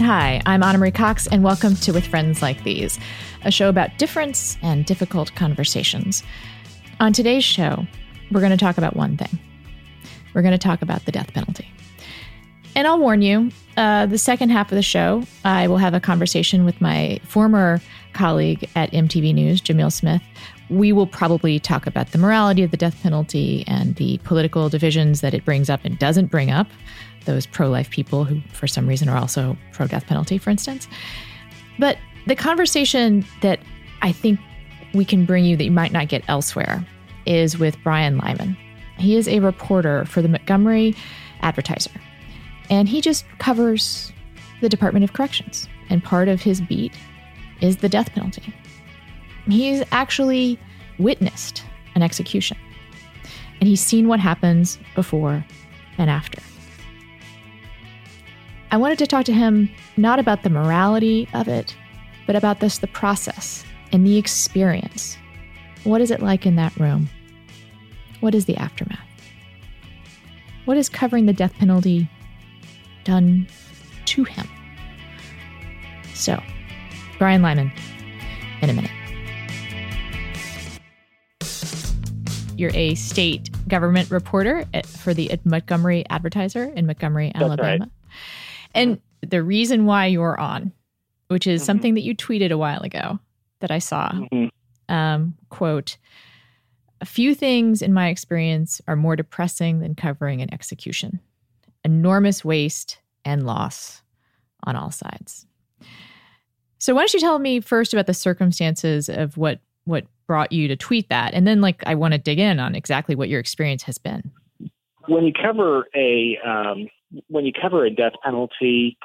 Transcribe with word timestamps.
Hi, 0.00 0.42
I'm 0.46 0.62
Ana 0.62 0.78
Marie 0.78 0.90
Cox, 0.90 1.26
and 1.26 1.44
welcome 1.44 1.76
to 1.76 1.92
With 1.92 2.06
Friends 2.06 2.42
Like 2.42 2.64
These, 2.64 2.98
a 3.44 3.50
show 3.50 3.68
about 3.68 3.98
difference 3.98 4.56
and 4.62 4.84
difficult 4.84 5.34
conversations. 5.34 6.22
On 6.98 7.12
today's 7.12 7.44
show, 7.44 7.86
we're 8.32 8.40
going 8.40 8.50
to 8.50 8.56
talk 8.56 8.78
about 8.78 8.96
one 8.96 9.16
thing 9.16 9.38
we're 10.34 10.42
going 10.42 10.52
to 10.52 10.58
talk 10.58 10.82
about 10.82 11.04
the 11.04 11.12
death 11.12 11.32
penalty. 11.32 11.68
And 12.76 12.86
I'll 12.86 13.00
warn 13.00 13.22
you, 13.22 13.50
uh, 13.76 14.06
the 14.06 14.18
second 14.18 14.50
half 14.50 14.70
of 14.70 14.76
the 14.76 14.82
show, 14.82 15.24
I 15.44 15.66
will 15.66 15.78
have 15.78 15.94
a 15.94 16.00
conversation 16.00 16.64
with 16.64 16.80
my 16.80 17.20
former 17.24 17.80
colleague 18.12 18.68
at 18.76 18.92
MTV 18.92 19.34
News, 19.34 19.60
Jamil 19.60 19.92
Smith. 19.92 20.22
We 20.68 20.92
will 20.92 21.06
probably 21.06 21.58
talk 21.58 21.86
about 21.86 22.12
the 22.12 22.18
morality 22.18 22.62
of 22.62 22.70
the 22.70 22.76
death 22.76 23.00
penalty 23.02 23.64
and 23.66 23.96
the 23.96 24.18
political 24.18 24.68
divisions 24.68 25.20
that 25.20 25.34
it 25.34 25.44
brings 25.44 25.68
up 25.68 25.80
and 25.84 25.98
doesn't 25.98 26.26
bring 26.26 26.50
up. 26.50 26.68
Those 27.30 27.46
pro 27.46 27.68
life 27.68 27.90
people 27.90 28.24
who, 28.24 28.40
for 28.52 28.66
some 28.66 28.86
reason, 28.86 29.08
are 29.08 29.16
also 29.16 29.56
pro 29.72 29.86
death 29.86 30.06
penalty, 30.06 30.38
for 30.38 30.50
instance. 30.50 30.88
But 31.78 31.96
the 32.26 32.36
conversation 32.36 33.24
that 33.42 33.60
I 34.02 34.12
think 34.12 34.40
we 34.94 35.04
can 35.04 35.24
bring 35.24 35.44
you 35.44 35.56
that 35.56 35.64
you 35.64 35.70
might 35.70 35.92
not 35.92 36.08
get 36.08 36.24
elsewhere 36.28 36.84
is 37.26 37.58
with 37.58 37.76
Brian 37.84 38.18
Lyman. 38.18 38.56
He 38.98 39.16
is 39.16 39.28
a 39.28 39.40
reporter 39.40 40.04
for 40.06 40.22
the 40.22 40.28
Montgomery 40.28 40.94
Advertiser 41.42 41.92
and 42.70 42.88
he 42.88 43.00
just 43.00 43.26
covers 43.38 44.12
the 44.60 44.68
Department 44.68 45.04
of 45.04 45.12
Corrections. 45.12 45.68
And 45.90 46.02
part 46.02 46.28
of 46.28 46.40
his 46.40 46.60
beat 46.60 46.92
is 47.60 47.78
the 47.78 47.88
death 47.88 48.12
penalty. 48.12 48.54
He's 49.48 49.82
actually 49.90 50.58
witnessed 50.98 51.64
an 51.96 52.02
execution, 52.02 52.56
and 53.58 53.68
he's 53.68 53.80
seen 53.80 54.06
what 54.06 54.20
happens 54.20 54.78
before 54.94 55.44
and 55.98 56.08
after. 56.08 56.40
I 58.72 58.76
wanted 58.76 58.98
to 58.98 59.06
talk 59.06 59.24
to 59.24 59.32
him 59.32 59.68
not 59.96 60.18
about 60.18 60.42
the 60.42 60.50
morality 60.50 61.28
of 61.34 61.48
it, 61.48 61.76
but 62.26 62.36
about 62.36 62.60
this 62.60 62.78
the 62.78 62.86
process 62.86 63.64
and 63.92 64.06
the 64.06 64.16
experience. 64.16 65.16
What 65.84 66.00
is 66.00 66.10
it 66.10 66.22
like 66.22 66.46
in 66.46 66.56
that 66.56 66.76
room? 66.76 67.08
What 68.20 68.34
is 68.34 68.44
the 68.44 68.56
aftermath? 68.56 69.00
What 70.66 70.76
is 70.76 70.88
covering 70.88 71.26
the 71.26 71.32
death 71.32 71.54
penalty 71.54 72.08
done 73.04 73.46
to 74.06 74.24
him. 74.24 74.48
So, 76.14 76.40
Brian 77.18 77.42
Lyman, 77.42 77.72
in 78.60 78.70
a 78.70 78.72
minute. 78.72 78.90
You're 82.56 82.74
a 82.74 82.94
state 82.94 83.48
government 83.68 84.10
reporter 84.10 84.66
at, 84.74 84.84
for 84.84 85.14
the 85.14 85.30
Montgomery 85.44 86.04
Advertiser 86.10 86.64
in 86.64 86.86
Montgomery, 86.86 87.32
That's 87.32 87.44
Alabama. 87.44 87.84
Right. 87.84 87.90
And 88.74 89.00
the 89.20 89.42
reason 89.42 89.86
why 89.86 90.06
you're 90.06 90.38
on, 90.38 90.72
which 91.28 91.46
is 91.46 91.60
mm-hmm. 91.60 91.66
something 91.66 91.94
that 91.94 92.02
you 92.02 92.14
tweeted 92.14 92.50
a 92.50 92.58
while 92.58 92.82
ago 92.82 93.18
that 93.60 93.70
I 93.70 93.78
saw, 93.78 94.10
mm-hmm. 94.10 94.94
um, 94.94 95.34
quote, 95.48 95.96
a 97.00 97.06
few 97.06 97.34
things 97.34 97.82
in 97.82 97.92
my 97.92 98.08
experience 98.08 98.80
are 98.86 98.96
more 98.96 99.16
depressing 99.16 99.80
than 99.80 99.94
covering 99.94 100.42
an 100.42 100.52
execution 100.52 101.20
enormous 101.82 102.44
waste 102.44 102.98
and 103.24 103.46
loss 103.46 104.02
on 104.64 104.76
all 104.76 104.90
sides. 104.90 105.46
So 106.78 106.94
why 106.94 107.00
don't 107.00 107.14
you 107.14 107.20
tell 107.20 107.38
me 107.38 107.60
first 107.60 107.92
about 107.92 108.06
the 108.06 108.14
circumstances 108.14 109.08
of 109.08 109.36
what 109.36 109.60
what 109.84 110.04
brought 110.26 110.52
you 110.52 110.68
to 110.68 110.76
tweet 110.76 111.08
that 111.08 111.34
and 111.34 111.46
then 111.46 111.60
like 111.60 111.82
I 111.86 111.94
want 111.94 112.12
to 112.12 112.18
dig 112.18 112.38
in 112.38 112.60
on 112.60 112.74
exactly 112.74 113.14
what 113.14 113.28
your 113.28 113.40
experience 113.40 113.82
has 113.84 113.98
been. 113.98 114.30
When 115.08 115.24
you 115.24 115.32
cover 115.32 115.86
a 115.94 116.38
um, 116.46 116.88
when 117.28 117.44
you 117.44 117.52
cover 117.52 117.84
a 117.84 117.90
death 117.90 118.12
penalty 118.22 118.96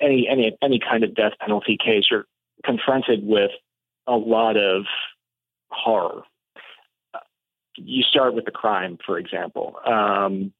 any 0.00 0.28
any 0.28 0.56
any 0.62 0.78
kind 0.78 1.04
of 1.04 1.14
death 1.14 1.32
penalty 1.40 1.76
case 1.82 2.04
you're 2.10 2.26
confronted 2.64 3.26
with 3.26 3.50
a 4.06 4.16
lot 4.16 4.56
of 4.56 4.84
horror. 5.70 6.22
You 7.76 8.02
start 8.02 8.34
with 8.34 8.44
the 8.44 8.50
crime, 8.50 8.98
for 9.04 9.18
example. 9.18 9.76
Um, 9.86 10.52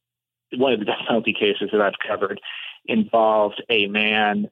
one 0.53 0.73
of 0.73 0.79
the 0.79 0.85
death 0.85 1.01
penalty 1.07 1.33
cases 1.33 1.69
that 1.71 1.81
I've 1.81 1.99
covered 2.07 2.39
involved 2.85 3.63
a 3.69 3.87
man 3.87 4.49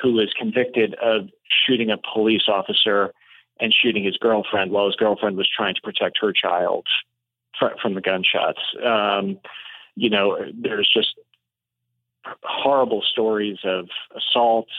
who 0.00 0.14
was 0.14 0.32
convicted 0.38 0.94
of 0.94 1.28
shooting 1.66 1.90
a 1.90 1.98
police 2.14 2.48
officer 2.48 3.12
and 3.60 3.74
shooting 3.74 4.04
his 4.04 4.16
girlfriend 4.16 4.70
while 4.70 4.86
his 4.86 4.96
girlfriend 4.96 5.36
was 5.36 5.48
trying 5.54 5.74
to 5.74 5.80
protect 5.82 6.18
her 6.20 6.32
child 6.32 6.86
from 7.80 7.94
the 7.94 8.00
gunshots. 8.00 8.60
Um, 8.84 9.38
you 9.94 10.10
know, 10.10 10.38
there's 10.54 10.90
just 10.92 11.14
horrible 12.42 13.02
stories 13.02 13.58
of 13.64 13.88
assaults, 14.16 14.72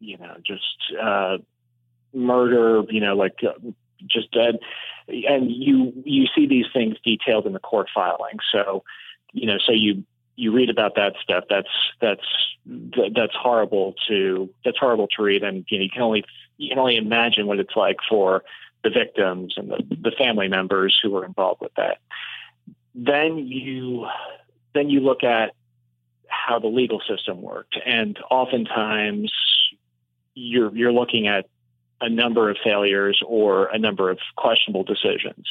you 0.00 0.18
know, 0.18 0.36
just 0.44 0.62
uh, 1.00 1.38
murder, 2.14 2.82
you 2.88 3.00
know, 3.00 3.16
like 3.16 3.38
uh, 3.46 3.52
just 4.06 4.32
dead. 4.32 4.58
And 5.08 5.50
you 5.50 5.92
you 6.04 6.26
see 6.34 6.46
these 6.46 6.66
things 6.72 6.96
detailed 7.04 7.46
in 7.46 7.52
the 7.52 7.60
court 7.60 7.88
filing. 7.94 8.38
So 8.50 8.82
you 9.32 9.46
know, 9.46 9.58
so 9.64 9.72
you 9.72 10.04
you 10.36 10.52
read 10.52 10.70
about 10.70 10.96
that 10.96 11.14
stuff. 11.22 11.44
That's 11.48 11.68
that's 12.00 12.26
that's 13.14 13.34
horrible 13.34 13.94
to 14.08 14.50
that's 14.64 14.78
horrible 14.78 15.08
to 15.16 15.22
read, 15.22 15.42
and 15.42 15.64
you 15.68 15.78
know, 15.78 15.84
you 15.84 15.90
can 15.90 16.02
only 16.02 16.24
you 16.58 16.68
can 16.70 16.78
only 16.78 16.96
imagine 16.96 17.46
what 17.46 17.58
it's 17.58 17.76
like 17.76 17.98
for 18.08 18.42
the 18.82 18.90
victims 18.90 19.54
and 19.56 19.70
the, 19.70 19.82
the 20.00 20.12
family 20.16 20.48
members 20.48 20.98
who 21.02 21.10
were 21.10 21.24
involved 21.24 21.60
with 21.60 21.74
that. 21.76 21.98
Then 22.94 23.38
you 23.38 24.06
then 24.76 24.90
you 24.90 25.00
look 25.00 25.24
at 25.24 25.52
how 26.28 26.58
the 26.58 26.68
legal 26.68 27.00
system 27.08 27.40
worked, 27.42 27.78
and 27.84 28.18
oftentimes 28.30 29.32
you're 30.34 30.74
you're 30.76 30.92
looking 30.92 31.26
at 31.26 31.46
a 32.00 32.08
number 32.08 32.50
of 32.50 32.56
failures 32.62 33.20
or 33.26 33.66
a 33.66 33.78
number 33.78 34.10
of 34.10 34.18
questionable 34.36 34.84
decisions. 34.84 35.50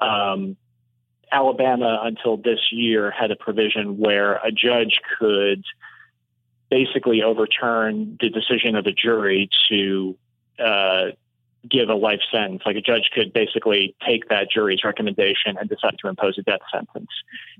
Um, 0.00 0.56
Alabama 1.32 2.00
until 2.02 2.36
this 2.36 2.60
year 2.72 3.10
had 3.10 3.30
a 3.30 3.36
provision 3.36 3.98
where 3.98 4.34
a 4.36 4.50
judge 4.50 5.00
could 5.18 5.64
basically 6.70 7.22
overturn 7.22 8.16
the 8.20 8.30
decision 8.30 8.76
of 8.76 8.86
a 8.86 8.92
jury 8.92 9.48
to 9.68 10.16
uh, 10.58 11.06
give 11.68 11.88
a 11.88 11.94
life 11.94 12.20
sentence. 12.32 12.62
Like 12.64 12.76
a 12.76 12.80
judge 12.80 13.10
could 13.12 13.32
basically 13.32 13.94
take 14.06 14.28
that 14.28 14.48
jury's 14.52 14.84
recommendation 14.84 15.56
and 15.58 15.68
decide 15.68 15.96
to 16.00 16.08
impose 16.08 16.38
a 16.38 16.42
death 16.42 16.60
sentence 16.72 17.10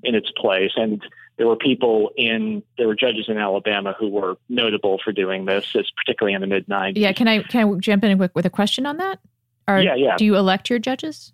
in 0.02 0.14
its 0.14 0.30
place. 0.36 0.72
And 0.76 1.02
there 1.36 1.46
were 1.46 1.56
people 1.56 2.10
in 2.16 2.62
there 2.78 2.86
were 2.86 2.94
judges 2.94 3.26
in 3.28 3.38
Alabama 3.38 3.94
who 3.98 4.08
were 4.08 4.36
notable 4.48 4.98
for 5.02 5.12
doing 5.12 5.44
this, 5.44 5.74
particularly 5.96 6.34
in 6.34 6.40
the 6.40 6.46
mid 6.46 6.66
'90s. 6.66 6.92
Yeah, 6.96 7.12
can 7.12 7.28
I 7.28 7.42
can 7.42 7.68
I 7.68 7.78
jump 7.78 8.04
in 8.04 8.18
with, 8.18 8.34
with 8.34 8.46
a 8.46 8.50
question 8.50 8.86
on 8.86 8.96
that? 8.98 9.20
Or 9.68 9.80
yeah, 9.80 9.94
yeah. 9.94 10.16
Do 10.16 10.24
you 10.24 10.36
elect 10.36 10.70
your 10.70 10.78
judges? 10.78 11.32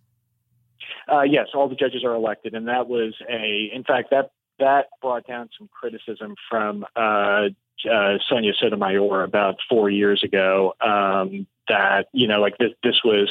Uh, 1.10 1.22
yes, 1.22 1.48
all 1.54 1.68
the 1.68 1.76
judges 1.76 2.04
are 2.04 2.14
elected, 2.14 2.54
and 2.54 2.68
that 2.68 2.88
was 2.88 3.14
a. 3.28 3.70
In 3.72 3.84
fact, 3.84 4.10
that 4.10 4.30
that 4.58 4.86
brought 5.00 5.26
down 5.26 5.48
some 5.58 5.68
criticism 5.68 6.34
from 6.48 6.84
uh, 6.96 7.48
uh, 7.86 8.18
Sonia 8.28 8.52
Sotomayor 8.58 9.22
about 9.22 9.56
four 9.68 9.90
years 9.90 10.22
ago. 10.22 10.74
Um, 10.80 11.46
that 11.68 12.06
you 12.12 12.28
know, 12.28 12.40
like 12.40 12.58
this, 12.58 12.70
this 12.82 13.00
was 13.04 13.28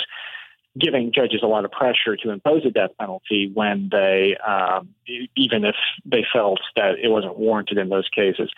giving 0.77 1.11
judges 1.13 1.41
a 1.41 1.47
lot 1.47 1.63
of 1.63 1.71
pressure 1.71 2.17
to 2.17 2.31
impose 2.31 2.65
a 2.65 2.69
death 2.69 2.91
penalty 2.99 3.49
when 3.53 3.87
they, 3.91 4.35
um, 4.45 4.89
even 5.35 5.63
if 5.63 5.75
they 6.05 6.25
felt 6.33 6.59
that 6.75 6.95
it 7.01 7.07
wasn't 7.07 7.37
warranted 7.37 7.77
in 7.77 7.87
those 7.87 8.09
cases. 8.09 8.51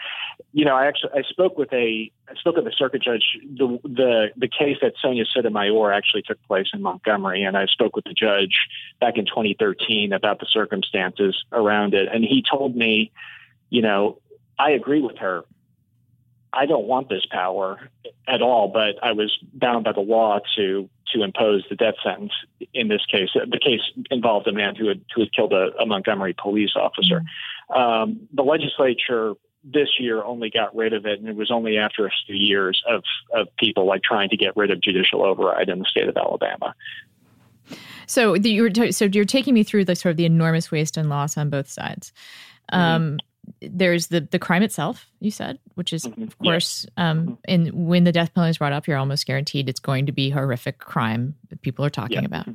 You 0.51 0.65
know, 0.65 0.75
I 0.75 0.87
actually 0.87 1.11
I 1.13 1.21
spoke 1.29 1.57
with 1.57 1.71
a 1.71 2.11
I 2.27 2.33
spoke 2.35 2.55
with 2.55 2.65
a 2.65 2.71
circuit 2.71 3.03
judge. 3.03 3.37
The 3.55 3.79
the 3.83 4.27
the 4.35 4.47
case 4.47 4.77
that 4.81 4.93
Sonia 4.99 5.25
Sotomayor 5.31 5.91
actually 5.91 6.23
took 6.23 6.41
place 6.43 6.67
in 6.73 6.81
Montgomery, 6.81 7.43
and 7.43 7.55
I 7.55 7.67
spoke 7.67 7.95
with 7.95 8.05
the 8.05 8.13
judge 8.13 8.67
back 8.99 9.17
in 9.17 9.25
2013 9.25 10.11
about 10.11 10.39
the 10.39 10.47
circumstances 10.49 11.43
around 11.51 11.93
it, 11.93 12.07
and 12.11 12.23
he 12.23 12.43
told 12.49 12.75
me, 12.75 13.11
you 13.69 13.81
know, 13.81 14.19
I 14.57 14.71
agree 14.71 15.01
with 15.01 15.17
her. 15.17 15.43
I 16.57 16.65
don't 16.65 16.87
want 16.87 17.07
this 17.07 17.25
power 17.29 17.89
at 18.27 18.41
all, 18.41 18.67
but 18.67 18.95
I 19.03 19.11
was 19.11 19.37
bound 19.53 19.85
by 19.85 19.91
the 19.91 20.01
law 20.01 20.39
to 20.55 20.89
to 21.13 21.23
impose 21.23 21.63
the 21.69 21.75
death 21.75 21.93
sentence 22.03 22.33
in 22.73 22.87
this 22.87 23.05
case. 23.05 23.29
The 23.33 23.59
case 23.59 23.81
involved 24.09 24.47
a 24.47 24.51
man 24.51 24.75
who 24.75 24.87
had 24.87 25.01
who 25.13 25.21
had 25.21 25.33
killed 25.33 25.53
a, 25.53 25.69
a 25.79 25.85
Montgomery 25.85 26.33
police 26.33 26.71
officer. 26.75 27.21
Um, 27.73 28.27
the 28.33 28.41
legislature 28.41 29.35
this 29.63 29.89
year 29.99 30.23
only 30.23 30.49
got 30.49 30.75
rid 30.75 30.93
of 30.93 31.05
it, 31.05 31.19
and 31.19 31.29
it 31.29 31.35
was 31.35 31.51
only 31.51 31.77
after 31.77 32.07
a 32.07 32.11
few 32.25 32.35
years 32.35 32.81
of 32.89 33.03
of 33.33 33.47
people 33.57 33.85
like 33.85 34.01
trying 34.01 34.29
to 34.29 34.37
get 34.37 34.57
rid 34.57 34.71
of 34.71 34.81
judicial 34.81 35.23
override 35.23 35.69
in 35.69 35.77
the 35.79 35.85
state 35.85 36.09
of 36.09 36.17
Alabama. 36.17 36.73
So 38.07 38.35
the, 38.35 38.49
you're 38.49 38.69
t- 38.69 38.91
so 38.91 39.05
you're 39.05 39.25
taking 39.25 39.53
me 39.53 39.63
through 39.63 39.85
the 39.85 39.95
sort 39.95 40.11
of 40.11 40.17
the 40.17 40.25
enormous 40.25 40.71
waste 40.71 40.97
and 40.97 41.07
loss 41.07 41.37
on 41.37 41.49
both 41.51 41.69
sides. 41.69 42.11
Mm-hmm. 42.73 43.17
There's 43.61 44.07
the 44.07 44.21
the 44.21 44.39
crime 44.39 44.63
itself 44.63 45.07
you 45.19 45.31
said 45.31 45.57
which 45.75 45.93
is 45.93 46.05
mm-hmm. 46.05 46.23
of 46.23 46.37
course 46.37 46.85
yeah. 46.97 47.09
um 47.09 47.19
mm-hmm. 47.19 47.33
and 47.47 47.87
when 47.87 48.03
the 48.03 48.11
death 48.11 48.33
penalty 48.33 48.51
is 48.51 48.57
brought 48.57 48.73
up 48.73 48.87
you're 48.87 48.97
almost 48.97 49.25
guaranteed 49.25 49.69
it's 49.69 49.79
going 49.79 50.05
to 50.05 50.11
be 50.11 50.29
horrific 50.29 50.79
crime 50.79 51.35
that 51.49 51.61
people 51.61 51.83
are 51.83 51.89
talking 51.89 52.19
yeah. 52.19 52.25
about 52.25 52.47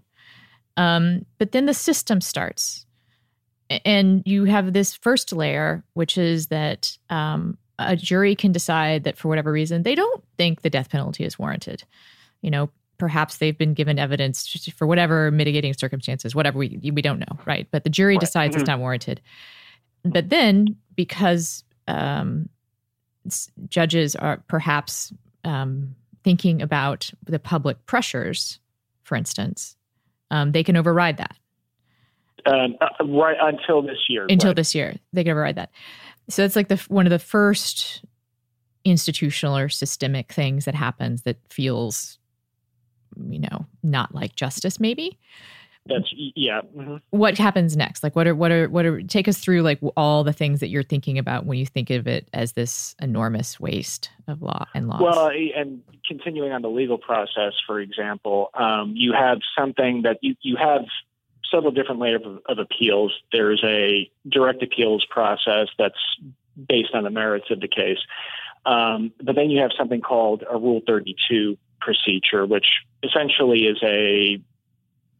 um 0.76 1.24
but 1.38 1.52
then 1.52 1.66
the 1.66 1.74
system 1.74 2.20
starts 2.20 2.86
and 3.84 4.22
you 4.26 4.44
have 4.44 4.72
this 4.72 4.94
first 4.94 5.32
layer 5.32 5.82
which 5.94 6.18
is 6.18 6.48
that 6.48 6.96
um 7.10 7.56
a 7.78 7.96
jury 7.96 8.36
can 8.36 8.52
decide 8.52 9.04
that 9.04 9.16
for 9.16 9.28
whatever 9.28 9.50
reason 9.50 9.82
they 9.82 9.94
don't 9.94 10.22
think 10.36 10.62
the 10.62 10.70
death 10.70 10.90
penalty 10.90 11.24
is 11.24 11.38
warranted 11.38 11.82
you 12.42 12.50
know 12.50 12.70
perhaps 12.98 13.38
they've 13.38 13.58
been 13.58 13.74
given 13.74 13.98
evidence 13.98 14.70
for 14.76 14.86
whatever 14.86 15.30
mitigating 15.30 15.74
circumstances 15.74 16.34
whatever 16.34 16.58
we 16.58 16.78
we 16.94 17.02
don't 17.02 17.18
know 17.18 17.38
right 17.46 17.66
but 17.70 17.82
the 17.82 17.90
jury 17.90 18.14
right. 18.14 18.20
decides 18.20 18.52
mm-hmm. 18.52 18.60
it's 18.60 18.68
not 18.68 18.78
warranted 18.78 19.20
but 20.04 20.28
then 20.30 20.76
because 20.96 21.64
um, 21.88 22.48
judges 23.68 24.16
are 24.16 24.42
perhaps 24.48 25.12
um, 25.44 25.94
thinking 26.24 26.62
about 26.62 27.10
the 27.24 27.38
public 27.38 27.84
pressures, 27.86 28.58
for 29.02 29.16
instance, 29.16 29.76
um, 30.30 30.52
they 30.52 30.64
can 30.64 30.76
override 30.76 31.18
that. 31.18 31.36
Um, 32.46 32.76
uh, 32.80 33.04
right 33.04 33.36
until 33.40 33.82
this 33.82 33.98
year. 34.08 34.26
Until 34.28 34.50
right. 34.50 34.56
this 34.56 34.74
year, 34.74 34.96
they 35.12 35.22
can 35.22 35.32
override 35.32 35.56
that. 35.56 35.70
So 36.28 36.44
it's 36.44 36.56
like 36.56 36.68
the 36.68 36.76
one 36.88 37.06
of 37.06 37.10
the 37.10 37.18
first 37.18 38.04
institutional 38.84 39.56
or 39.56 39.68
systemic 39.68 40.32
things 40.32 40.64
that 40.64 40.74
happens 40.74 41.22
that 41.22 41.36
feels, 41.50 42.18
you 43.28 43.38
know, 43.38 43.66
not 43.82 44.14
like 44.14 44.34
justice, 44.34 44.80
maybe. 44.80 45.18
That's 45.86 46.12
yeah. 46.14 46.60
Mm-hmm. 46.76 46.96
What 47.10 47.36
happens 47.36 47.76
next? 47.76 48.04
Like, 48.04 48.14
what 48.14 48.28
are 48.28 48.36
what 48.36 48.52
are 48.52 48.68
what 48.68 48.86
are? 48.86 49.02
Take 49.02 49.26
us 49.26 49.38
through 49.38 49.62
like 49.62 49.80
all 49.96 50.22
the 50.22 50.32
things 50.32 50.60
that 50.60 50.68
you're 50.68 50.84
thinking 50.84 51.18
about 51.18 51.44
when 51.44 51.58
you 51.58 51.66
think 51.66 51.90
of 51.90 52.06
it 52.06 52.28
as 52.32 52.52
this 52.52 52.94
enormous 53.02 53.58
waste 53.58 54.08
of 54.28 54.42
law 54.42 54.64
and 54.74 54.86
laws. 54.86 55.00
Well, 55.00 55.30
and 55.56 55.82
continuing 56.06 56.52
on 56.52 56.62
the 56.62 56.70
legal 56.70 56.98
process, 56.98 57.54
for 57.66 57.80
example, 57.80 58.50
um, 58.54 58.92
you 58.94 59.12
have 59.12 59.38
something 59.58 60.02
that 60.02 60.18
you 60.22 60.36
you 60.42 60.56
have 60.56 60.82
several 61.50 61.72
different 61.72 62.00
layers 62.00 62.22
of, 62.24 62.38
of 62.46 62.58
appeals. 62.58 63.12
There's 63.32 63.62
a 63.64 64.08
direct 64.28 64.62
appeals 64.62 65.04
process 65.10 65.66
that's 65.78 65.98
based 66.68 66.94
on 66.94 67.02
the 67.02 67.10
merits 67.10 67.46
of 67.50 67.60
the 67.60 67.68
case, 67.68 67.98
um, 68.66 69.12
but 69.20 69.34
then 69.34 69.50
you 69.50 69.60
have 69.60 69.72
something 69.76 70.00
called 70.00 70.44
a 70.48 70.56
Rule 70.56 70.80
32 70.86 71.58
procedure, 71.80 72.46
which 72.46 72.66
essentially 73.02 73.66
is 73.66 73.78
a 73.82 74.40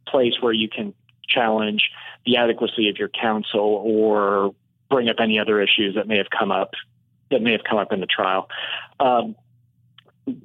place 0.07 0.35
where 0.41 0.53
you 0.53 0.69
can 0.69 0.95
challenge 1.29 1.91
the 2.27 2.37
adequacy 2.37 2.89
of 2.89 2.97
your 2.99 3.09
counsel 3.09 3.83
or 3.85 4.55
bring 4.91 5.09
up 5.09 5.17
any 5.19 5.39
other 5.39 5.61
issues 5.61 5.95
that 5.95 6.07
may 6.07 6.19
have 6.19 6.31
come 6.37 6.51
up 6.51 6.73
that 7.31 7.41
may 7.41 7.53
have 7.53 7.65
come 7.69 7.79
up 7.79 7.93
in 7.93 8.01
the 8.01 8.07
trial. 8.07 8.49
Um, 9.01 9.35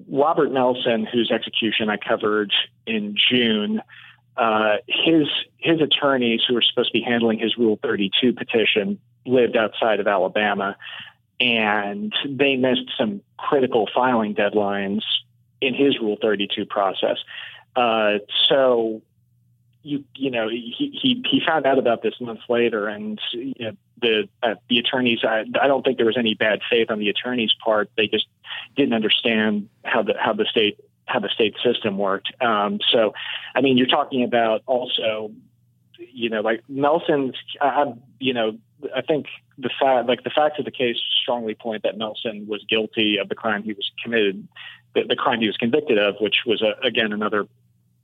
Robert 0.09 0.51
Melson, 0.51 1.05
whose 1.05 1.29
execution 1.31 1.89
I 1.89 1.97
covered 1.97 2.51
in 2.87 3.15
June, 3.29 3.81
uh, 4.37 4.77
his 4.87 5.27
his 5.57 5.81
attorneys 5.81 6.41
who 6.47 6.55
were 6.55 6.61
supposed 6.61 6.89
to 6.89 6.93
be 6.93 7.01
handling 7.01 7.39
his 7.39 7.57
Rule 7.57 7.77
32 7.81 8.33
petition 8.33 8.99
lived 9.25 9.57
outside 9.57 9.99
of 9.99 10.07
Alabama, 10.07 10.77
and 11.39 12.13
they 12.27 12.55
missed 12.55 12.89
some 12.97 13.21
critical 13.37 13.87
filing 13.93 14.33
deadlines 14.33 15.01
in 15.61 15.73
his 15.73 15.99
Rule 15.99 16.17
32 16.21 16.65
process. 16.65 17.17
Uh, 17.75 18.19
so 18.49 19.01
you 19.87 20.03
you 20.15 20.29
know 20.29 20.49
he 20.49 20.91
he 21.01 21.23
he 21.29 21.41
found 21.45 21.65
out 21.65 21.79
about 21.79 22.03
this 22.03 22.19
months 22.19 22.43
later, 22.49 22.87
and 22.87 23.19
you 23.31 23.53
know, 23.59 23.71
the 24.01 24.29
uh, 24.43 24.55
the 24.69 24.79
attorneys. 24.79 25.19
I, 25.23 25.45
I 25.61 25.67
don't 25.67 25.83
think 25.83 25.97
there 25.97 26.05
was 26.05 26.17
any 26.17 26.33
bad 26.33 26.59
faith 26.69 26.91
on 26.91 26.99
the 26.99 27.09
attorneys' 27.09 27.53
part. 27.63 27.89
They 27.95 28.07
just 28.07 28.27
didn't 28.75 28.93
understand 28.93 29.69
how 29.85 30.03
the 30.03 30.13
how 30.19 30.33
the 30.33 30.45
state 30.45 30.79
how 31.05 31.19
the 31.19 31.29
state 31.29 31.55
system 31.63 31.97
worked. 31.97 32.33
Um, 32.41 32.79
so, 32.91 33.13
I 33.55 33.61
mean, 33.61 33.77
you're 33.77 33.87
talking 33.87 34.23
about 34.23 34.61
also, 34.65 35.31
you 35.97 36.29
know, 36.29 36.41
like 36.41 36.63
Melson's. 36.67 37.35
I, 37.61 37.93
you 38.19 38.33
know, 38.33 38.57
I 38.93 39.01
think 39.01 39.27
the 39.57 39.71
fact 39.79 40.07
like 40.07 40.23
the 40.23 40.29
facts 40.29 40.59
of 40.59 40.65
the 40.65 40.71
case 40.71 40.97
strongly 41.21 41.55
point 41.55 41.83
that 41.83 41.97
Melson 41.97 42.45
was 42.47 42.63
guilty 42.69 43.17
of 43.17 43.29
the 43.29 43.35
crime 43.35 43.63
he 43.63 43.73
was 43.73 43.89
committed, 44.03 44.47
the, 44.93 45.03
the 45.07 45.15
crime 45.15 45.39
he 45.39 45.47
was 45.47 45.57
convicted 45.57 45.97
of, 45.97 46.15
which 46.19 46.43
was 46.45 46.61
a, 46.61 46.73
again 46.85 47.13
another 47.13 47.47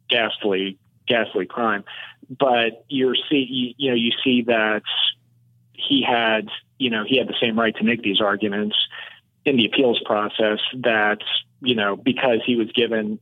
ghastly 0.09 0.77
ghastly 1.07 1.45
crime. 1.45 1.83
But 2.29 2.85
you're 2.87 3.15
see, 3.29 3.75
you, 3.77 3.89
know, 3.89 3.95
you 3.95 4.11
see 4.23 4.43
that 4.43 4.83
he 5.73 6.01
had, 6.01 6.47
you 6.77 6.89
know, 6.89 7.03
he 7.05 7.17
had 7.17 7.27
the 7.27 7.35
same 7.39 7.59
right 7.59 7.75
to 7.75 7.83
make 7.83 8.01
these 8.01 8.21
arguments 8.21 8.75
in 9.45 9.57
the 9.57 9.65
appeals 9.65 10.01
process 10.05 10.59
that, 10.75 11.19
you 11.61 11.75
know, 11.75 11.95
because 11.95 12.39
he 12.45 12.55
was 12.55 12.71
given 12.71 13.19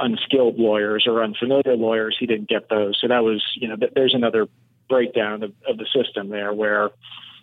unskilled 0.00 0.58
lawyers 0.58 1.06
or 1.06 1.22
unfamiliar 1.22 1.76
lawyers, 1.76 2.16
he 2.18 2.26
didn't 2.26 2.48
get 2.48 2.68
those. 2.68 2.98
So 3.00 3.08
that 3.08 3.22
was, 3.22 3.44
you 3.54 3.68
know, 3.68 3.76
there's 3.94 4.14
another 4.14 4.48
breakdown 4.88 5.42
of, 5.42 5.52
of 5.68 5.76
the 5.76 5.86
system 5.94 6.30
there 6.30 6.52
where, 6.52 6.90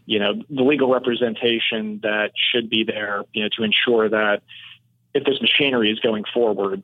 you 0.05 0.19
know, 0.19 0.41
the 0.49 0.63
legal 0.63 0.91
representation 0.91 1.99
that 2.01 2.31
should 2.35 2.69
be 2.69 2.83
there, 2.83 3.23
you 3.33 3.43
know, 3.43 3.49
to 3.57 3.63
ensure 3.63 4.09
that 4.09 4.41
if 5.13 5.23
this 5.23 5.41
machinery 5.41 5.91
is 5.91 5.99
going 5.99 6.23
forward, 6.33 6.81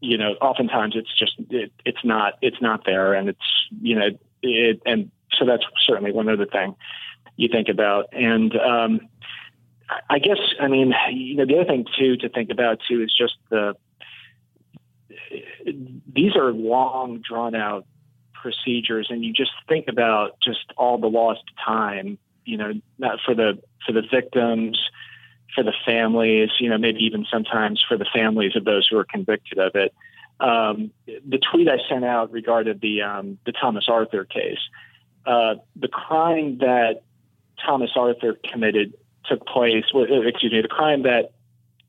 you 0.00 0.18
know, 0.18 0.32
oftentimes 0.40 0.94
it's 0.96 1.16
just 1.18 1.34
it, 1.50 1.72
it's 1.84 2.04
not 2.04 2.34
it's 2.42 2.60
not 2.60 2.84
there, 2.84 3.14
and 3.14 3.28
it's 3.28 3.68
you 3.80 3.96
know 3.96 4.08
it, 4.42 4.80
and 4.84 5.10
so 5.38 5.44
that's 5.44 5.64
certainly 5.86 6.12
one 6.12 6.28
other 6.28 6.46
thing 6.46 6.74
you 7.36 7.48
think 7.48 7.68
about, 7.68 8.06
and 8.12 8.54
um, 8.56 9.00
I 10.10 10.18
guess 10.18 10.38
I 10.60 10.68
mean 10.68 10.94
you 11.10 11.36
know 11.36 11.46
the 11.46 11.56
other 11.56 11.64
thing 11.64 11.86
too 11.98 12.16
to 12.18 12.28
think 12.28 12.50
about 12.50 12.80
too 12.88 13.02
is 13.02 13.14
just 13.16 13.34
the 13.50 13.74
these 16.14 16.36
are 16.36 16.52
long 16.52 17.22
drawn 17.26 17.54
out 17.54 17.86
procedures, 18.34 19.08
and 19.10 19.24
you 19.24 19.32
just 19.32 19.52
think 19.68 19.86
about 19.88 20.38
just 20.42 20.72
all 20.76 20.98
the 20.98 21.08
lost 21.08 21.42
time, 21.64 22.18
you 22.44 22.56
know, 22.56 22.72
not 22.98 23.18
for 23.24 23.34
the 23.34 23.60
for 23.84 23.92
the 23.92 24.02
victims 24.10 24.78
for 25.56 25.64
the 25.64 25.72
families, 25.84 26.50
you 26.60 26.68
know, 26.68 26.76
maybe 26.76 27.00
even 27.00 27.26
sometimes 27.32 27.82
for 27.88 27.96
the 27.96 28.04
families 28.14 28.54
of 28.54 28.64
those 28.64 28.86
who 28.86 28.98
are 28.98 29.04
convicted 29.04 29.58
of 29.58 29.74
it. 29.74 29.92
Um, 30.38 30.92
the 31.06 31.38
tweet 31.38 31.66
I 31.66 31.78
sent 31.88 32.04
out 32.04 32.30
regarded 32.30 32.82
the 32.82 33.02
um, 33.02 33.38
the 33.46 33.52
Thomas 33.52 33.86
Arthur 33.88 34.24
case. 34.24 34.58
Uh, 35.24 35.56
the 35.74 35.88
crime 35.88 36.58
that 36.58 37.02
Thomas 37.64 37.90
Arthur 37.96 38.36
committed 38.52 38.92
took 39.24 39.46
place. 39.46 39.84
Well, 39.94 40.04
excuse 40.26 40.52
me, 40.52 40.60
the 40.60 40.68
crime 40.68 41.02
that 41.04 41.32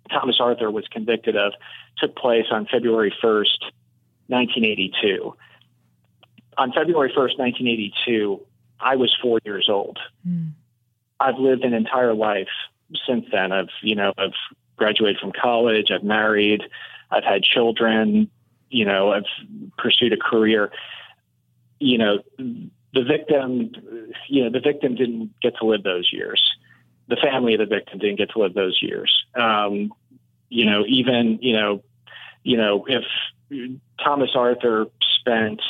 Thomas 0.09 0.38
Arthur 0.39 0.71
was 0.71 0.86
convicted 0.89 1.36
of 1.36 1.51
took 1.97 2.15
place 2.15 2.45
on 2.51 2.67
February 2.71 3.13
1st, 3.21 3.59
1982. 4.27 5.36
On 6.57 6.71
February 6.71 7.09
1st, 7.09 7.38
1982, 7.38 8.39
I 8.79 8.95
was 8.95 9.15
four 9.21 9.39
years 9.43 9.67
old. 9.69 10.00
Mm. 10.27 10.51
I've 11.19 11.38
lived 11.38 11.63
an 11.63 11.74
entire 11.74 12.13
life 12.13 12.47
since 13.08 13.25
then. 13.32 13.51
I've, 13.51 13.70
you 13.82 13.96
know, 13.96 14.13
I've 14.17 14.34
graduated 14.77 15.20
from 15.20 15.32
college, 15.32 15.91
I've 15.91 16.03
married, 16.03 16.63
I've 17.12 17.24
had 17.24 17.44
children, 17.44 18.29
you 18.70 18.86
know, 18.86 19.12
I've 19.12 19.25
pursued 19.77 20.13
a 20.13 20.17
career. 20.17 20.72
You 21.79 21.98
know, 21.98 22.20
the 22.38 23.03
victim, 23.03 23.72
you 24.27 24.44
know, 24.44 24.50
the 24.50 24.60
victim 24.60 24.96
didn't 24.96 25.32
get 25.41 25.56
to 25.58 25.65
live 25.65 25.84
those 25.84 26.10
years. 26.12 26.41
The 27.08 27.17
family 27.17 27.53
of 27.53 27.60
the 27.60 27.65
victim 27.65 28.00
didn't 28.00 28.17
get 28.17 28.32
to 28.32 28.39
live 28.39 28.53
those 28.53 28.79
years. 28.82 29.25
Um, 29.36 29.94
you 30.50 30.65
know, 30.65 30.84
even, 30.88 31.39
you 31.41 31.53
know, 31.53 31.84
you 32.44 32.58
know, 32.58 32.86
if 32.88 33.03
Thomas 34.03 34.32
Arthur 34.36 34.88
spent 35.20 35.62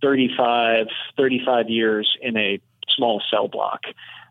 35, 0.00 0.86
35 1.16 1.68
years 1.68 2.16
in 2.20 2.36
a 2.36 2.60
small 2.88 3.22
cell 3.30 3.48
block. 3.48 3.82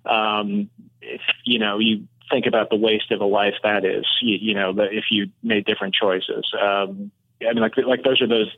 Um, 0.06 0.70
if 1.02 1.22
you 1.46 1.60
know, 1.60 1.80
you 1.80 2.08
think 2.32 2.46
about 2.46 2.70
the 2.70 2.78
waste 2.78 3.12
of 3.12 3.22
a 3.22 3.26
life 3.26 3.56
that 3.64 3.86
is. 3.86 4.06
You, 4.22 4.38
you 4.42 4.54
know, 4.54 4.74
if 4.78 5.06
you 5.12 5.30
made 5.44 5.66
different 5.66 5.94
choices. 5.94 6.52
Um, 6.60 7.12
I 7.42 7.54
mean, 7.54 7.62
like 7.62 7.78
like 7.78 8.04
those 8.04 8.22
are 8.22 8.28
those 8.28 8.52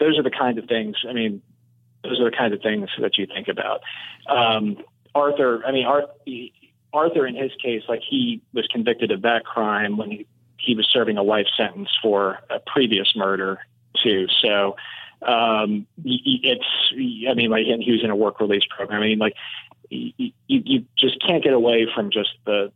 those 0.00 0.18
are 0.18 0.22
the 0.22 0.30
kinds 0.30 0.58
of 0.58 0.64
things. 0.66 0.96
I 1.08 1.12
mean, 1.12 1.42
those 2.02 2.20
are 2.20 2.30
the 2.30 2.36
kinds 2.36 2.54
of 2.54 2.62
things 2.62 2.88
that 3.00 3.18
you 3.18 3.26
think 3.26 3.48
about. 3.48 3.82
Um, 4.28 4.78
Arthur, 5.14 5.64
I 5.66 5.72
mean, 5.72 5.86
Arthur 6.92 7.26
in 7.26 7.34
his 7.34 7.52
case, 7.62 7.82
like 7.88 8.02
he 8.08 8.40
was 8.52 8.66
convicted 8.68 9.10
of 9.10 9.22
that 9.22 9.44
crime 9.44 9.96
when 9.96 10.10
he, 10.10 10.26
he 10.58 10.74
was 10.74 10.88
serving 10.92 11.18
a 11.18 11.22
life 11.22 11.46
sentence 11.56 11.88
for 12.00 12.38
a 12.50 12.60
previous 12.60 13.14
murder 13.16 13.58
too. 14.02 14.26
So 14.40 14.76
um, 15.22 15.86
it's, 16.04 16.64
I 17.28 17.34
mean, 17.34 17.50
like, 17.50 17.66
and 17.66 17.82
he 17.82 17.92
was 17.92 18.04
in 18.04 18.10
a 18.10 18.16
work 18.16 18.40
release 18.40 18.64
program. 18.70 19.02
I 19.02 19.06
mean, 19.06 19.18
like, 19.18 19.34
you, 19.90 20.30
you 20.46 20.84
just 20.96 21.20
can't 21.26 21.42
get 21.42 21.54
away 21.54 21.88
from 21.92 22.10
just 22.10 22.30
the, 22.44 22.70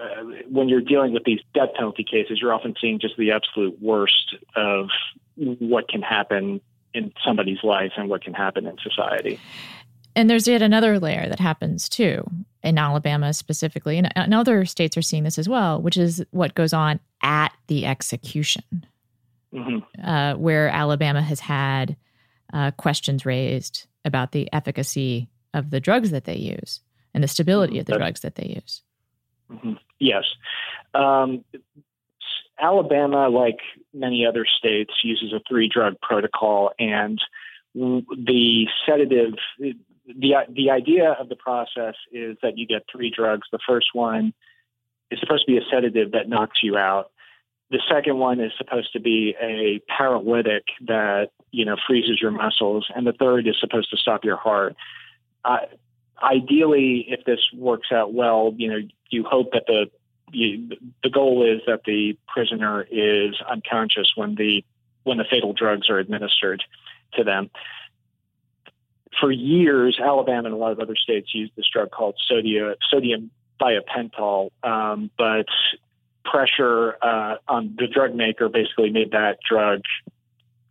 uh, 0.00 0.22
when 0.48 0.68
you're 0.68 0.80
dealing 0.80 1.12
with 1.12 1.24
these 1.24 1.40
death 1.54 1.70
penalty 1.74 2.04
cases, 2.04 2.38
you're 2.40 2.52
often 2.52 2.74
seeing 2.80 2.98
just 2.98 3.16
the 3.16 3.32
absolute 3.32 3.80
worst 3.80 4.36
of 4.56 4.88
what 5.36 5.88
can 5.88 6.02
happen 6.02 6.60
in 6.94 7.12
somebody's 7.24 7.62
life 7.62 7.92
and 7.96 8.08
what 8.08 8.22
can 8.22 8.34
happen 8.34 8.66
in 8.66 8.76
society. 8.78 9.40
And 10.14 10.28
there's 10.28 10.46
yet 10.46 10.62
another 10.62 10.98
layer 10.98 11.28
that 11.28 11.40
happens 11.40 11.88
too 11.88 12.28
in 12.62 12.78
Alabama 12.78 13.32
specifically, 13.32 13.98
and, 13.98 14.10
and 14.16 14.34
other 14.34 14.64
states 14.64 14.96
are 14.96 15.02
seeing 15.02 15.24
this 15.24 15.38
as 15.38 15.48
well, 15.48 15.80
which 15.80 15.96
is 15.96 16.24
what 16.30 16.54
goes 16.54 16.72
on 16.72 17.00
at 17.22 17.52
the 17.66 17.86
execution, 17.86 18.86
mm-hmm. 19.52 20.06
uh, 20.06 20.34
where 20.34 20.68
Alabama 20.68 21.22
has 21.22 21.40
had 21.40 21.96
uh, 22.52 22.70
questions 22.72 23.24
raised 23.24 23.86
about 24.04 24.32
the 24.32 24.52
efficacy 24.52 25.28
of 25.54 25.70
the 25.70 25.80
drugs 25.80 26.10
that 26.10 26.24
they 26.24 26.36
use 26.36 26.80
and 27.14 27.24
the 27.24 27.28
stability 27.28 27.74
mm-hmm. 27.74 27.80
of 27.80 27.86
the 27.86 27.96
drugs 27.96 28.20
that 28.20 28.34
they 28.34 28.60
use. 28.62 28.82
Mm-hmm. 29.52 29.72
Yes. 29.98 30.24
Um, 30.94 31.44
Alabama, 32.60 33.28
like 33.28 33.58
many 33.92 34.26
other 34.26 34.46
states, 34.46 34.92
uses 35.02 35.32
a 35.32 35.40
three 35.48 35.68
drug 35.68 35.94
protocol, 36.00 36.70
and 36.78 37.20
the 37.74 38.66
sedative. 38.86 39.34
The, 39.58 40.32
the 40.48 40.70
idea 40.70 41.12
of 41.12 41.28
the 41.28 41.36
process 41.36 41.94
is 42.10 42.36
that 42.42 42.58
you 42.58 42.66
get 42.66 42.82
three 42.90 43.12
drugs. 43.14 43.46
The 43.52 43.60
first 43.66 43.88
one 43.92 44.34
is 45.12 45.20
supposed 45.20 45.46
to 45.46 45.52
be 45.52 45.58
a 45.58 45.62
sedative 45.70 46.12
that 46.12 46.28
knocks 46.28 46.58
you 46.62 46.76
out. 46.76 47.12
The 47.70 47.80
second 47.90 48.18
one 48.18 48.40
is 48.40 48.52
supposed 48.58 48.92
to 48.92 49.00
be 49.00 49.34
a 49.40 49.80
paralytic 49.88 50.64
that 50.86 51.30
you 51.52 51.64
know 51.64 51.76
freezes 51.86 52.20
your 52.20 52.30
muscles, 52.30 52.86
and 52.94 53.06
the 53.06 53.12
third 53.12 53.46
is 53.46 53.56
supposed 53.60 53.90
to 53.90 53.96
stop 53.96 54.24
your 54.24 54.36
heart. 54.36 54.76
Uh, 55.44 55.58
ideally, 56.22 57.06
if 57.08 57.24
this 57.24 57.40
works 57.54 57.88
out 57.92 58.12
well, 58.14 58.54
you 58.56 58.70
know 58.70 58.78
you 59.10 59.24
hope 59.24 59.52
that 59.52 59.64
the 59.66 59.90
you, 60.32 60.76
the 61.02 61.10
goal 61.10 61.44
is 61.44 61.60
that 61.66 61.82
the 61.84 62.16
prisoner 62.26 62.86
is 62.90 63.34
unconscious 63.48 64.12
when 64.16 64.34
the 64.34 64.64
when 65.04 65.18
the 65.18 65.24
fatal 65.28 65.52
drugs 65.52 65.90
are 65.90 65.98
administered 65.98 66.62
to 67.14 67.24
them. 67.24 67.50
For 69.20 69.30
years, 69.30 69.98
Alabama 70.02 70.46
and 70.46 70.54
a 70.54 70.56
lot 70.56 70.72
of 70.72 70.80
other 70.80 70.96
states 70.96 71.34
used 71.34 71.52
this 71.56 71.66
drug 71.72 71.90
called 71.90 72.16
sodium 72.26 72.74
sodium 72.90 73.30
thiopental, 73.60 74.50
um, 74.62 75.10
but 75.18 75.46
pressure 76.24 76.96
uh, 77.02 77.36
on 77.48 77.74
the 77.78 77.86
drug 77.86 78.14
maker 78.14 78.48
basically 78.48 78.90
made 78.90 79.10
that 79.10 79.38
drug 79.48 79.82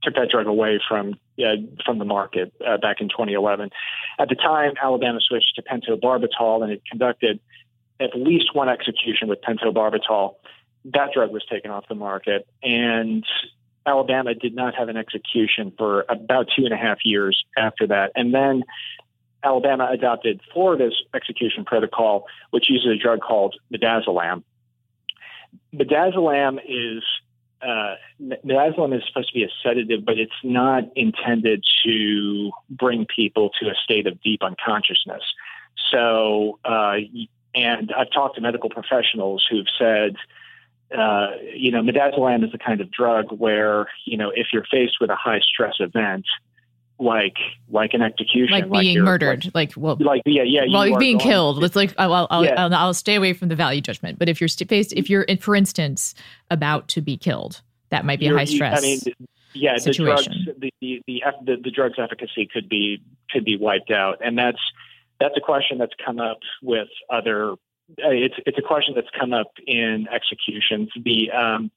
took 0.03 0.15
that 0.15 0.29
drug 0.29 0.47
away 0.47 0.79
from 0.87 1.15
uh, 1.39 1.55
from 1.85 1.99
the 1.99 2.05
market 2.05 2.53
uh, 2.65 2.77
back 2.77 3.01
in 3.01 3.09
2011. 3.09 3.69
At 4.19 4.29
the 4.29 4.35
time, 4.35 4.73
Alabama 4.81 5.19
switched 5.21 5.55
to 5.55 5.61
pentobarbital, 5.61 6.63
and 6.63 6.71
it 6.71 6.81
conducted 6.89 7.39
at 7.99 8.15
least 8.15 8.55
one 8.55 8.69
execution 8.69 9.27
with 9.27 9.41
pentobarbital. 9.41 10.35
That 10.85 11.13
drug 11.13 11.31
was 11.31 11.43
taken 11.49 11.71
off 11.71 11.87
the 11.87 11.95
market, 11.95 12.47
and 12.63 13.25
Alabama 13.85 14.33
did 14.33 14.55
not 14.55 14.75
have 14.75 14.89
an 14.89 14.97
execution 14.97 15.73
for 15.77 16.05
about 16.09 16.47
two 16.55 16.65
and 16.65 16.73
a 16.73 16.77
half 16.77 16.99
years 17.03 17.43
after 17.57 17.87
that. 17.87 18.11
And 18.15 18.33
then 18.33 18.63
Alabama 19.43 19.89
adopted 19.91 20.41
Florida's 20.53 20.95
execution 21.13 21.65
protocol, 21.65 22.25
which 22.51 22.69
uses 22.69 22.87
a 22.87 23.01
drug 23.01 23.21
called 23.21 23.55
midazolam. 23.73 24.43
Midazolam 25.73 26.59
is 26.67 27.03
uh, 27.65 27.95
midazolam 28.21 28.95
is 28.95 29.03
supposed 29.07 29.29
to 29.29 29.33
be 29.33 29.43
a 29.43 29.49
sedative, 29.63 30.03
but 30.05 30.17
it's 30.17 30.31
not 30.43 30.83
intended 30.95 31.63
to 31.85 32.51
bring 32.69 33.05
people 33.05 33.51
to 33.59 33.69
a 33.69 33.75
state 33.83 34.07
of 34.07 34.21
deep 34.21 34.41
unconsciousness. 34.43 35.23
So 35.91 36.59
uh, 36.65 36.97
and 37.53 37.91
I've 37.97 38.11
talked 38.11 38.35
to 38.35 38.41
medical 38.41 38.69
professionals 38.69 39.45
who've 39.49 39.67
said, 39.77 40.15
uh, 40.97 41.31
you 41.53 41.71
know, 41.71 41.81
midazolam 41.81 42.43
is 42.43 42.51
the 42.51 42.57
kind 42.57 42.81
of 42.81 42.91
drug 42.91 43.31
where, 43.31 43.87
you 44.05 44.17
know, 44.17 44.31
if 44.33 44.47
you're 44.53 44.65
faced 44.69 44.97
with 44.99 45.09
a 45.09 45.15
high 45.15 45.41
stress 45.41 45.75
event, 45.79 46.25
like 47.01 47.35
like 47.69 47.93
an 47.93 48.01
execution, 48.01 48.51
like 48.51 48.71
being 48.71 48.97
like 48.97 49.03
murdered, 49.03 49.45
like, 49.45 49.75
like, 49.75 49.77
well, 49.77 49.97
like 49.99 50.21
yeah, 50.25 50.43
yeah, 50.43 50.61
well, 50.71 50.97
being 50.97 51.19
killed. 51.19 51.59
To, 51.59 51.65
it's 51.65 51.75
like 51.75 51.93
I'll 51.97 52.27
I'll, 52.29 52.45
yeah. 52.45 52.53
I'll, 52.57 52.73
I'll, 52.73 52.93
stay 52.93 53.15
away 53.15 53.33
from 53.33 53.49
the 53.49 53.55
value 53.55 53.81
judgment. 53.81 54.19
But 54.19 54.29
if 54.29 54.39
you're 54.39 54.47
faced, 54.47 54.93
if 54.93 55.09
you're, 55.09 55.25
for 55.39 55.55
instance, 55.55 56.13
about 56.49 56.87
to 56.89 57.01
be 57.01 57.17
killed, 57.17 57.61
that 57.89 58.05
might 58.05 58.19
be 58.19 58.27
a 58.27 58.33
high 58.33 58.45
stress. 58.45 58.79
I 58.79 58.81
mean, 58.81 58.99
yeah, 59.53 59.77
situation. 59.77 60.45
the 60.45 60.53
drugs, 60.53 60.59
the, 60.59 60.73
the 60.81 61.03
the 61.07 61.23
the 61.45 61.61
the 61.63 61.71
drug's 61.71 61.97
efficacy 61.97 62.47
could 62.51 62.69
be 62.69 63.01
could 63.31 63.43
be 63.43 63.57
wiped 63.57 63.91
out, 63.91 64.19
and 64.23 64.37
that's 64.37 64.61
that's 65.19 65.35
a 65.35 65.41
question 65.41 65.77
that's 65.77 65.93
come 66.03 66.19
up 66.19 66.39
with 66.61 66.87
other. 67.09 67.55
It's 67.97 68.35
it's 68.45 68.57
a 68.57 68.61
question 68.61 68.93
that's 68.95 69.09
come 69.19 69.33
up 69.33 69.51
in 69.65 70.07
executions. 70.11 70.89
The 71.03 71.31
um, 71.31 71.71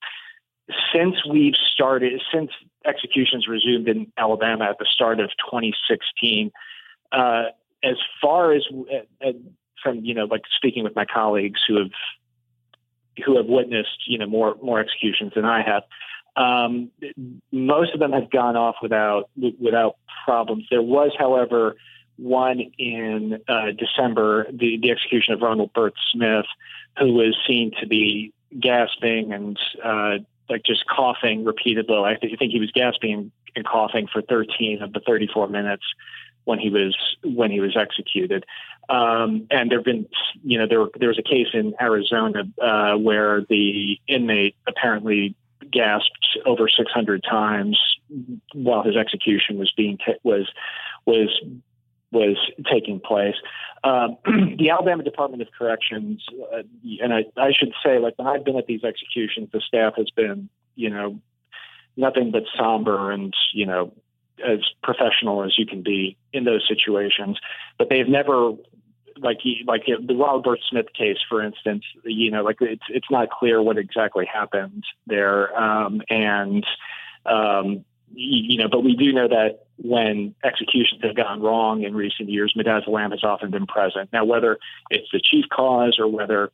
since 0.92 1.16
we've 1.28 1.54
started 1.72 2.20
since 2.32 2.50
executions 2.86 3.46
resumed 3.48 3.88
in 3.88 4.12
Alabama 4.16 4.64
at 4.64 4.78
the 4.78 4.86
start 4.92 5.20
of 5.20 5.30
2016, 5.50 6.50
uh, 7.12 7.44
as 7.82 7.96
far 8.20 8.52
as 8.52 8.64
uh, 9.22 9.32
from 9.82 10.04
you 10.04 10.14
know 10.14 10.24
like 10.24 10.42
speaking 10.56 10.84
with 10.84 10.96
my 10.96 11.04
colleagues 11.04 11.60
who 11.66 11.78
have 11.78 11.90
who 13.24 13.36
have 13.36 13.46
witnessed 13.46 14.06
you 14.06 14.18
know 14.18 14.26
more 14.26 14.56
more 14.62 14.80
executions 14.80 15.32
than 15.34 15.44
I 15.44 15.62
have. 15.62 15.82
Um, 16.36 16.90
most 17.52 17.94
of 17.94 18.00
them 18.00 18.12
have 18.12 18.30
gone 18.30 18.56
off 18.56 18.76
without 18.82 19.30
without 19.60 19.96
problems. 20.24 20.64
There 20.70 20.82
was, 20.82 21.12
however, 21.16 21.76
one 22.16 22.60
in 22.78 23.40
uh, 23.48 23.66
December, 23.76 24.46
the, 24.52 24.78
the 24.80 24.90
execution 24.90 25.34
of 25.34 25.42
Ronald 25.42 25.72
Bert 25.72 25.94
Smith, 26.12 26.46
who 26.98 27.12
was 27.12 27.36
seen 27.46 27.72
to 27.80 27.86
be 27.86 28.32
gasping 28.58 29.32
and 29.32 29.58
uh, 29.82 30.18
like 30.48 30.62
just 30.64 30.84
coughing 30.86 31.44
repeatedly. 31.44 31.96
I 31.96 32.16
think, 32.16 32.32
I 32.32 32.36
think 32.36 32.52
he 32.52 32.60
was 32.60 32.70
gasping 32.72 33.30
and 33.56 33.66
coughing 33.66 34.08
for 34.12 34.22
13 34.22 34.82
of 34.82 34.92
the 34.92 35.00
34 35.00 35.48
minutes 35.48 35.84
when 36.44 36.58
he 36.58 36.70
was 36.70 36.96
when 37.22 37.50
he 37.50 37.60
was 37.60 37.76
executed. 37.76 38.44
Um, 38.88 39.46
and 39.50 39.70
there've 39.70 39.84
been, 39.84 40.06
you 40.42 40.58
know, 40.58 40.66
there 40.66 40.86
there 40.98 41.08
was 41.08 41.18
a 41.18 41.22
case 41.22 41.48
in 41.54 41.74
Arizona 41.80 42.44
uh, 42.60 42.96
where 42.96 43.42
the 43.48 43.98
inmate 44.06 44.56
apparently 44.66 45.34
gasped 45.70 46.38
over 46.44 46.68
600 46.68 47.24
times 47.24 47.80
while 48.52 48.82
his 48.82 48.96
execution 48.96 49.58
was 49.58 49.72
being 49.76 49.98
t- 49.98 50.14
was 50.22 50.50
was 51.06 51.28
was 52.14 52.38
taking 52.72 53.00
place. 53.00 53.34
Um, 53.82 54.16
the 54.58 54.70
Alabama 54.70 55.02
Department 55.02 55.42
of 55.42 55.48
Corrections, 55.56 56.24
uh, 56.54 56.62
and 57.02 57.12
I, 57.12 57.24
I 57.36 57.52
should 57.52 57.72
say, 57.84 57.98
like 57.98 58.14
when 58.16 58.26
I've 58.26 58.44
been 58.44 58.56
at 58.56 58.66
these 58.66 58.84
executions, 58.84 59.50
the 59.52 59.60
staff 59.60 59.94
has 59.96 60.10
been, 60.10 60.48
you 60.74 60.88
know, 60.88 61.20
nothing 61.96 62.30
but 62.30 62.44
somber 62.58 63.10
and, 63.10 63.34
you 63.52 63.66
know, 63.66 63.92
as 64.44 64.60
professional 64.82 65.44
as 65.44 65.58
you 65.58 65.66
can 65.66 65.82
be 65.82 66.16
in 66.32 66.44
those 66.44 66.66
situations. 66.66 67.38
But 67.78 67.88
they've 67.90 68.08
never, 68.08 68.52
like, 69.18 69.40
like 69.66 69.84
the 69.86 70.16
Robert 70.16 70.60
Smith 70.68 70.86
case, 70.96 71.18
for 71.28 71.42
instance, 71.42 71.84
you 72.04 72.30
know, 72.30 72.42
like 72.42 72.56
it's 72.60 72.82
it's 72.88 73.10
not 73.10 73.30
clear 73.30 73.62
what 73.62 73.78
exactly 73.78 74.26
happened 74.26 74.84
there, 75.06 75.56
um, 75.56 76.02
and 76.08 76.66
um, 77.26 77.84
you 78.14 78.58
know, 78.58 78.68
but 78.68 78.82
we 78.84 78.96
do 78.96 79.12
know 79.12 79.28
that 79.28 79.66
when 79.76 80.34
executions 80.44 81.02
have 81.02 81.16
gone 81.16 81.40
wrong 81.40 81.82
in 81.82 81.94
recent 81.94 82.28
years, 82.28 82.54
midazolam 82.56 83.10
has 83.10 83.24
often 83.24 83.50
been 83.50 83.66
present. 83.66 84.10
Now, 84.12 84.24
whether 84.24 84.58
it's 84.90 85.08
the 85.12 85.20
chief 85.20 85.46
cause 85.50 85.96
or 85.98 86.06
whether 86.06 86.50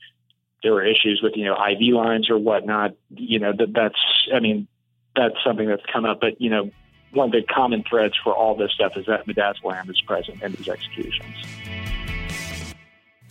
there 0.63 0.73
were 0.73 0.85
issues 0.85 1.21
with, 1.23 1.35
you 1.37 1.45
know, 1.45 1.55
IV 1.55 1.95
lines 1.95 2.31
or 2.31 2.39
whatnot, 2.39 2.93
you 3.11 3.39
know, 3.39 3.53
that, 3.57 3.73
that's, 3.75 3.99
I 4.35 4.41
mean, 4.41 4.69
that's 5.15 5.35
something 5.45 5.69
that's 5.69 5.85
come 5.93 6.05
up. 6.05 6.21
But, 6.21 6.41
you 6.41 6.51
know, 6.51 6.71
one 7.13 7.27
of 7.27 7.33
the 7.33 7.43
common 7.43 7.85
threads 7.89 8.15
for 8.23 8.35
all 8.35 8.57
this 8.57 8.73
stuff 8.73 8.93
is 8.97 9.07
that 9.07 9.27
midazolam 9.27 9.91
is 9.91 10.01
present 10.03 10.43
in 10.43 10.53
these 10.53 10.69
executions. 10.69 11.35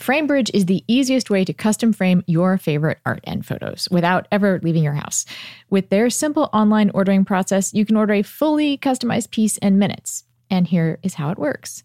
FrameBridge 0.10 0.50
is 0.56 0.66
the 0.66 0.84
easiest 0.88 1.30
way 1.30 1.46
to 1.46 1.54
custom 1.54 1.94
frame 1.94 2.24
your 2.26 2.58
favorite 2.58 2.98
art 3.06 3.20
and 3.26 3.46
photos 3.46 3.88
without 3.92 4.28
ever 4.32 4.60
leaving 4.64 4.84
your 4.84 4.96
house. 4.96 5.24
With 5.70 5.90
their 5.90 6.10
simple 6.10 6.50
online 6.52 6.90
ordering 6.96 7.24
process, 7.24 7.76
you 7.76 7.86
can 7.86 7.96
order 7.96 8.16
a 8.16 8.24
fully 8.24 8.76
customized 8.80 9.30
piece 9.30 9.58
in 9.60 9.78
minutes. 9.78 10.24
And 10.50 10.66
here 10.66 10.98
is 11.04 11.14
how 11.14 11.30
it 11.30 11.38
works 11.38 11.84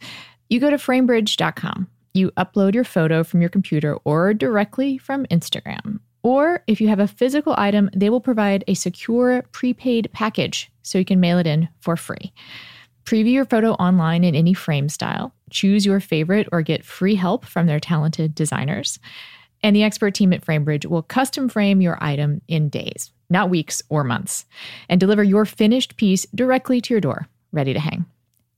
you 0.48 0.58
go 0.58 0.70
to 0.70 0.76
framebridge.com, 0.76 1.86
you 2.14 2.30
upload 2.30 2.72
your 2.72 2.84
photo 2.84 3.24
from 3.24 3.42
your 3.42 3.50
computer 3.50 3.98
or 4.04 4.32
directly 4.32 4.96
from 4.96 5.26
Instagram. 5.26 6.00
Or 6.22 6.62
if 6.66 6.80
you 6.80 6.88
have 6.88 7.00
a 7.00 7.06
physical 7.06 7.54
item, 7.58 7.90
they 7.94 8.08
will 8.08 8.22
provide 8.22 8.64
a 8.66 8.72
secure 8.72 9.42
prepaid 9.52 10.08
package 10.14 10.72
so 10.80 10.96
you 10.96 11.04
can 11.04 11.20
mail 11.20 11.38
it 11.38 11.46
in 11.46 11.68
for 11.80 11.94
free. 11.94 12.32
Preview 13.04 13.32
your 13.32 13.44
photo 13.44 13.72
online 13.72 14.24
in 14.24 14.34
any 14.34 14.54
frame 14.54 14.88
style, 14.88 15.33
choose 15.50 15.86
your 15.86 16.00
favorite, 16.00 16.48
or 16.52 16.62
get 16.62 16.84
free 16.84 17.14
help 17.14 17.44
from 17.44 17.66
their 17.66 17.80
talented 17.80 18.34
designers. 18.34 18.98
And 19.62 19.74
the 19.74 19.82
expert 19.82 20.14
team 20.14 20.32
at 20.32 20.44
FrameBridge 20.44 20.86
will 20.86 21.02
custom 21.02 21.48
frame 21.48 21.80
your 21.80 21.96
item 22.02 22.42
in 22.48 22.68
days, 22.68 23.10
not 23.30 23.50
weeks 23.50 23.82
or 23.88 24.04
months, 24.04 24.44
and 24.88 25.00
deliver 25.00 25.24
your 25.24 25.46
finished 25.46 25.96
piece 25.96 26.26
directly 26.34 26.80
to 26.82 26.92
your 26.92 27.00
door, 27.00 27.28
ready 27.50 27.72
to 27.72 27.80
hang. 27.80 28.04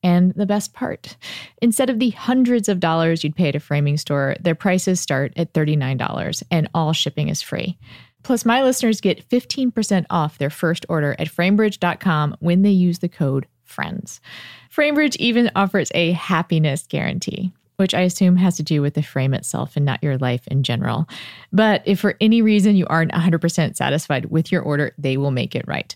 And 0.03 0.33
the 0.35 0.47
best 0.47 0.73
part 0.73 1.17
instead 1.63 1.91
of 1.91 1.99
the 1.99 2.11
hundreds 2.11 2.69
of 2.69 2.81
dollars 2.81 3.25
you'd 3.25 3.37
pay 3.37 3.49
at 3.49 3.57
a 3.57 3.61
framing 3.61 3.97
store, 3.97 4.37
their 4.41 4.55
prices 4.55 5.01
start 5.01 5.33
at 5.37 5.53
$39 5.53 6.43
and 6.51 6.69
all 6.75 6.93
shipping 6.93 7.29
is 7.29 7.43
free. 7.43 7.79
Plus, 8.23 8.45
my 8.45 8.63
listeners 8.63 9.01
get 9.01 9.29
15% 9.29 10.07
off 10.11 10.39
their 10.39 10.51
first 10.51 10.85
order 10.89 11.15
at 11.19 11.29
framebridge.com 11.29 12.37
when 12.41 12.63
they 12.63 12.71
use 12.71 12.99
the 12.99 13.09
code 13.09 13.47
FRIENDS. 13.65 14.21
Framebridge 14.77 15.17
even 15.17 15.51
offers 15.57 15.91
a 15.95 16.13
happiness 16.13 16.87
guarantee 16.89 17.53
which 17.77 17.95
I 17.95 18.01
assume 18.01 18.37
has 18.37 18.57
to 18.57 18.63
do 18.63 18.83
with 18.83 18.95
the 18.95 19.03
frame 19.03 19.35
itself 19.35 19.77
and 19.77 19.85
not 19.85 20.03
your 20.03 20.19
life 20.19 20.47
in 20.49 20.63
general. 20.63 21.07
But 21.53 21.83
if 21.85 22.01
for 22.01 22.17
any 22.21 22.43
reason 22.43 22.77
you 22.77 22.87
aren't 22.89 23.13
100% 23.13 23.77
satisfied 23.77 24.27
with 24.27 24.51
your 24.51 24.63
order, 24.63 24.93
they 24.99 25.17
will 25.17 25.31
make 25.31 25.55
it 25.55 25.67
right. 25.69 25.95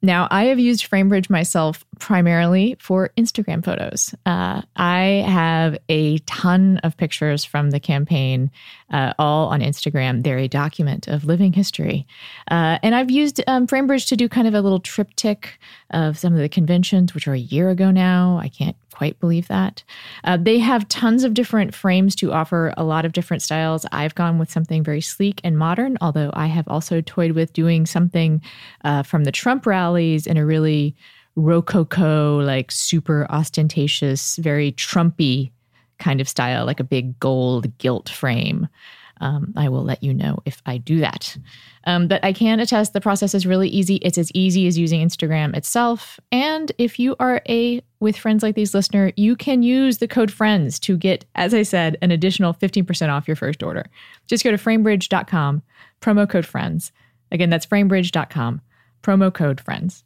Now, 0.00 0.28
I 0.30 0.44
have 0.44 0.60
used 0.60 0.88
FrameBridge 0.88 1.28
myself 1.28 1.84
primarily 1.98 2.76
for 2.78 3.10
Instagram 3.16 3.64
photos. 3.64 4.14
Uh, 4.24 4.62
I 4.76 5.24
have 5.26 5.76
a 5.88 6.18
ton 6.18 6.78
of 6.78 6.96
pictures 6.96 7.44
from 7.44 7.70
the 7.70 7.80
campaign, 7.80 8.52
uh, 8.92 9.14
all 9.18 9.48
on 9.48 9.60
Instagram. 9.60 10.22
They're 10.22 10.38
a 10.38 10.48
document 10.48 11.08
of 11.08 11.24
living 11.24 11.52
history. 11.52 12.06
Uh, 12.48 12.78
and 12.82 12.94
I've 12.94 13.10
used 13.10 13.42
um, 13.48 13.66
FrameBridge 13.66 14.06
to 14.08 14.16
do 14.16 14.28
kind 14.28 14.46
of 14.46 14.54
a 14.54 14.60
little 14.60 14.80
triptych 14.80 15.58
of 15.90 16.16
some 16.16 16.32
of 16.32 16.38
the 16.38 16.48
conventions, 16.48 17.12
which 17.12 17.26
are 17.26 17.34
a 17.34 17.38
year 17.38 17.68
ago 17.70 17.90
now. 17.90 18.38
I 18.40 18.48
can't 18.48 18.76
quite 18.92 19.18
believe 19.20 19.48
that. 19.48 19.84
Uh, 20.24 20.36
they 20.36 20.58
have 20.58 20.88
tons 20.88 21.24
of 21.24 21.34
different 21.34 21.74
frames 21.74 22.14
to 22.16 22.32
offer 22.32 22.72
a 22.76 22.84
lot 22.84 23.04
of 23.04 23.12
different 23.12 23.42
styles. 23.42 23.86
I've 23.92 24.14
gone 24.14 24.38
with 24.38 24.50
something 24.50 24.82
very 24.82 25.00
sleek 25.00 25.40
and 25.44 25.56
modern, 25.56 25.96
although 26.00 26.30
I 26.34 26.46
have 26.46 26.66
also 26.68 27.00
toyed 27.00 27.32
with 27.32 27.52
doing 27.52 27.86
something 27.86 28.42
uh, 28.84 29.02
from 29.02 29.24
the 29.24 29.32
Trump 29.32 29.66
rallies 29.66 30.26
in 30.26 30.36
a 30.36 30.44
really 30.46 30.96
rococo, 31.36 32.38
like 32.38 32.70
super 32.70 33.26
ostentatious, 33.30 34.36
very 34.36 34.72
Trumpy 34.72 35.52
kind 35.98 36.20
of 36.20 36.28
style, 36.28 36.64
like 36.64 36.80
a 36.80 36.84
big 36.84 37.18
gold 37.20 37.76
gilt 37.78 38.08
frame. 38.08 38.68
Um, 39.20 39.52
I 39.56 39.68
will 39.68 39.82
let 39.82 40.02
you 40.02 40.14
know 40.14 40.38
if 40.44 40.62
I 40.64 40.78
do 40.78 41.00
that. 41.00 41.36
Um, 41.84 42.06
but 42.06 42.24
I 42.24 42.32
can 42.32 42.60
attest 42.60 42.92
the 42.92 43.00
process 43.00 43.34
is 43.34 43.46
really 43.46 43.68
easy. 43.68 43.96
It's 43.96 44.18
as 44.18 44.30
easy 44.32 44.66
as 44.66 44.78
using 44.78 45.06
Instagram 45.06 45.56
itself. 45.56 46.20
And 46.30 46.70
if 46.78 46.98
you 46.98 47.16
are 47.18 47.42
a 47.48 47.82
with 48.00 48.16
friends 48.16 48.42
like 48.42 48.54
these 48.54 48.74
listener, 48.74 49.12
you 49.16 49.34
can 49.34 49.62
use 49.62 49.98
the 49.98 50.08
code 50.08 50.30
FRIENDS 50.30 50.78
to 50.80 50.96
get, 50.96 51.24
as 51.34 51.52
I 51.52 51.62
said, 51.62 51.96
an 52.00 52.10
additional 52.10 52.54
15% 52.54 53.08
off 53.08 53.26
your 53.26 53.36
first 53.36 53.62
order. 53.62 53.86
Just 54.26 54.44
go 54.44 54.50
to 54.50 54.56
framebridge.com, 54.56 55.62
promo 56.00 56.28
code 56.28 56.46
FRIENDS. 56.46 56.92
Again, 57.32 57.50
that's 57.50 57.66
framebridge.com, 57.66 58.60
promo 59.02 59.34
code 59.34 59.60
FRIENDS. 59.60 60.04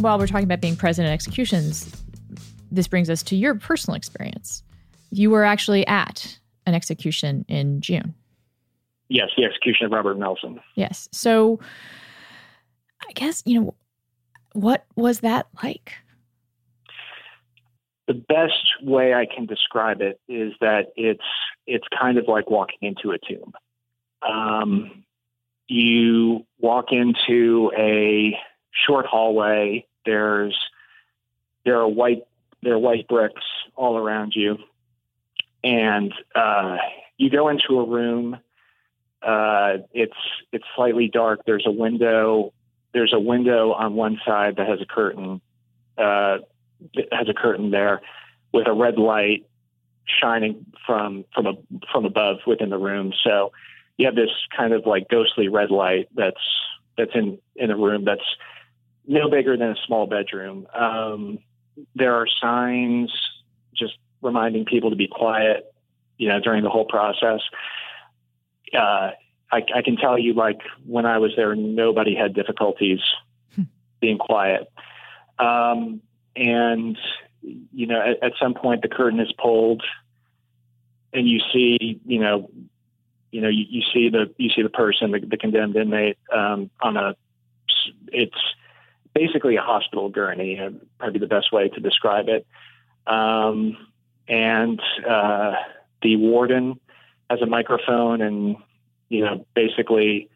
While 0.00 0.18
we're 0.18 0.26
talking 0.26 0.44
about 0.44 0.60
being 0.60 0.76
present 0.76 1.06
at 1.06 1.12
executions, 1.12 1.94
this 2.72 2.88
brings 2.88 3.08
us 3.08 3.22
to 3.24 3.36
your 3.36 3.54
personal 3.54 3.96
experience. 3.96 4.64
You 5.10 5.30
were 5.30 5.44
actually 5.44 5.86
at 5.86 6.38
an 6.66 6.74
execution 6.74 7.44
in 7.48 7.80
June. 7.80 8.14
Yes, 9.08 9.28
the 9.36 9.44
execution 9.44 9.86
of 9.86 9.92
Robert 9.92 10.18
Melson. 10.18 10.58
Yes. 10.74 11.08
So 11.12 11.60
I 13.08 13.12
guess, 13.12 13.42
you 13.46 13.60
know, 13.60 13.74
what 14.54 14.84
was 14.96 15.20
that 15.20 15.46
like? 15.62 15.92
The 18.06 18.14
best 18.14 18.82
way 18.82 19.14
I 19.14 19.26
can 19.26 19.46
describe 19.46 20.00
it 20.00 20.20
is 20.28 20.52
that 20.60 20.92
it's 20.96 21.22
it's 21.66 21.86
kind 21.98 22.18
of 22.18 22.26
like 22.28 22.50
walking 22.50 22.80
into 22.82 23.12
a 23.12 23.18
tomb. 23.18 23.52
Um, 24.22 25.04
you 25.68 26.46
walk 26.58 26.86
into 26.90 27.72
a 27.76 28.36
short 28.86 29.06
hallway. 29.06 29.86
There's 30.04 30.58
there 31.64 31.78
are 31.78 31.88
white 31.88 32.22
there 32.62 32.74
are 32.74 32.78
white 32.78 33.06
bricks 33.08 33.42
all 33.76 33.96
around 33.98 34.32
you 34.34 34.58
and 35.64 36.12
uh, 36.34 36.76
you 37.16 37.30
go 37.30 37.48
into 37.48 37.80
a 37.80 37.88
room. 37.88 38.38
Uh, 39.22 39.78
it's 39.92 40.12
it's 40.52 40.64
slightly 40.76 41.08
dark. 41.08 41.40
There's 41.46 41.64
a 41.66 41.72
window. 41.72 42.52
There's 42.94 43.12
a 43.12 43.20
window 43.20 43.72
on 43.72 43.94
one 43.94 44.18
side 44.24 44.56
that 44.56 44.66
has 44.66 44.80
a 44.80 44.86
curtain. 44.86 45.42
Uh, 45.98 46.38
has 47.12 47.28
a 47.28 47.34
curtain 47.34 47.70
there 47.70 48.00
with 48.52 48.66
a 48.66 48.72
red 48.72 48.98
light 48.98 49.46
shining 50.06 50.66
from 50.86 51.24
from 51.34 51.46
a, 51.46 51.54
from 51.92 52.04
above 52.04 52.38
within 52.46 52.70
the 52.70 52.78
room. 52.78 53.12
So 53.22 53.52
you 53.96 54.06
have 54.06 54.14
this 54.14 54.30
kind 54.56 54.72
of 54.72 54.86
like 54.86 55.08
ghostly 55.08 55.48
red 55.48 55.70
light 55.70 56.08
that's 56.14 56.40
that's 56.96 57.12
in 57.14 57.38
in 57.56 57.70
a 57.70 57.76
room 57.76 58.04
that's 58.04 58.24
no 59.06 59.28
bigger 59.28 59.56
than 59.56 59.70
a 59.70 59.76
small 59.86 60.06
bedroom. 60.06 60.66
Um, 60.74 61.38
there 61.94 62.14
are 62.14 62.26
signs 62.40 63.12
just 63.74 63.94
reminding 64.22 64.64
people 64.64 64.90
to 64.90 64.96
be 64.96 65.08
quiet, 65.08 65.74
you 66.16 66.28
know, 66.28 66.40
during 66.40 66.62
the 66.62 66.70
whole 66.70 66.86
process. 66.86 67.40
Uh, 68.76 69.10
I, 69.50 69.62
I, 69.74 69.82
can 69.82 69.96
tell 69.96 70.18
you, 70.18 70.34
like 70.34 70.60
when 70.86 71.06
I 71.06 71.18
was 71.18 71.32
there, 71.36 71.54
nobody 71.54 72.14
had 72.14 72.34
difficulties 72.34 73.00
hmm. 73.54 73.62
being 74.00 74.18
quiet. 74.18 74.70
Um, 75.38 76.00
and 76.36 76.98
you 77.42 77.86
know, 77.86 78.00
at, 78.00 78.22
at, 78.22 78.32
some 78.40 78.54
point, 78.54 78.82
the 78.82 78.88
curtain 78.88 79.20
is 79.20 79.32
pulled, 79.32 79.82
and 81.12 81.28
you 81.28 81.40
see, 81.52 82.00
you 82.04 82.18
know, 82.18 82.50
you 83.30 83.40
know, 83.40 83.48
you, 83.48 83.64
you 83.68 83.82
see 83.92 84.08
the 84.08 84.32
you 84.38 84.50
see 84.50 84.62
the 84.62 84.68
person, 84.68 85.10
the, 85.10 85.20
the 85.20 85.36
condemned 85.36 85.76
inmate, 85.76 86.18
um, 86.32 86.70
on 86.80 86.96
a. 86.96 87.16
It's 88.08 88.38
basically 89.14 89.56
a 89.56 89.62
hospital 89.62 90.08
gurney. 90.08 90.58
Uh, 90.58 90.70
probably 90.98 91.20
the 91.20 91.26
best 91.26 91.52
way 91.52 91.68
to 91.68 91.80
describe 91.80 92.28
it. 92.28 92.46
Um, 93.06 93.76
and 94.28 94.80
uh, 95.08 95.54
the 96.02 96.16
warden 96.16 96.80
has 97.28 97.40
a 97.40 97.46
microphone 97.46 98.20
and 98.22 98.56
you 99.14 99.24
know 99.24 99.46
basically 99.54 100.28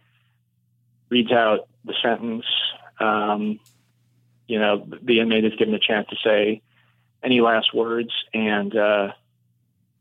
reads 1.11 1.33
out 1.33 1.69
the 1.85 1.95
sentence. 2.03 2.45
Um, 3.01 3.59
you 4.47 4.59
know, 4.59 4.87
the 5.03 5.21
inmate 5.21 5.45
is 5.45 5.55
given 5.59 5.75
a 5.75 5.79
chance 5.79 6.09
to 6.09 6.17
say 6.25 6.63
any 7.23 7.41
last 7.41 7.75
words, 7.75 8.11
and 8.33 8.75
uh, 8.75 9.13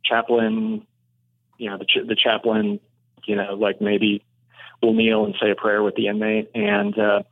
chaplain, 0.04 0.86
you 1.58 1.70
know, 1.70 1.78
the, 1.78 1.86
ch- 1.86 2.08
the 2.08 2.16
chaplain, 2.16 2.80
you 3.26 3.36
know, 3.36 3.56
like 3.56 3.82
maybe 3.82 4.24
will 4.82 4.94
kneel 4.94 5.26
and 5.26 5.36
say 5.42 5.52
a 5.52 5.56
prayer 5.56 5.82
with 5.82 5.96
the 5.96 6.08
inmate, 6.08 6.52
and 6.54 6.98
uh, 6.98 7.24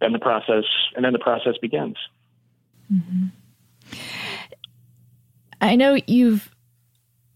then 0.00 0.12
the 0.12 0.18
process, 0.18 0.64
and 0.96 1.04
then 1.04 1.12
the 1.12 1.18
process 1.18 1.54
begins. 1.60 1.96
Mm-hmm. 2.92 3.26
I 5.60 5.76
know 5.76 5.98
you've 6.06 6.53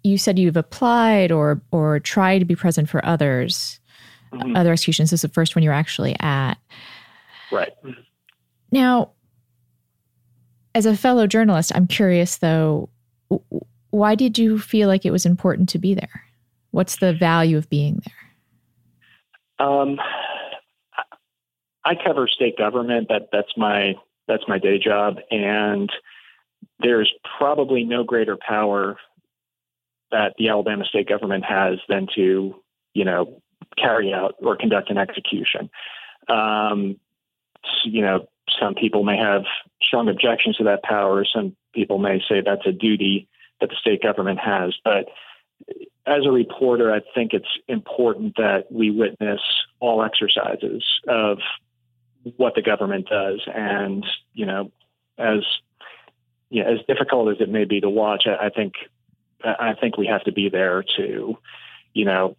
you 0.02 0.18
said 0.18 0.38
you've 0.38 0.56
applied 0.56 1.32
or 1.32 1.60
or 1.72 2.00
tried 2.00 2.38
to 2.40 2.44
be 2.44 2.56
present 2.56 2.88
for 2.88 3.04
others, 3.04 3.80
mm-hmm. 4.32 4.56
other 4.56 4.72
executions. 4.72 5.10
This 5.10 5.18
is 5.18 5.22
the 5.22 5.34
first 5.34 5.56
one 5.56 5.62
you're 5.62 5.72
actually 5.72 6.16
at. 6.20 6.54
Right. 7.50 7.72
Now, 8.70 9.12
as 10.74 10.86
a 10.86 10.96
fellow 10.96 11.26
journalist, 11.26 11.72
I'm 11.74 11.86
curious 11.86 12.38
though, 12.38 12.88
why 13.90 14.14
did 14.14 14.38
you 14.38 14.58
feel 14.58 14.88
like 14.88 15.04
it 15.04 15.10
was 15.10 15.26
important 15.26 15.68
to 15.70 15.78
be 15.78 15.94
there? 15.94 16.24
What's 16.70 16.96
the 16.96 17.12
value 17.14 17.56
of 17.56 17.68
being 17.70 18.00
there? 18.04 19.66
Um, 19.66 19.98
I 21.84 21.94
cover 21.94 22.28
state 22.28 22.56
government. 22.56 23.08
That 23.08 23.28
that's 23.32 23.52
my 23.56 23.94
that's 24.28 24.44
my 24.46 24.58
day 24.58 24.78
job, 24.78 25.16
and 25.30 25.90
there's 26.80 27.12
probably 27.38 27.84
no 27.84 28.04
greater 28.04 28.36
power 28.36 28.98
that 30.10 30.34
the 30.38 30.48
Alabama 30.48 30.84
state 30.84 31.08
government 31.08 31.44
has 31.44 31.78
than 31.88 32.06
to, 32.14 32.54
you 32.94 33.04
know, 33.04 33.42
carry 33.76 34.12
out 34.12 34.34
or 34.40 34.56
conduct 34.56 34.90
an 34.90 34.98
execution. 34.98 35.70
Um, 36.28 36.98
you 37.84 38.02
know, 38.02 38.28
some 38.60 38.74
people 38.74 39.04
may 39.04 39.16
have 39.16 39.42
strong 39.82 40.08
objections 40.08 40.56
to 40.56 40.64
that 40.64 40.82
power. 40.82 41.24
Some 41.24 41.56
people 41.74 41.98
may 41.98 42.20
say 42.28 42.40
that's 42.44 42.66
a 42.66 42.72
duty 42.72 43.28
that 43.60 43.70
the 43.70 43.76
state 43.80 44.02
government 44.02 44.38
has. 44.38 44.74
But 44.84 45.06
as 46.06 46.24
a 46.24 46.30
reporter, 46.30 46.92
I 46.92 47.00
think 47.14 47.32
it's 47.32 47.58
important 47.66 48.36
that 48.36 48.70
we 48.70 48.90
witness 48.90 49.40
all 49.80 50.02
exercises 50.02 50.84
of 51.06 51.38
what 52.36 52.54
the 52.54 52.62
government 52.62 53.08
does, 53.08 53.40
and 53.54 54.04
you 54.34 54.46
know, 54.46 54.70
as 55.18 55.40
you 56.50 56.62
know, 56.62 56.70
as 56.72 56.78
difficult 56.86 57.30
as 57.30 57.40
it 57.40 57.48
may 57.48 57.64
be 57.64 57.80
to 57.80 57.90
watch, 57.90 58.24
I, 58.26 58.46
I 58.46 58.48
think 58.50 58.74
I 59.44 59.74
think 59.80 59.96
we 59.96 60.06
have 60.06 60.24
to 60.24 60.32
be 60.32 60.48
there 60.48 60.84
to, 60.96 61.38
you 61.92 62.04
know, 62.04 62.36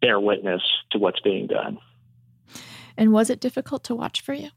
bear 0.00 0.20
witness 0.20 0.62
to 0.90 0.98
what's 0.98 1.20
being 1.20 1.46
done. 1.46 1.78
And 2.96 3.12
was 3.12 3.30
it 3.30 3.40
difficult 3.40 3.84
to 3.84 3.94
watch 3.94 4.20
for 4.20 4.34
you? 4.34 4.50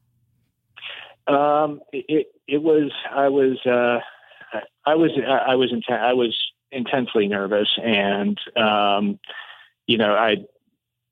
Um, 1.34 1.82
it 1.94 2.28
it 2.48 2.62
was. 2.62 2.92
I 3.10 3.30
was. 3.30 3.58
Uh, 3.66 4.00
I 4.86 4.96
was. 4.96 5.12
I 5.26 5.56
was. 5.56 5.72
Inten- 5.72 6.02
I 6.02 6.14
was 6.14 6.38
intensely 6.72 7.28
nervous, 7.28 7.70
and 7.82 8.38
um, 8.58 9.20
you 9.88 9.98
know, 9.98 10.14
I. 10.14 10.38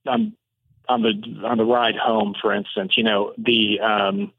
I'm 0.07 0.35
on 0.89 1.03
the 1.03 1.47
on 1.47 1.57
the 1.57 1.65
ride 1.65 1.95
home, 1.95 2.35
for 2.41 2.53
instance. 2.53 2.93
You 2.97 3.03
know, 3.03 3.33
the 3.37 3.79
um, 3.79 4.33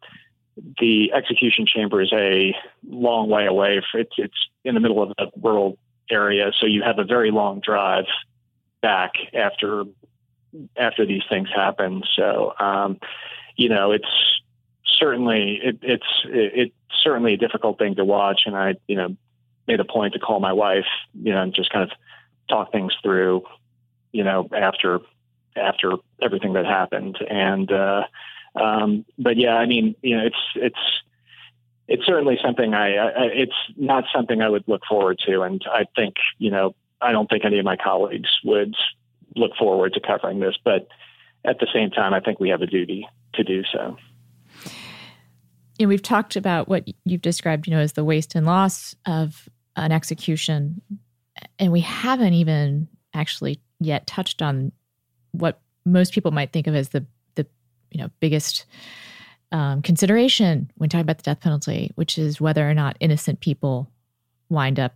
the 0.80 1.12
execution 1.12 1.66
chamber 1.66 2.00
is 2.00 2.12
a 2.12 2.54
long 2.88 3.28
way 3.28 3.46
away. 3.46 3.80
It's 3.94 4.12
it's 4.18 4.48
in 4.64 4.74
the 4.74 4.80
middle 4.80 5.02
of 5.02 5.12
a 5.18 5.26
rural 5.40 5.78
area, 6.10 6.52
so 6.58 6.66
you 6.66 6.82
have 6.82 6.98
a 6.98 7.04
very 7.04 7.30
long 7.30 7.60
drive 7.60 8.04
back 8.80 9.12
after 9.34 9.84
after 10.76 11.06
these 11.06 11.22
things 11.28 11.48
happen. 11.54 12.02
So, 12.14 12.52
um, 12.58 12.98
you 13.56 13.68
know, 13.68 13.92
it's 13.92 14.08
certainly 14.98 15.60
it, 15.62 15.78
it's 15.82 16.24
it, 16.26 16.52
it's 16.54 16.74
certainly 17.02 17.34
a 17.34 17.38
difficult 17.38 17.78
thing 17.78 17.94
to 17.96 18.04
watch, 18.04 18.42
and 18.46 18.56
I 18.56 18.74
you 18.86 18.96
know 18.96 19.16
made 19.66 19.80
a 19.80 19.84
point 19.84 20.12
to 20.14 20.18
call 20.18 20.40
my 20.40 20.52
wife, 20.52 20.86
you 21.14 21.32
know, 21.32 21.42
and 21.42 21.54
just 21.54 21.70
kind 21.70 21.84
of 21.84 21.96
talk 22.48 22.72
things 22.72 22.92
through, 23.02 23.42
you 24.12 24.24
know, 24.24 24.48
after 24.54 25.00
after 25.56 25.92
everything 26.20 26.54
that 26.54 26.66
happened, 26.66 27.18
and 27.28 27.70
uh, 27.70 28.02
um, 28.54 29.04
but 29.18 29.36
yeah, 29.36 29.54
I 29.54 29.66
mean, 29.66 29.94
you 30.02 30.16
know, 30.16 30.26
it's 30.26 30.36
it's 30.56 31.02
it's 31.88 32.06
certainly 32.06 32.38
something 32.42 32.74
I, 32.74 32.96
I 32.96 33.24
it's 33.32 33.52
not 33.76 34.04
something 34.14 34.40
I 34.40 34.48
would 34.48 34.64
look 34.66 34.82
forward 34.88 35.20
to, 35.26 35.42
and 35.42 35.62
I 35.70 35.86
think 35.96 36.14
you 36.38 36.50
know 36.50 36.74
I 37.00 37.12
don't 37.12 37.28
think 37.28 37.44
any 37.44 37.58
of 37.58 37.64
my 37.64 37.76
colleagues 37.76 38.30
would 38.44 38.74
look 39.34 39.52
forward 39.58 39.94
to 39.94 40.00
covering 40.00 40.40
this, 40.40 40.56
but 40.62 40.88
at 41.44 41.58
the 41.58 41.66
same 41.72 41.90
time, 41.90 42.12
I 42.12 42.20
think 42.20 42.38
we 42.38 42.50
have 42.50 42.62
a 42.62 42.66
duty 42.66 43.08
to 43.34 43.42
do 43.42 43.62
so. 43.72 43.96
You 45.78 45.86
know, 45.86 45.88
we've 45.88 46.02
talked 46.02 46.36
about 46.36 46.68
what 46.68 46.86
you've 47.04 47.22
described, 47.22 47.66
you 47.66 47.72
know, 47.74 47.80
as 47.80 47.94
the 47.94 48.04
waste 48.04 48.34
and 48.34 48.46
loss 48.46 48.94
of 49.06 49.48
an 49.74 49.90
execution, 49.90 50.82
and 51.58 51.72
we 51.72 51.80
haven't 51.80 52.34
even 52.34 52.88
actually 53.14 53.60
yet 53.80 54.06
touched 54.06 54.42
on 54.42 54.70
what 55.32 55.60
most 55.84 56.12
people 56.12 56.30
might 56.30 56.52
think 56.52 56.66
of 56.66 56.74
as 56.74 56.90
the 56.90 57.00
the 57.00 57.06
you 57.92 58.00
know 58.00 58.10
biggest 58.20 58.66
um, 59.52 59.82
consideration 59.82 60.70
when 60.76 60.88
talking 60.88 61.02
about 61.02 61.18
the 61.18 61.22
death 61.22 61.40
penalty, 61.40 61.92
which 61.94 62.18
is 62.18 62.40
whether 62.40 62.68
or 62.68 62.74
not 62.74 62.96
innocent 63.00 63.40
people 63.40 63.90
wind 64.48 64.80
up, 64.80 64.94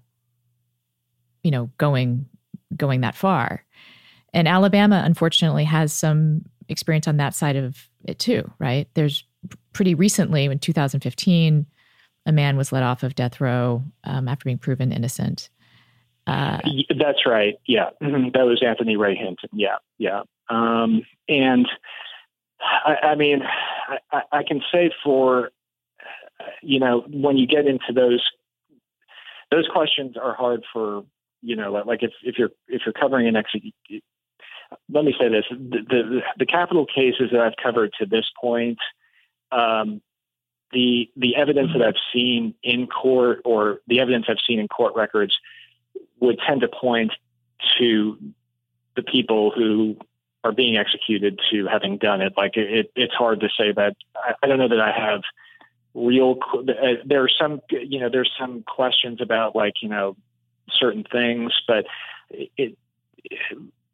you 1.43 1.51
know, 1.51 1.71
going 1.79 2.27
going 2.77 3.03
that 3.03 3.15
far. 3.15 3.65
And 4.33 4.49
Alabama, 4.49 5.03
unfortunately, 5.05 5.65
has 5.65 5.93
some 5.93 6.43
experience 6.69 7.07
on 7.07 7.17
that 7.19 7.35
side 7.35 7.57
of 7.57 7.89
it 8.05 8.19
too, 8.19 8.51
right? 8.59 8.89
There's 8.95 9.25
pretty 9.73 9.95
recently, 9.95 10.45
in 10.45 10.59
2015, 10.59 11.67
a 12.27 12.33
man 12.33 12.57
was 12.57 12.73
let 12.73 12.83
off 12.83 13.03
of 13.03 13.15
death 13.15 13.41
row 13.41 13.85
um, 14.05 14.29
after 14.29 14.45
being 14.45 14.59
proven 14.59 14.93
innocent. 14.93 15.49
Uh, 16.27 16.59
That's 16.99 17.25
right. 17.25 17.55
Yeah, 17.67 17.91
that 18.01 18.47
was 18.47 18.63
Anthony 18.67 18.97
Ray 18.97 19.15
Hinton. 19.15 19.51
Yeah, 19.53 19.77
yeah. 19.99 20.23
Um, 20.49 21.03
and 21.29 21.69
I, 22.61 23.09
I 23.09 23.15
mean, 23.15 23.43
I, 24.11 24.23
I, 24.33 24.43
can 24.43 24.63
say 24.73 24.91
for 25.05 25.51
you 26.63 26.81
know 26.81 27.05
when 27.09 27.37
you 27.37 27.47
get 27.47 27.67
into 27.67 27.93
those 27.95 28.25
those 29.51 29.69
questions 29.73 30.17
are 30.17 30.35
hard 30.35 30.65
for 30.73 31.05
you 31.43 31.57
know 31.57 31.71
like 31.71 32.03
if 32.03 32.13
if 32.23 32.39
you're 32.39 32.51
if 32.69 32.83
you're 32.87 32.93
covering 32.93 33.29
an 33.29 33.37
execution 33.37 34.03
let 34.93 35.05
me 35.05 35.15
say 35.19 35.29
this: 35.29 35.45
the, 35.51 35.79
the, 35.89 36.21
the 36.39 36.47
capital 36.47 36.87
cases 36.87 37.31
that 37.33 37.41
I've 37.41 37.57
covered 37.63 37.93
to 38.01 38.07
this 38.07 38.25
point, 38.41 38.79
um, 39.53 40.01
the 40.73 41.09
the 41.17 41.37
evidence 41.37 41.71
that 41.73 41.83
I've 41.83 42.01
seen 42.13 42.55
in 42.63 42.87
court 42.87 43.43
or 43.45 43.81
the 43.87 44.01
evidence 44.01 44.27
I've 44.29 44.39
seen 44.47 44.59
in 44.59 44.69
court 44.69 44.95
records 44.97 45.37
would 46.21 46.39
tend 46.47 46.63
to 46.63 46.69
point 46.69 47.13
to 47.79 48.19
the 48.97 49.03
people 49.03 49.53
who 49.55 49.97
are 50.47 50.53
being 50.53 50.77
executed 50.77 51.41
to 51.51 51.67
having 51.67 51.99
done 51.99 52.21
it. 52.21 52.35
Like 52.37 52.57
it, 52.57 52.91
it's 52.95 53.15
hard 53.15 53.41
to 53.41 53.49
say 53.59 53.73
that. 53.73 53.97
I, 54.15 54.35
I 54.43 54.47
don't 54.47 54.59
know 54.59 54.69
that 54.69 54.81
I 54.81 54.93
have 54.93 55.23
real. 55.95 56.39
Uh, 56.55 57.03
there 57.05 57.23
are 57.23 57.29
some, 57.29 57.61
you 57.71 58.01
know, 58.01 58.09
there's 58.11 58.33
some 58.39 58.63
questions 58.63 59.21
about 59.21 59.57
like 59.57 59.75
you 59.83 59.89
know 59.89 60.17
certain 60.71 61.05
things, 61.11 61.53
but 61.67 61.85
it, 62.31 62.77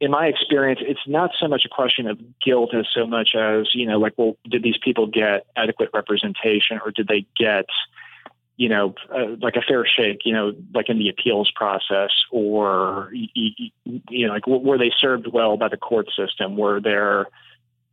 in 0.02 0.10
my 0.10 0.26
experience, 0.26 0.80
it's 0.82 1.06
not 1.06 1.30
so 1.38 1.46
much 1.46 1.64
a 1.64 1.68
question 1.68 2.08
of 2.08 2.18
guilt 2.44 2.74
as 2.74 2.86
so 2.92 3.06
much 3.06 3.36
as, 3.36 3.72
you 3.72 3.86
know, 3.86 4.00
like, 4.00 4.14
well, 4.16 4.36
did 4.50 4.62
these 4.62 4.76
people 4.82 5.06
get 5.06 5.46
adequate 5.54 5.90
representation 5.94 6.80
or 6.84 6.90
did 6.90 7.06
they 7.06 7.24
get, 7.38 7.66
you 8.62 8.68
know, 8.68 8.94
uh, 9.12 9.34
like 9.40 9.56
a 9.56 9.60
fair 9.60 9.84
shake, 9.84 10.20
you 10.24 10.32
know, 10.32 10.52
like 10.72 10.88
in 10.88 10.96
the 10.96 11.08
appeals 11.08 11.50
process 11.52 12.10
or, 12.30 13.10
you, 13.12 13.72
know, 14.24 14.32
like 14.32 14.46
were 14.46 14.78
they 14.78 14.92
served 15.00 15.26
well 15.26 15.56
by 15.56 15.66
the 15.66 15.76
court 15.76 16.06
system? 16.16 16.56
Were 16.56 16.80
there 16.80 17.26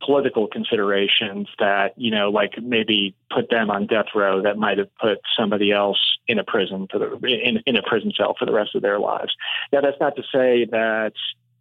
political 0.00 0.46
considerations 0.46 1.48
that, 1.58 1.94
you 1.96 2.12
know, 2.12 2.30
like 2.30 2.52
maybe 2.62 3.16
put 3.34 3.50
them 3.50 3.68
on 3.68 3.88
death 3.88 4.14
row 4.14 4.42
that 4.42 4.58
might 4.58 4.78
have 4.78 4.94
put 4.94 5.18
somebody 5.36 5.72
else 5.72 5.98
in 6.28 6.38
a 6.38 6.44
prison 6.44 6.86
for 6.88 7.00
the, 7.00 7.16
in, 7.26 7.60
in 7.66 7.74
a 7.74 7.82
prison 7.82 8.12
cell 8.16 8.36
for 8.38 8.46
the 8.46 8.52
rest 8.52 8.76
of 8.76 8.82
their 8.82 9.00
lives. 9.00 9.34
Now, 9.72 9.80
that's 9.80 9.98
not 9.98 10.14
to 10.14 10.22
say 10.32 10.66
that, 10.66 11.14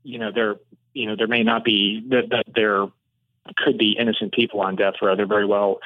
you 0.04 0.19
know, 0.19 0.32
there, 0.32 0.58
you 0.93 1.08
know, 1.08 1.15
there 1.15 1.28
may 1.28 1.41
not 1.41 1.63
be 1.63 2.06
that, 2.10 2.30
that 2.30 2.45
there 2.54 2.86
could 3.58 3.80
be 3.80 3.98
innocent 3.98 4.34
people 4.34 4.62
on 4.62 4.76
death 4.76 5.02
row. 5.02 5.15
They're 5.15 5.26
very 5.26 5.48
well, 5.48 5.80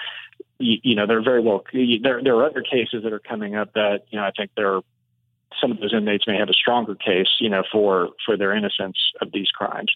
you, 0.59 0.77
you 0.83 0.95
know, 0.95 1.07
they're 1.07 1.23
very 1.23 1.41
well. 1.41 1.63
There, 1.73 2.21
there 2.23 2.35
are 2.35 2.45
other 2.45 2.61
cases 2.61 3.03
that 3.03 3.13
are 3.13 3.19
coming 3.19 3.55
up 3.55 3.73
that 3.73 4.05
you 4.09 4.19
know 4.19 4.25
I 4.25 4.31
think 4.31 4.51
there 4.55 4.75
are 4.75 4.81
some 5.61 5.71
of 5.71 5.79
those 5.79 5.93
inmates 5.93 6.27
may 6.27 6.37
have 6.37 6.49
a 6.49 6.53
stronger 6.53 6.95
case, 6.95 7.27
you 7.39 7.49
know, 7.49 7.63
for 7.71 8.09
for 8.25 8.37
their 8.37 8.55
innocence 8.55 8.97
of 9.21 9.31
these 9.31 9.49
crimes. 9.49 9.91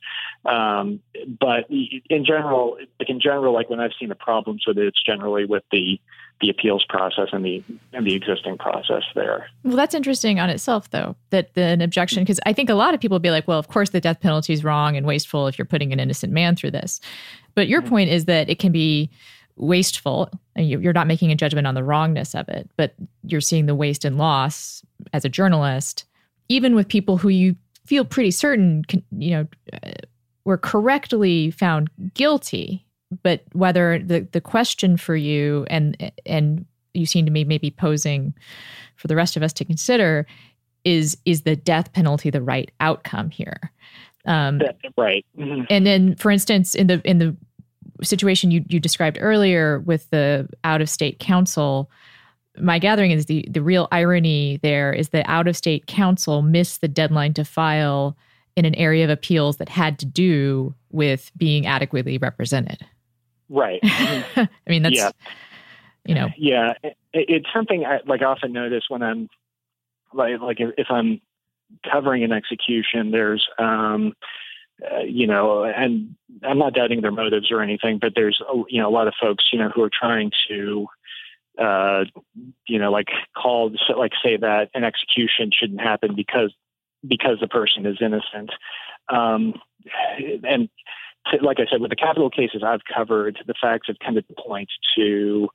Um, 0.46 1.02
but 1.40 1.70
in 1.70 2.26
general, 2.26 2.78
like 3.00 3.10
in 3.10 3.20
general, 3.20 3.54
like 3.54 3.70
when 3.70 3.80
I've 3.80 3.92
seen 4.00 4.10
the 4.10 4.16
problems 4.16 4.64
with 4.68 4.78
it, 4.78 4.86
it's 4.88 5.04
generally 5.04 5.46
with 5.46 5.64
the 5.72 6.00
the 6.40 6.50
appeals 6.50 6.86
process 6.88 7.30
and 7.32 7.44
the 7.44 7.64
and 7.94 8.06
the 8.06 8.14
existing 8.14 8.58
process 8.58 9.04
there. 9.16 9.50
Well, 9.64 9.76
that's 9.76 9.96
interesting 9.96 10.40
on 10.40 10.50
itself, 10.50 10.90
though. 10.92 11.16
That 11.32 11.54
the, 11.56 11.64
an 11.64 11.82
objection, 11.82 12.24
because 12.24 12.40
I 12.46 12.54
think 12.54 12.70
a 12.70 12.76
lot 12.76 12.94
of 12.94 13.00
people 13.00 13.16
would 13.16 13.24
be 13.24 13.32
like, 13.32 13.48
"Well, 13.48 13.60
of 13.60 13.68
course, 13.68 13.90
the 13.90 14.02
death 14.02 14.22
penalty 14.22 14.54
is 14.54 14.64
wrong 14.64 14.96
and 14.96 15.06
wasteful 15.06 15.48
if 15.48 15.58
you're 15.58 15.66
putting 15.66 15.92
an 15.92 16.00
innocent 16.00 16.32
man 16.32 16.56
through 16.56 16.72
this." 16.72 17.02
But 17.56 17.68
your 17.68 17.82
mm-hmm. 17.82 17.90
point 17.90 18.10
is 18.12 18.26
that 18.26 18.50
it 18.50 18.60
can 18.60 18.72
be 18.72 19.10
wasteful. 19.58 20.30
And 20.56 20.70
You're 20.70 20.94
not 20.94 21.08
making 21.08 21.32
a 21.32 21.36
judgment 21.36 21.68
on 21.68 21.76
the 21.76 21.84
wrongness 21.84 22.36
of 22.36 22.48
it, 22.50 22.70
but 22.78 22.96
you're 23.24 23.42
seeing 23.42 23.66
the 23.66 23.76
waste 23.76 24.06
and 24.06 24.18
loss 24.18 24.84
as 25.14 25.26
a 25.26 25.30
journalist, 25.30 26.06
even 26.50 26.76
with 26.76 26.88
people 26.88 27.18
who 27.18 27.30
you 27.30 27.56
feel 27.86 28.06
pretty 28.06 28.32
certain, 28.32 28.84
you 29.12 29.32
know, 29.32 29.48
uh, 29.74 29.92
were 30.46 30.58
correctly 30.58 31.52
found 31.52 31.90
guilty 32.14 32.88
but 33.24 33.44
whether 33.54 34.00
the 34.00 34.28
the 34.32 34.42
question 34.42 34.98
for 34.98 35.16
you 35.16 35.66
and 35.70 36.12
and 36.26 36.66
you 36.94 37.06
seem 37.06 37.26
to 37.26 37.32
me 37.32 37.44
maybe 37.44 37.72
posing 37.72 38.34
for 38.96 39.08
the 39.08 39.16
rest 39.16 39.38
of 39.38 39.44
us 39.44 39.54
to 39.54 39.66
consider 39.66 40.26
is 40.84 41.18
is 41.26 41.42
the 41.42 41.56
death 41.56 41.92
penalty 41.94 42.30
the 42.30 42.42
right 42.42 42.72
outcome 42.80 43.30
here 43.30 43.72
um, 44.26 44.62
right 44.98 45.26
mm-hmm. 45.38 45.64
and 45.70 45.86
then 45.86 46.16
for 46.16 46.32
instance 46.32 46.76
in 46.76 46.88
the 46.88 47.02
in 47.06 47.20
the 47.20 47.36
situation 48.04 48.52
you 48.52 48.64
you 48.68 48.80
described 48.80 49.18
earlier 49.20 49.80
with 49.80 50.10
the 50.10 50.48
out 50.64 50.82
of 50.82 50.90
state 50.90 51.20
counsel 51.20 51.90
my 52.60 52.80
gathering 52.80 53.12
is 53.12 53.26
the 53.26 53.46
the 53.50 53.62
real 53.62 53.88
irony 53.92 54.60
there 54.64 54.92
is 54.94 55.10
that 55.10 55.28
out 55.30 55.48
of 55.48 55.56
state 55.56 55.86
counsel 55.88 56.42
missed 56.42 56.82
the 56.82 56.88
deadline 56.88 57.34
to 57.34 57.44
file 57.44 58.18
in 58.56 58.66
an 58.66 58.76
area 58.76 59.04
of 59.04 59.10
appeals 59.10 59.58
that 59.58 59.70
had 59.70 60.00
to 60.00 60.06
do 60.06 60.74
with 60.92 61.32
being 61.38 61.66
adequately 61.66 62.18
represented 62.18 62.86
Right. 63.50 63.80
I 63.84 64.50
mean, 64.68 64.84
that's, 64.84 64.96
yeah. 64.96 65.12
you 66.06 66.16
know. 66.16 66.30
Yeah. 66.38 66.74
It, 66.84 66.96
it's 67.14 67.48
something 67.54 67.86
I 67.86 68.00
like 68.06 68.22
often 68.22 68.52
notice 68.52 68.84
when 68.90 69.02
I'm 69.02 69.30
like, 70.14 70.40
like 70.42 70.58
if 70.60 70.88
I'm 70.90 71.22
covering 71.90 72.24
an 72.24 72.32
execution, 72.32 73.12
there's, 73.12 73.46
um, 73.58 74.14
uh, 74.84 75.00
you 75.00 75.28
know, 75.28 75.64
and 75.64 76.16
I'm 76.44 76.60
not 76.60 76.74
doubting 76.74 77.02
their 77.02 77.12
motives 77.12 77.52
or 77.52 77.62
anything, 77.62 77.98
but 78.00 78.14
there's, 78.16 78.40
you 78.70 78.82
know, 78.82 78.88
a 78.88 78.92
lot 78.92 79.08
of 79.08 79.16
folks, 79.20 79.46
you 79.52 79.60
know, 79.60 79.70
who 79.70 79.82
are 79.84 79.90
trying 79.92 80.32
to, 80.50 80.88
uh, 81.58 82.06
you 82.68 82.78
know, 82.78 82.92
like 82.92 83.08
called, 83.36 83.78
like 83.98 84.12
say 84.24 84.38
that 84.38 84.70
an 84.76 84.84
execution 84.84 85.50
shouldn't 85.52 85.82
happen 85.82 86.16
because 86.16 86.54
because 87.08 87.40
the 87.40 87.48
person 87.48 87.86
is 87.86 87.98
innocent. 88.02 88.52
Um, 89.10 89.54
and 90.44 90.70
to, 91.32 91.44
like 91.44 91.60
I 91.60 91.66
said, 91.70 91.82
with 91.82 91.90
the 91.90 91.96
capital 91.96 92.30
cases 92.30 92.64
I've 92.64 92.82
covered, 92.84 93.40
the 93.46 93.54
facts 93.60 93.88
have 93.88 94.00
tended 94.00 94.28
to 94.28 94.36
point 94.36 94.70
to, 94.96 95.50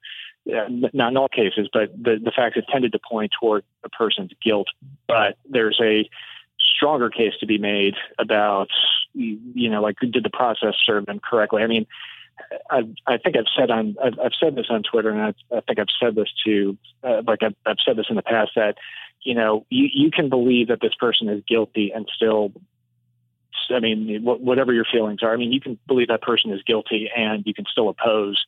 uh, 0.49 0.69
not 0.93 1.11
in 1.11 1.17
all 1.17 1.29
cases, 1.29 1.69
but 1.73 1.91
the, 1.97 2.19
the 2.23 2.33
facts 2.35 2.57
have 2.57 2.67
tended 2.67 2.93
to 2.93 2.99
point 2.99 3.33
toward 3.39 3.65
a 3.85 3.89
person's 3.89 4.33
guilt. 4.43 4.69
But 5.07 5.37
there's 5.49 5.81
a 5.83 6.09
stronger 6.75 7.11
case 7.11 7.35
to 7.41 7.47
be 7.47 7.59
made 7.59 7.95
about, 8.19 8.69
you 9.15 9.71
know, 9.71 9.83
like 9.83 9.97
did 10.01 10.23
the 10.23 10.31
process 10.31 10.75
serve 10.85 11.07
them 11.07 11.21
correctly? 11.21 11.63
I 11.63 11.67
mean, 11.67 11.87
I, 12.71 12.83
I 13.07 13.19
think 13.19 13.37
I've 13.37 13.45
said 13.57 13.71
on 13.71 13.97
I've, 14.03 14.19
I've 14.19 14.33
said 14.41 14.55
this 14.55 14.67
on 14.71 14.83
Twitter, 14.83 15.11
and 15.11 15.21
I, 15.21 15.57
I 15.57 15.61
think 15.61 15.79
I've 15.79 15.87
said 16.01 16.15
this 16.15 16.29
to 16.45 16.77
uh, 17.05 17.23
like 17.27 17.43
I've, 17.43 17.55
I've 17.67 17.77
said 17.85 17.97
this 17.97 18.07
in 18.09 18.17
the 18.17 18.23
past 18.23 18.53
that 18.57 18.77
you 19.23 19.35
know 19.35 19.67
you, 19.69 19.89
you 19.93 20.11
can 20.11 20.29
believe 20.29 20.69
that 20.69 20.81
this 20.81 20.95
person 20.95 21.29
is 21.29 21.43
guilty 21.47 21.93
and 21.95 22.09
still 22.15 22.53
I 23.71 23.81
mean, 23.81 24.23
whatever 24.23 24.73
your 24.73 24.85
feelings 24.91 25.23
are, 25.23 25.33
I 25.33 25.37
mean, 25.37 25.53
you 25.53 25.61
can 25.61 25.79
believe 25.87 26.09
that 26.09 26.23
person 26.23 26.51
is 26.53 26.63
guilty 26.63 27.09
and 27.15 27.43
you 27.47 27.55
can 27.55 27.65
still 27.71 27.89
oppose 27.89 28.45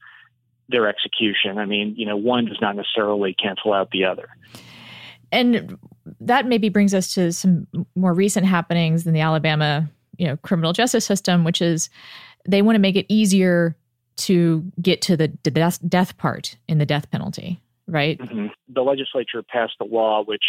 their 0.69 0.89
execution. 0.89 1.59
I 1.59 1.67
mean, 1.67 1.95
you 1.97 2.07
know, 2.07 2.17
one 2.17 2.47
does 2.47 2.59
not 2.61 2.77
necessarily 2.77 3.35
cancel 3.35 3.73
out 3.73 3.91
the 3.91 4.05
other. 4.05 4.29
And 5.35 5.77
that 6.21 6.47
maybe 6.47 6.69
brings 6.69 6.95
us 6.95 7.13
to 7.15 7.33
some 7.33 7.67
more 7.97 8.15
recent 8.15 8.47
happenings 8.47 9.07
in 9.07 9.13
the 9.13 9.21
Alabama, 9.21 9.91
you 10.17 10.27
know, 10.27 10.37
criminal 10.39 10.73
justice 10.73 11.05
system, 11.05 11.45
which 11.45 11.61
is 11.61 11.91
they 12.49 12.63
want 12.63 12.77
to 12.77 12.81
make 12.81 12.97
it 12.97 13.07
easier 13.09 13.77
to 14.17 14.65
get 14.81 15.03
to 15.03 15.17
the 15.17 15.29
death, 15.29 16.17
part 16.19 16.57
in 16.69 16.79
the 16.79 16.87
death 16.87 17.11
penalty, 17.11 17.61
right? 17.89 18.19
Mm-hmm. 18.19 18.47
The 18.69 18.83
legislature 18.83 19.43
passed 19.43 19.75
a 19.81 19.85
law 19.85 20.23
which 20.23 20.45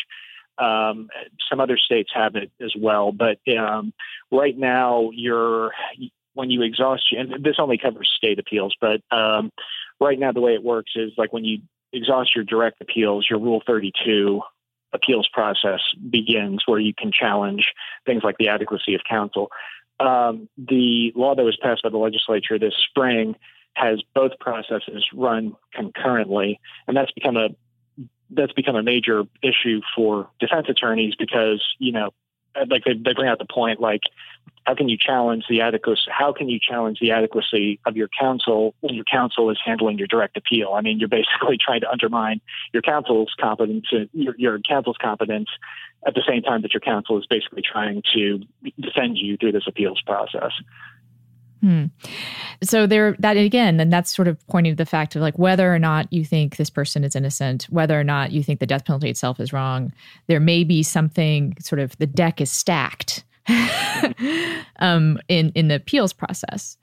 um, 0.58 1.10
some 1.50 1.60
other 1.60 1.78
states 1.78 2.12
have 2.13 2.36
it 2.36 2.52
as 2.62 2.74
well, 2.80 3.12
but 3.12 3.39
um, 3.58 3.91
right 4.32 4.58
now 4.58 5.10
you're 5.13 5.71
when 6.34 6.52
you 6.52 6.62
exhaust 6.62 7.04
and 7.12 7.43
this 7.43 7.56
only 7.60 7.78
covers 7.78 8.13
state 8.15 8.39
appeals, 8.39 8.76
but 8.80 9.02
um, 9.12 9.52
right 10.00 10.19
now 10.19 10.32
the 10.32 10.41
way 10.41 10.54
it 10.54 10.63
works 10.63 10.91
is 10.95 11.12
like 11.17 11.34
when 11.34 11.43
you 11.43 11.60
exhaust 11.91 12.36
your 12.36 12.43
direct 12.43 12.82
appeals, 12.82 13.26
your 13.30 13.39
Rule 13.39 13.63
32 13.65 14.41
appeals 14.93 15.28
process 15.32 15.82
begins 16.10 16.63
where 16.65 16.80
you 16.80 16.93
can 16.93 17.12
challenge 17.12 17.74
things 18.06 18.24
like 18.24 18.38
the 18.38 18.48
adequacy 18.48 18.95
of 18.95 19.02
counsel. 19.08 19.50
Um, 20.00 20.50
the 20.58 21.12
law 21.15 21.36
that 21.36 21.43
was 21.43 21.58
passed 21.62 21.84
by 21.84 21.89
the 21.89 21.98
legislature 21.98 22.60
this 22.60 22.74
spring 22.89 23.36
has 23.76 24.02
both 24.13 24.32
processes 24.39 25.06
run 25.13 25.54
concurrently, 25.74 26.60
and 26.88 26.95
that's 26.95 27.12
become 27.12 27.38
a 27.38 27.50
that's 28.32 28.54
become 28.54 28.76
a 28.76 28.84
major 28.84 29.24
issue 29.43 29.82
for 29.95 30.30
defense 30.39 30.67
attorneys 30.67 31.13
because 31.15 31.63
you 31.78 31.91
know 31.91 32.12
Uh, 32.56 32.65
like 32.70 32.84
they, 32.84 32.94
they 32.94 33.13
bring 33.13 33.28
out 33.28 33.39
the 33.39 33.46
point 33.46 33.80
like 33.80 34.02
how 34.65 34.74
can 34.74 34.89
you 34.89 34.98
challenge 34.98 35.46
the 35.50 35.62
adequacy 35.62 36.02
how 36.10 36.34
can 36.34 36.50
you 36.50 36.60
challenge 36.60 37.00
the 37.00 37.12
adequacy 37.12 37.80
of 37.86 37.96
your 37.96 38.10
counsel 38.20 38.74
when 38.82 38.96
your 38.96 39.06
counsel 39.06 39.50
is 39.50 39.58
handling 39.63 39.98
your 39.98 40.08
direct 40.08 40.38
appeal? 40.38 40.74
I 40.74 40.82
mean 40.82 41.00
you're 41.00 41.10
basically 41.20 41.58
trying 41.58 41.82
to 41.82 41.89
undermine 41.89 42.41
your 42.74 42.82
counsel's 42.82 43.34
competence 43.39 43.86
uh, 43.94 44.06
your, 44.13 44.36
your 44.38 44.60
counsel's 44.60 44.98
competence 45.02 45.50
at 46.06 46.13
the 46.13 46.24
same 46.28 46.44
time 46.44 46.62
that 46.62 46.74
your 46.74 46.82
counsel 46.82 47.18
is 47.18 47.26
basically 47.26 47.62
trying 47.62 48.04
to 48.13 48.41
defend 48.80 49.18
you 49.18 49.38
through 49.38 49.52
this 49.52 49.68
appeals 49.68 50.02
process 50.02 50.52
Hmm. 51.62 51.86
So 52.63 52.86
there, 52.86 53.15
that 53.20 53.38
again, 53.38 53.78
then 53.78 53.89
that's 53.89 54.15
sort 54.15 54.28
of 54.28 54.46
pointing 54.48 54.74
to 54.74 54.78
the 54.78 54.86
fact 54.86 55.15
of 55.15 55.22
like 55.22 55.38
whether 55.39 55.74
or 55.74 55.80
not 55.80 56.12
you 56.12 56.26
think 56.26 56.58
this 56.58 56.70
person 56.70 57.04
is 57.04 57.15
innocent, 57.15 57.63
whether 57.70 58.00
or 58.00 58.04
not 58.04 58.32
you 58.32 58.44
think 58.44 58.60
the 58.60 58.68
death 58.68 58.86
penalty 58.86 59.10
itself 59.10 59.39
is 59.39 59.54
wrong, 59.54 59.91
there 60.28 60.39
may 60.39 60.63
be 60.63 60.84
something 60.84 61.56
sort 61.60 61.80
of 61.80 61.98
the 61.98 62.08
deck 62.08 62.41
is 62.41 62.52
stacked 62.52 63.24
um, 64.80 65.20
in 65.28 65.52
in 65.56 65.68
the 65.68 65.76
appeals 65.76 66.13
process. 66.13 66.78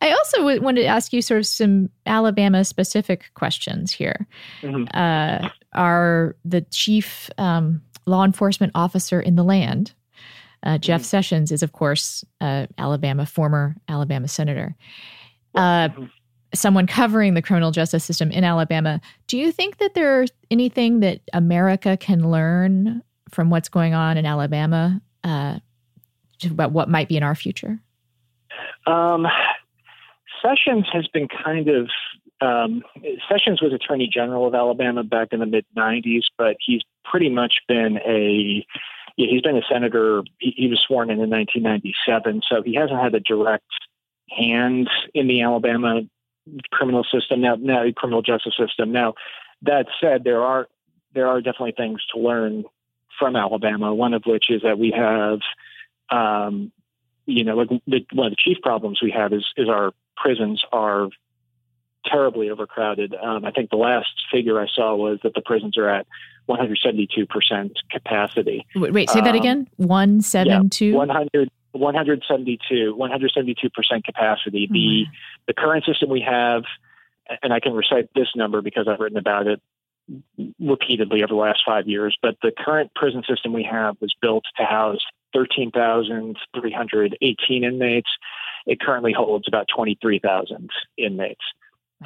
I 0.00 0.10
also 0.10 0.38
w- 0.38 0.60
wanted 0.60 0.82
to 0.82 0.86
ask 0.86 1.12
you 1.12 1.22
sort 1.22 1.38
of 1.38 1.46
some 1.46 1.90
Alabama 2.06 2.64
specific 2.64 3.30
questions 3.34 3.90
here. 3.90 4.26
Mm-hmm. 4.62 4.84
Uh, 4.94 5.48
are 5.74 6.36
the 6.44 6.60
chief 6.62 7.30
um, 7.38 7.82
law 8.06 8.24
enforcement 8.24 8.72
officer 8.74 9.20
in 9.20 9.36
the 9.36 9.44
land 9.44 9.92
uh, 10.62 10.78
Jeff 10.78 11.00
mm-hmm. 11.00 11.06
Sessions 11.06 11.52
is, 11.52 11.62
of 11.62 11.72
course, 11.72 12.24
uh, 12.40 12.66
Alabama, 12.78 13.26
former 13.26 13.76
Alabama 13.88 14.28
senator. 14.28 14.74
Uh, 15.54 15.88
mm-hmm. 15.88 16.04
Someone 16.54 16.86
covering 16.86 17.34
the 17.34 17.42
criminal 17.42 17.70
justice 17.70 18.04
system 18.04 18.30
in 18.30 18.42
Alabama. 18.42 19.00
Do 19.26 19.36
you 19.36 19.52
think 19.52 19.78
that 19.78 19.94
there's 19.94 20.30
anything 20.50 21.00
that 21.00 21.20
America 21.32 21.96
can 21.96 22.30
learn 22.30 23.02
from 23.30 23.50
what's 23.50 23.68
going 23.68 23.92
on 23.92 24.16
in 24.16 24.24
Alabama 24.24 25.00
uh, 25.24 25.58
about 26.50 26.72
what 26.72 26.88
might 26.88 27.08
be 27.08 27.16
in 27.16 27.22
our 27.22 27.34
future? 27.34 27.78
Um, 28.86 29.26
Sessions 30.42 30.86
has 30.92 31.06
been 31.08 31.28
kind 31.28 31.68
of 31.68 31.88
um, 32.40 32.82
Sessions 33.28 33.60
was 33.60 33.72
Attorney 33.72 34.08
General 34.12 34.46
of 34.46 34.54
Alabama 34.54 35.02
back 35.02 35.28
in 35.32 35.40
the 35.40 35.46
mid 35.46 35.66
'90s, 35.76 36.22
but 36.36 36.56
he's 36.60 36.82
pretty 37.04 37.28
much 37.28 37.56
been 37.66 37.98
a 38.06 38.64
he's 39.26 39.42
been 39.42 39.56
a 39.56 39.62
senator. 39.70 40.22
He, 40.38 40.54
he 40.56 40.68
was 40.68 40.80
sworn 40.86 41.10
in 41.10 41.20
in 41.20 41.30
1997, 41.30 42.42
so 42.48 42.62
he 42.62 42.74
hasn't 42.74 43.00
had 43.00 43.14
a 43.14 43.20
direct 43.20 43.64
hand 44.30 44.88
in 45.14 45.26
the 45.26 45.42
Alabama 45.42 46.02
criminal 46.70 47.04
system 47.04 47.40
now, 47.40 47.56
now 47.56 47.84
criminal 47.96 48.22
justice 48.22 48.54
system. 48.58 48.92
Now, 48.92 49.14
that 49.62 49.86
said, 50.00 50.24
there 50.24 50.42
are 50.42 50.68
there 51.14 51.26
are 51.26 51.40
definitely 51.40 51.74
things 51.76 52.00
to 52.14 52.20
learn 52.20 52.64
from 53.18 53.34
Alabama. 53.34 53.92
One 53.94 54.14
of 54.14 54.22
which 54.24 54.50
is 54.50 54.62
that 54.62 54.78
we 54.78 54.92
have, 54.96 55.40
um, 56.10 56.70
you 57.26 57.44
know, 57.44 57.56
like 57.56 57.68
the, 57.86 58.06
one 58.12 58.28
of 58.28 58.32
the 58.32 58.36
chief 58.38 58.58
problems 58.62 59.00
we 59.02 59.10
have 59.10 59.32
is 59.32 59.46
is 59.56 59.68
our 59.68 59.92
prisons 60.16 60.62
are 60.72 61.08
terribly 62.06 62.50
overcrowded. 62.50 63.14
Um, 63.14 63.44
I 63.44 63.50
think 63.50 63.70
the 63.70 63.76
last 63.76 64.08
figure 64.30 64.60
I 64.60 64.66
saw 64.74 64.94
was 64.94 65.18
that 65.22 65.34
the 65.34 65.42
prisons 65.42 65.76
are 65.76 65.88
at 65.88 66.06
172% 66.48 67.72
capacity. 67.90 68.66
Wait, 68.74 68.92
wait 68.92 69.10
say 69.10 69.20
um, 69.20 69.24
that 69.24 69.34
again? 69.34 69.68
172? 69.76 70.86
Yeah, 70.86 70.96
100, 70.96 71.50
172, 71.72 72.96
172% 72.98 74.04
capacity. 74.04 74.66
Mm-hmm. 74.66 74.72
The, 74.72 75.04
the 75.48 75.54
current 75.54 75.84
system 75.84 76.08
we 76.08 76.20
have, 76.20 76.64
and 77.42 77.52
I 77.52 77.60
can 77.60 77.74
recite 77.74 78.08
this 78.14 78.28
number 78.34 78.62
because 78.62 78.88
I've 78.88 79.00
written 79.00 79.18
about 79.18 79.46
it 79.46 79.60
repeatedly 80.58 81.22
over 81.22 81.34
the 81.34 81.34
last 81.34 81.62
five 81.66 81.86
years, 81.86 82.16
but 82.22 82.38
the 82.42 82.50
current 82.56 82.94
prison 82.94 83.22
system 83.28 83.52
we 83.52 83.64
have 83.64 83.96
was 84.00 84.14
built 84.20 84.44
to 84.56 84.64
house 84.64 85.04
13,318 85.34 87.64
inmates. 87.64 88.08
It 88.66 88.80
currently 88.80 89.12
holds 89.12 89.46
about 89.46 89.66
23,000 89.74 90.70
inmates. 90.96 91.44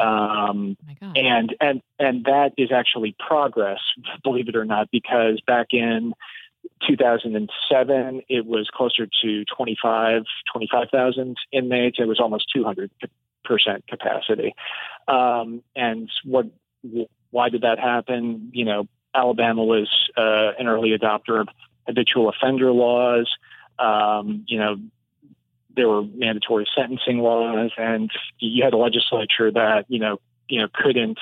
Um, 0.01 0.77
oh 1.03 1.13
and 1.15 1.55
and 1.61 1.83
and 1.99 2.25
that 2.25 2.53
is 2.57 2.73
actually 2.73 3.15
progress, 3.19 3.81
believe 4.23 4.49
it 4.49 4.57
or 4.57 4.65
not, 4.65 4.91
because 4.91 5.41
back 5.47 5.69
in 5.73 6.15
2007 6.87 8.23
it 8.29 8.47
was 8.47 8.69
closer 8.73 9.07
to 9.23 9.45
25 9.45 10.23
25,000 10.53 11.37
inmates. 11.53 11.99
It 11.99 12.07
was 12.07 12.21
almost 12.21 12.47
200 12.55 12.91
percent 13.45 13.87
capacity. 13.87 14.55
Um, 15.09 15.63
and 15.77 16.11
what 16.25 16.47
why 17.31 17.49
did 17.49 17.63
that 17.63 17.79
happen? 17.79 18.51
You 18.53 18.65
know, 18.65 18.89
Alabama 19.15 19.65
was 19.65 19.89
uh, 20.17 20.53
an 20.59 20.67
early 20.67 20.97
adopter 20.97 21.41
of 21.41 21.49
habitual 21.87 22.29
offender 22.29 22.73
laws. 22.73 23.29
Um, 23.79 24.45
you 24.47 24.59
know, 24.59 24.77
there 25.77 25.89
were 25.89 26.03
mandatory 26.03 26.67
sentencing 26.77 27.19
laws, 27.19 27.71
and 27.77 28.11
you 28.39 28.65
had 28.65 28.75
a 28.75 28.77
legislature 28.77 29.51
that 29.51 29.85
you 29.89 29.99
know 29.99 30.19
you 30.49 30.61
know 30.61 30.69
couldn't 30.73 31.19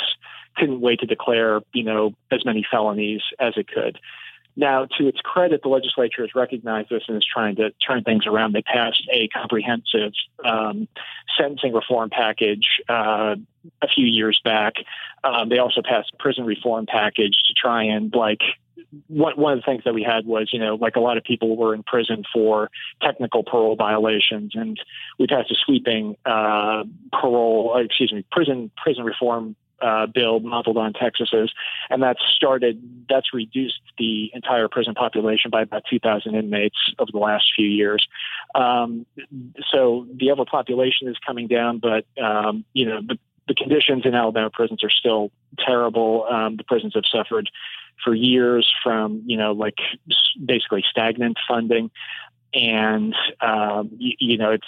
couldn't 0.57 0.81
wait 0.81 1.01
to 1.01 1.07
declare 1.07 1.61
you 1.73 1.85
know 1.85 2.13
as 2.31 2.45
many 2.45 2.67
felonies 2.71 3.23
as 3.39 3.55
it 3.57 3.69
could. 3.69 3.99
Now, 4.57 4.87
to 4.99 5.07
its 5.07 5.21
credit, 5.21 5.63
the 5.63 5.69
legislature 5.69 6.23
has 6.23 6.35
recognized 6.35 6.91
this 6.91 7.05
and 7.09 7.17
is 7.17 7.25
trying 7.25 7.57
to 7.57 7.71
turn 7.87 8.03
things 8.03 8.27
around. 8.27 8.53
They 8.53 8.63
passed 8.63 9.09
a 9.13 9.29
comprehensive 9.29 10.13
um, 10.45 10.89
sentencing 11.39 11.73
reform 11.73 12.11
package 12.11 12.67
uh, 12.89 13.37
a 13.81 13.89
few 13.89 14.07
years 14.07 14.41
back. 14.45 14.75
Um, 15.23 15.49
they 15.49 15.59
also 15.59 15.83
passed 15.83 16.11
a 16.13 16.17
prison 16.17 16.45
reform 16.45 16.87
package 16.87 17.37
to 17.47 17.55
try 17.55 17.85
and 17.85 18.13
like 18.15 18.41
one, 19.09 19.35
one 19.37 19.53
of 19.53 19.59
the 19.61 19.64
things 19.64 19.85
that 19.85 19.94
we 19.94 20.03
had 20.03 20.26
was, 20.26 20.50
you 20.53 20.59
know, 20.59 20.74
like 20.74 20.96
a 20.96 21.00
lot 21.00 21.16
of 21.16 21.24
people 21.24 21.57
were 21.57 21.74
in 21.74 21.83
prison 21.83 22.24
for 22.33 22.70
technical 23.03 23.42
parole 23.42 23.76
violations, 23.76 24.53
and 24.55 24.81
we 25.18 25.26
passed 25.26 25.50
a 25.50 25.55
sweeping 25.55 26.16
uh, 26.26 26.85
parole, 27.12 27.72
uh, 27.76 27.81
excuse 27.81 28.12
me, 28.12 28.24
prison 28.31 28.70
prison 28.83 29.05
reform 29.05 29.57
uh, 29.81 30.07
bill 30.07 30.40
modeled 30.40 30.76
on 30.76 30.92
Texas's, 30.92 31.50
and 31.88 32.03
that's 32.03 32.20
started. 32.35 32.83
That's 33.09 33.33
reduced 33.33 33.81
the 33.98 34.31
entire 34.35 34.68
prison 34.68 34.94
population 34.94 35.50
by 35.50 35.62
about 35.62 35.85
2,000 35.88 36.35
inmates 36.35 36.76
over 36.98 37.11
the 37.12 37.18
last 37.18 37.44
few 37.57 37.66
years. 37.66 38.07
Um, 38.55 39.07
so 39.72 40.07
the 40.14 40.31
overpopulation 40.33 41.09
is 41.09 41.16
coming 41.24 41.48
down, 41.48 41.79
but 41.79 42.05
um, 42.22 42.64
you 42.72 42.87
know, 42.87 43.00
but 43.03 43.18
the 43.48 43.55
conditions 43.55 44.03
in 44.05 44.14
Alabama 44.14 44.50
prisons 44.50 44.85
are 44.85 44.90
still 44.90 45.33
terrible. 45.59 46.24
Um, 46.31 46.57
the 46.57 46.64
prisons 46.64 46.92
have 46.94 47.05
suffered 47.11 47.50
for 48.05 48.15
years 48.15 48.71
from 48.83 49.23
you 49.27 49.37
know 49.37 49.53
like 49.53 49.79
basically 50.45 50.85
stagnant 50.91 51.39
funding 51.49 51.91
and 52.53 53.15
um, 53.41 53.91
you, 53.97 54.13
you, 54.19 54.39
know 54.39 54.51
it's 54.51 54.67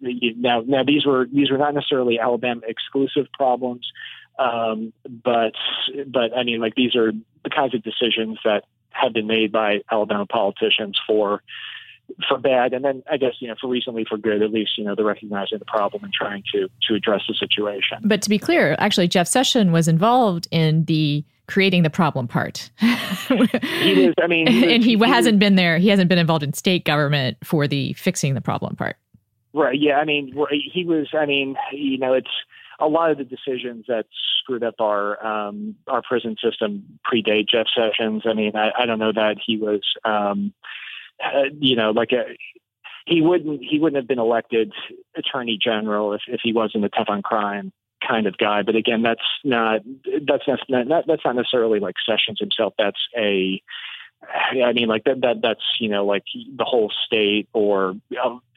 you, 0.00 0.34
now 0.36 0.62
now 0.66 0.82
these 0.82 1.04
were 1.04 1.26
these 1.32 1.50
were 1.50 1.58
not 1.58 1.74
necessarily 1.74 2.18
Alabama 2.18 2.62
exclusive 2.66 3.26
problems, 3.32 3.86
um, 4.38 4.92
but 5.24 5.52
but 6.06 6.36
I 6.36 6.44
mean 6.44 6.60
like 6.60 6.74
these 6.74 6.96
are 6.96 7.12
the 7.44 7.50
kinds 7.50 7.74
of 7.74 7.82
decisions 7.82 8.38
that 8.44 8.64
have 8.90 9.12
been 9.12 9.26
made 9.26 9.52
by 9.52 9.80
Alabama 9.90 10.26
politicians 10.26 10.98
for 11.06 11.42
for 12.26 12.38
bad, 12.38 12.72
and 12.72 12.84
then 12.84 13.02
I 13.10 13.18
guess 13.18 13.34
you 13.40 13.48
know 13.48 13.54
for 13.60 13.68
recently 13.68 14.06
for 14.08 14.16
good. 14.16 14.42
At 14.42 14.50
least 14.50 14.78
you 14.78 14.84
know 14.84 14.94
they're 14.94 15.04
recognizing 15.04 15.58
the 15.58 15.66
problem 15.66 16.04
and 16.04 16.12
trying 16.12 16.42
to 16.54 16.68
to 16.88 16.94
address 16.94 17.22
the 17.28 17.34
situation. 17.34 17.98
But 18.04 18.22
to 18.22 18.30
be 18.30 18.38
clear, 18.38 18.74
actually, 18.78 19.08
Jeff 19.08 19.28
Sessions 19.28 19.70
was 19.70 19.86
involved 19.86 20.48
in 20.50 20.84
the 20.86 21.24
creating 21.48 21.82
the 21.82 21.90
problem 21.90 22.28
part. 22.28 22.70
he 22.78 24.04
is. 24.04 24.14
I 24.22 24.26
mean, 24.28 24.46
he 24.46 24.74
and 24.74 24.84
he, 24.84 24.96
he 24.96 25.04
hasn't 25.04 25.38
been 25.38 25.56
there. 25.56 25.78
He 25.78 25.88
hasn't 25.88 26.08
been 26.08 26.18
involved 26.18 26.44
in 26.44 26.52
state 26.52 26.84
government 26.84 27.38
for 27.42 27.66
the 27.66 27.94
fixing 27.94 28.34
the 28.34 28.40
problem 28.40 28.76
part. 28.76 28.96
Right. 29.52 29.78
Yeah. 29.80 29.96
I 29.96 30.04
mean, 30.04 30.32
he 30.72 30.84
was. 30.84 31.08
I 31.12 31.26
mean, 31.26 31.56
you 31.72 31.98
know, 31.98 32.12
it's 32.12 32.30
a 32.78 32.86
lot 32.86 33.10
of 33.10 33.18
the 33.18 33.24
decisions 33.24 33.86
that 33.88 34.06
screwed 34.40 34.62
up 34.62 34.76
our 34.78 35.24
um, 35.26 35.74
our 35.88 36.02
prison 36.02 36.36
system 36.42 37.00
predate 37.10 37.48
Jeff 37.48 37.66
Sessions. 37.74 38.22
I 38.26 38.34
mean, 38.34 38.54
I, 38.54 38.70
I 38.78 38.86
don't 38.86 38.98
know 39.00 39.12
that 39.12 39.38
he 39.44 39.56
was. 39.56 39.80
Um, 40.04 40.52
uh, 41.20 41.50
you 41.58 41.74
know, 41.74 41.90
like 41.90 42.12
a, 42.12 42.36
he 43.06 43.22
wouldn't 43.22 43.60
he 43.64 43.80
wouldn't 43.80 43.96
have 43.96 44.06
been 44.06 44.20
elected 44.20 44.72
attorney 45.16 45.58
general 45.60 46.12
if, 46.12 46.20
if 46.28 46.40
he 46.44 46.52
wasn't 46.52 46.84
a 46.84 46.88
tough 46.88 47.08
on 47.08 47.22
crime 47.22 47.72
kind 48.06 48.26
of 48.26 48.36
guy. 48.38 48.62
But 48.62 48.76
again, 48.76 49.02
that's 49.02 49.20
not 49.44 49.80
that's 50.26 50.44
not 50.68 51.06
that's 51.06 51.24
not 51.24 51.36
necessarily 51.36 51.80
like 51.80 51.96
Sessions 52.06 52.38
himself. 52.40 52.74
That's 52.78 53.00
a 53.16 53.62
I 54.22 54.72
mean, 54.72 54.88
like 54.88 55.04
that, 55.04 55.20
that, 55.22 55.36
that's, 55.42 55.62
you 55.78 55.88
know, 55.88 56.04
like 56.04 56.24
the 56.34 56.64
whole 56.64 56.92
state 57.06 57.48
or, 57.52 57.94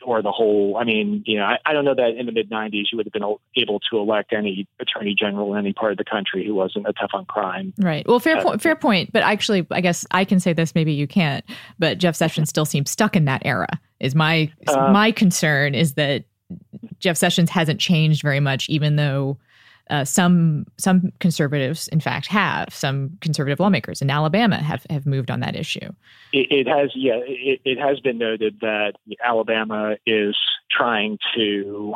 or 0.04 0.22
the 0.22 0.32
whole, 0.32 0.76
I 0.78 0.84
mean, 0.84 1.24
you 1.26 1.38
know, 1.38 1.46
I, 1.46 1.60
I 1.66 1.74
don't 1.74 1.86
know 1.86 1.94
that 1.96 2.16
in 2.18 2.26
the 2.26 2.32
mid 2.32 2.50
90s 2.50 2.86
you 2.92 2.98
would 2.98 3.06
have 3.06 3.14
been 3.14 3.36
able 3.56 3.80
to 3.92 3.98
elect 3.98 4.34
any 4.34 4.68
attorney 4.80 5.16
general 5.18 5.54
in 5.54 5.60
any 5.60 5.72
part 5.72 5.92
of 5.92 5.98
the 5.98 6.04
country 6.04 6.46
who 6.46 6.56
wasn't 6.56 6.88
a 6.88 6.94
tough 6.94 7.12
on 7.14 7.26
crime. 7.26 7.74
Right. 7.78 8.06
Well, 8.08 8.20
fair 8.20 8.38
uh, 8.38 8.44
point, 8.44 8.62
fair 8.62 8.76
point. 8.76 9.14
But 9.14 9.22
actually, 9.22 9.66
I 9.72 9.82
guess 9.82 10.06
I 10.12 10.26
can 10.26 10.40
say 10.40 10.52
this, 10.54 10.74
maybe 10.76 10.94
you 10.94 11.08
can't, 11.08 11.46
but 11.78 12.00
Jeff 12.00 12.16
Sessions 12.16 12.50
still 12.50 12.66
seems 12.66 12.90
stuck 12.90 13.16
in 13.16 13.26
that 13.26 13.44
era 13.46 13.70
is 14.00 14.16
my, 14.16 14.52
uh, 14.68 14.92
my 14.92 15.12
concern 15.12 15.76
is 15.76 15.94
that 15.94 16.26
Jeff 17.00 17.18
Sessions 17.18 17.50
hasn't 17.50 17.80
changed 17.80 18.22
very 18.22 18.40
much, 18.40 18.70
even 18.70 18.96
though 18.96 19.38
uh, 19.90 20.06
some 20.06 20.66
some 20.78 21.12
conservatives, 21.20 21.88
in 21.90 22.00
fact, 22.00 22.28
have 22.28 22.74
some 22.74 23.18
conservative 23.20 23.60
lawmakers 23.60 24.02
in 24.02 24.10
Alabama 24.10 24.58
have 24.58 24.86
have 24.90 25.06
moved 25.06 25.30
on 25.30 25.42
that 25.42 25.56
issue. 25.56 25.92
It, 26.32 26.48
it 26.52 26.68
has, 26.68 26.92
yeah, 26.96 27.20
it, 27.26 27.60
it 27.66 27.78
has 27.78 28.00
been 28.00 28.18
noted 28.18 28.60
that 28.62 28.94
Alabama 29.24 29.98
is 30.06 30.38
trying 30.72 31.18
to 31.36 31.96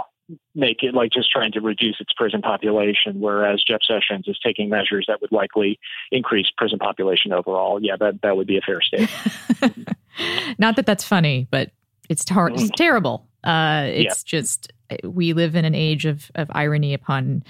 make 0.55 0.81
it 0.81 0.93
like 0.93 1.11
just 1.11 1.29
trying 1.29 1.51
to 1.51 1.61
reduce 1.61 1.97
its 1.99 2.11
prison 2.13 2.41
population, 2.41 3.19
whereas 3.19 3.63
Jeff 3.65 3.81
Sessions 3.87 4.27
is 4.27 4.37
taking 4.43 4.69
measures 4.69 5.05
that 5.07 5.21
would 5.21 5.31
likely 5.31 5.79
increase 6.11 6.47
prison 6.57 6.79
population 6.79 7.31
overall. 7.31 7.79
Yeah, 7.81 7.95
that 7.97 8.21
that 8.23 8.35
would 8.35 8.47
be 8.47 8.57
a 8.57 8.61
fair 8.61 8.81
statement. 8.81 9.89
Not 10.57 10.75
that 10.75 10.85
that's 10.85 11.03
funny, 11.03 11.47
but 11.51 11.71
it's, 12.09 12.23
tar- 12.23 12.49
it's 12.49 12.63
mm. 12.63 12.75
terrible. 12.75 13.27
Uh, 13.45 13.85
it's 13.87 14.23
yeah. 14.23 14.39
just 14.39 14.73
we 15.03 15.33
live 15.33 15.55
in 15.55 15.65
an 15.65 15.75
age 15.75 16.05
of 16.05 16.31
of 16.35 16.49
irony 16.53 16.93
upon 16.93 17.43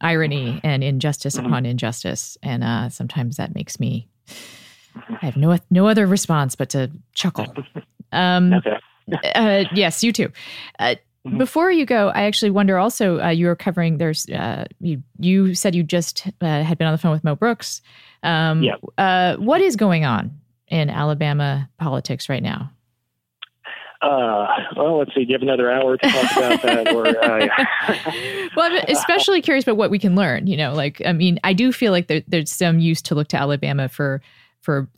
irony 0.00 0.60
and 0.62 0.84
injustice 0.84 1.36
mm-hmm. 1.36 1.46
upon 1.46 1.66
injustice, 1.66 2.38
and 2.42 2.62
uh, 2.62 2.88
sometimes 2.88 3.36
that 3.36 3.54
makes 3.54 3.80
me. 3.80 4.08
I 5.20 5.26
have 5.26 5.36
no 5.36 5.58
no 5.70 5.88
other 5.88 6.06
response 6.06 6.54
but 6.54 6.70
to 6.70 6.90
chuckle. 7.14 7.52
Um, 8.12 8.52
okay. 8.52 8.78
uh, 9.34 9.64
yes, 9.74 10.04
you 10.04 10.12
too. 10.12 10.30
Uh, 10.78 10.94
mm-hmm. 11.26 11.36
Before 11.36 11.72
you 11.72 11.84
go, 11.84 12.10
I 12.10 12.22
actually 12.22 12.52
wonder. 12.52 12.78
Also, 12.78 13.20
uh, 13.20 13.30
you 13.30 13.46
were 13.46 13.56
covering. 13.56 13.98
There's 13.98 14.28
uh, 14.28 14.66
you. 14.78 15.02
You 15.18 15.56
said 15.56 15.74
you 15.74 15.82
just 15.82 16.24
uh, 16.40 16.62
had 16.62 16.78
been 16.78 16.86
on 16.86 16.92
the 16.92 16.98
phone 16.98 17.10
with 17.10 17.24
Mo 17.24 17.34
Brooks. 17.34 17.82
Um, 18.22 18.62
yeah. 18.62 18.76
Uh, 18.96 19.36
what 19.38 19.60
is 19.60 19.74
going 19.74 20.04
on 20.04 20.38
in 20.68 20.90
Alabama 20.90 21.68
politics 21.76 22.28
right 22.28 22.42
now? 22.42 22.70
Uh, 24.04 24.46
well, 24.76 24.98
let's 24.98 25.14
see. 25.14 25.24
Do 25.24 25.32
you 25.32 25.34
have 25.34 25.42
another 25.42 25.70
hour 25.72 25.96
to 25.96 26.08
talk 26.08 26.36
about 26.36 26.62
that? 26.62 26.84
Or, 26.94 27.06
uh, 27.06 28.50
well, 28.54 28.70
I'm 28.70 28.84
especially 28.88 29.40
curious 29.40 29.64
about 29.64 29.78
what 29.78 29.90
we 29.90 29.98
can 29.98 30.14
learn. 30.14 30.46
You 30.46 30.58
know, 30.58 30.74
like 30.74 31.00
I 31.06 31.12
mean, 31.12 31.40
I 31.42 31.54
do 31.54 31.72
feel 31.72 31.90
like 31.90 32.08
there, 32.08 32.22
there's 32.28 32.52
some 32.52 32.78
use 32.78 33.00
to 33.02 33.14
look 33.14 33.28
to 33.28 33.38
Alabama 33.38 33.88
for 33.88 34.20
for 34.60 34.88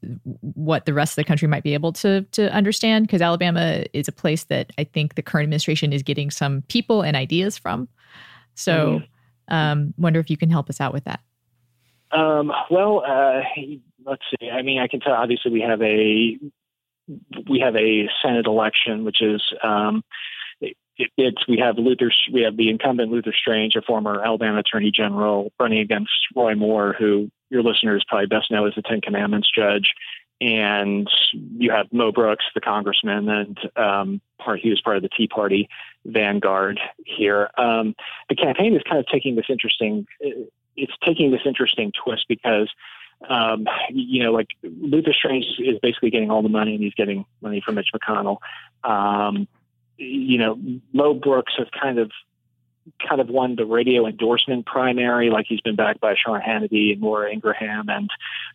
what 0.40 0.86
the 0.86 0.94
rest 0.94 1.12
of 1.12 1.16
the 1.16 1.24
country 1.24 1.46
might 1.46 1.62
be 1.62 1.74
able 1.74 1.92
to 1.92 2.22
to 2.32 2.52
understand 2.52 3.06
because 3.06 3.22
Alabama 3.22 3.84
is 3.92 4.08
a 4.08 4.12
place 4.12 4.44
that 4.44 4.72
I 4.76 4.84
think 4.84 5.14
the 5.14 5.22
current 5.22 5.44
administration 5.44 5.92
is 5.92 6.02
getting 6.02 6.30
some 6.30 6.62
people 6.68 7.02
and 7.02 7.16
ideas 7.16 7.56
from. 7.56 7.88
So, 8.54 9.00
mm-hmm. 9.00 9.54
um, 9.54 9.94
wonder 9.96 10.18
if 10.18 10.30
you 10.30 10.36
can 10.36 10.50
help 10.50 10.68
us 10.68 10.80
out 10.80 10.92
with 10.92 11.04
that. 11.04 11.20
Um, 12.10 12.50
well, 12.70 13.04
uh, 13.06 13.42
let's 14.04 14.22
see. 14.30 14.50
I 14.50 14.62
mean, 14.62 14.80
I 14.80 14.88
can 14.88 14.98
tell. 14.98 15.12
Obviously, 15.12 15.52
we 15.52 15.60
have 15.60 15.80
a 15.80 16.38
we 17.48 17.60
have 17.60 17.76
a 17.76 18.08
Senate 18.22 18.46
election, 18.46 19.04
which 19.04 19.22
is 19.22 19.42
um, 19.62 20.02
it, 20.60 20.76
it's 21.16 21.46
we 21.48 21.58
have 21.58 21.78
Luther 21.78 22.10
we 22.32 22.42
have 22.42 22.56
the 22.56 22.70
incumbent 22.70 23.10
Luther 23.10 23.34
Strange, 23.38 23.76
a 23.76 23.82
former 23.82 24.22
Alabama 24.22 24.58
Attorney 24.58 24.90
General, 24.90 25.52
running 25.60 25.78
against 25.78 26.10
Roy 26.34 26.54
Moore, 26.54 26.94
who 26.98 27.30
your 27.50 27.62
listeners 27.62 28.04
probably 28.08 28.26
best 28.26 28.50
know 28.50 28.66
as 28.66 28.74
the 28.74 28.82
Ten 28.82 29.00
Commandments 29.00 29.50
judge, 29.54 29.92
and 30.40 31.08
you 31.32 31.70
have 31.70 31.92
Mo 31.92 32.12
Brooks, 32.12 32.44
the 32.54 32.60
congressman, 32.60 33.28
and 33.28 33.58
um, 33.76 34.20
part 34.38 34.60
he 34.60 34.70
was 34.70 34.80
part 34.80 34.96
of 34.96 35.02
the 35.02 35.08
Tea 35.08 35.28
Party 35.28 35.68
vanguard 36.04 36.80
here. 37.04 37.50
Um, 37.58 37.94
the 38.28 38.36
campaign 38.36 38.74
is 38.74 38.82
kind 38.88 38.98
of 38.98 39.06
taking 39.06 39.36
this 39.36 39.46
interesting. 39.48 40.06
It's 40.76 40.92
taking 41.04 41.30
this 41.30 41.40
interesting 41.46 41.92
twist 42.04 42.26
because 42.28 42.70
um, 43.28 43.66
you 43.90 44.22
know, 44.22 44.32
like 44.32 44.48
Luther 44.62 45.12
Strange 45.12 45.46
is 45.58 45.78
basically 45.82 46.10
getting 46.10 46.30
all 46.30 46.42
the 46.42 46.48
money, 46.48 46.74
and 46.74 46.82
he's 46.82 46.94
getting 46.94 47.24
money 47.40 47.62
from 47.64 47.76
Mitch 47.76 47.88
McConnell. 47.94 48.38
Um, 48.84 49.48
you 49.96 50.38
know, 50.38 50.58
Mo 50.92 51.14
Brooks 51.14 51.54
has 51.58 51.66
kind 51.80 51.98
of 51.98 52.10
kind 53.06 53.20
of 53.20 53.28
won 53.28 53.56
the 53.56 53.64
radio 53.64 54.06
endorsement 54.06 54.64
primary, 54.66 55.30
like 55.30 55.46
he's 55.48 55.60
been 55.60 55.74
backed 55.74 56.00
by 56.00 56.14
Sean 56.14 56.40
Hannity 56.40 56.92
and 56.92 57.00
Laura 57.00 57.32
Ingraham, 57.32 57.88
and 57.88 58.10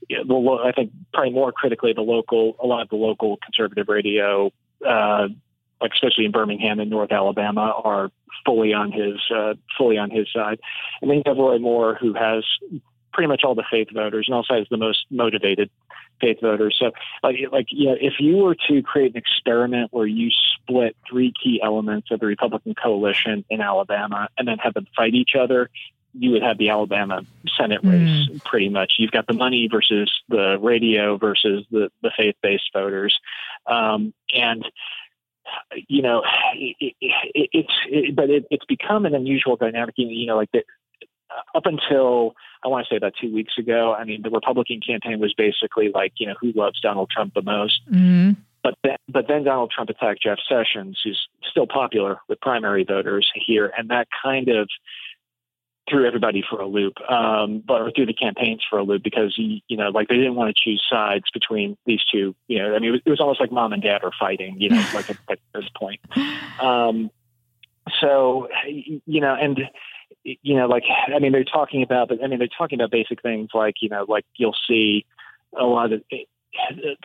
you 0.08 0.24
know, 0.24 0.24
the, 0.24 0.63
I 0.63 0.71
think 0.71 0.91
probably 1.13 1.34
more 1.34 1.52
critically, 1.52 1.93
the 1.93 2.02
local, 2.02 2.56
a 2.62 2.65
lot 2.65 2.82
of 2.82 2.89
the 2.89 2.95
local 2.95 3.38
conservative 3.38 3.88
radio, 3.89 4.52
uh, 4.88 5.28
like 5.82 5.91
especially 5.93 6.26
in 6.26 6.32
Birmingham 6.32 6.80
and 6.80 6.89
North 6.89 7.12
Alabama, 7.12 7.74
are 7.84 8.12
fully 8.45 8.74
on 8.74 8.91
his 8.91 9.19
uh, 9.36 9.56
fully 9.78 9.97
on 9.97 10.10
his 10.10 10.32
side. 10.32 10.60
And 11.02 11.10
then 11.10 11.17
you 11.17 11.24
have 11.26 11.38
Roy 11.38 11.58
Moore, 11.58 11.95
who 12.00 12.13
has 12.13 12.45
pretty 13.13 13.28
much 13.28 13.41
all 13.43 13.56
the 13.56 13.65
faith 13.69 13.89
voters 13.93 14.26
and 14.28 14.36
also 14.36 14.56
has 14.56 14.67
the 14.69 14.78
most 14.78 15.06
motivated 15.10 15.69
faith 16.19 16.39
voters. 16.41 16.76
So, 16.80 16.91
like, 17.24 17.38
like 17.52 17.67
you 17.69 17.88
know, 17.88 17.97
if 18.00 18.13
you 18.19 18.38
were 18.38 18.56
to 18.69 18.82
create 18.82 19.12
an 19.12 19.17
experiment 19.17 19.89
where 19.91 20.08
you 20.08 20.30
split 20.56 20.95
three 21.10 21.34
key 21.43 21.60
elements 21.63 22.10
of 22.12 22.19
the 22.19 22.26
Republican 22.26 22.76
coalition 22.76 23.43
in 23.50 23.62
Alabama 23.62 24.30
and 24.38 24.47
then 24.47 24.58
have 24.60 24.74
them 24.74 24.88
fight 24.95 25.13
each 25.13 25.36
other, 25.39 25.69
you 26.13 26.32
would 26.32 26.43
have 26.43 26.58
the 26.58 26.69
Alabama 26.69 27.21
Senate 27.58 27.82
race 27.84 28.30
mm. 28.30 28.43
pretty 28.43 28.69
much. 28.69 28.93
You've 29.00 29.12
got 29.12 29.28
the 29.28 29.34
money 29.34 29.67
versus 29.71 30.12
the 30.30 30.58
radio 30.60 31.17
versus 31.17 31.65
the, 31.71 31.89
the 32.02 32.12
faith 32.15 32.36
based 32.41 32.69
voters. 32.74 33.17
Um, 33.65 34.13
and 34.34 34.65
you 35.88 36.02
know, 36.02 36.24
it, 36.56 36.95
it, 37.02 37.50
it's 37.54 37.74
it, 37.89 38.15
but 38.15 38.30
it's 38.30 38.65
become 38.65 39.06
an 39.06 39.15
unusual 39.15 39.56
dynamic. 39.56 39.95
You 39.97 40.26
know, 40.28 40.38
like 40.38 40.52
the, 40.52 40.63
up 41.56 41.65
until 41.65 42.36
I 42.63 42.67
want 42.67 42.86
to 42.86 42.94
say 42.94 42.98
about 42.98 43.13
two 43.20 43.34
weeks 43.34 43.54
ago, 43.58 43.94
I 43.94 44.04
mean, 44.04 44.22
the 44.22 44.30
Republican 44.30 44.80
campaign 44.86 45.20
was 45.20 45.34
basically 45.34 45.89
like, 45.94 46.13
you 46.17 46.28
know, 46.28 46.36
who 46.39 46.52
loves 46.54 46.80
Donald 46.80 47.10
Trump 47.10 47.34
the 47.34 47.41
most? 47.41 47.82
Mm-hmm. 47.89 48.32
But 48.63 48.76
then, 48.84 48.98
but 49.10 49.28
then 49.28 49.44
Donald 49.44 49.72
Trump 49.72 49.89
attacked 49.89 50.22
Jeff 50.22 50.38
Sessions, 50.48 51.00
who's 51.04 51.28
still 51.50 51.65
popular 51.65 52.20
with 52.30 52.39
primary 52.41 52.84
voters 52.84 53.28
here, 53.34 53.72
and 53.76 53.89
that 53.89 54.08
kind 54.24 54.50
of 54.50 54.70
threw 55.89 56.06
everybody 56.08 56.44
for 56.48 56.62
a 56.62 56.67
loop, 56.67 56.94
um, 57.10 57.63
but 57.65 57.82
or 57.82 57.91
threw 57.91 58.06
the 58.06 58.13
campaigns 58.13 58.62
for 58.69 58.77
a 58.77 58.84
loop 58.84 59.04
because 59.04 59.34
he, 59.36 59.63
you 59.67 59.75
know, 59.75 59.90
like 59.90 60.08
they 60.08 60.15
didn't 60.15 60.36
want 60.36 60.56
to 60.56 60.69
choose 60.69 60.84
sides 60.90 61.25
between 61.34 61.75
these 61.86 62.02
two. 62.12 62.36
You 62.48 62.60
know, 62.60 62.75
I 62.75 62.79
mean, 62.79 62.90
it 62.90 62.92
was, 62.92 63.02
it 63.06 63.10
was 63.10 63.19
almost 63.19 63.40
like 63.40 63.52
mom 63.52 63.73
and 63.73 63.82
dad 63.82 64.04
are 64.04 64.12
fighting. 64.19 64.56
You 64.60 64.69
know, 64.69 64.86
like 64.94 65.10
at, 65.10 65.17
at 65.29 65.40
this 65.54 65.65
point. 65.75 66.00
Um, 66.62 67.10
so, 68.00 68.48
you 68.67 69.19
know, 69.19 69.34
and 69.34 69.60
you 70.24 70.56
know, 70.56 70.68
like 70.68 70.84
I 71.14 71.20
mean, 71.20 71.32
they're 71.32 71.44
talking 71.44 71.84
about, 71.84 72.10
but 72.10 72.24
I 72.24 72.28
mean, 72.28 72.40
they're 72.40 72.48
talking 72.48 72.80
about 72.80 72.92
basic 72.92 73.22
things 73.22 73.50
like 73.54 73.76
you 73.82 73.90
know, 73.90 74.06
like 74.08 74.26
you'll 74.36 74.56
see 74.68 75.06
a 75.58 75.64
lot 75.64 75.92
of, 75.94 76.04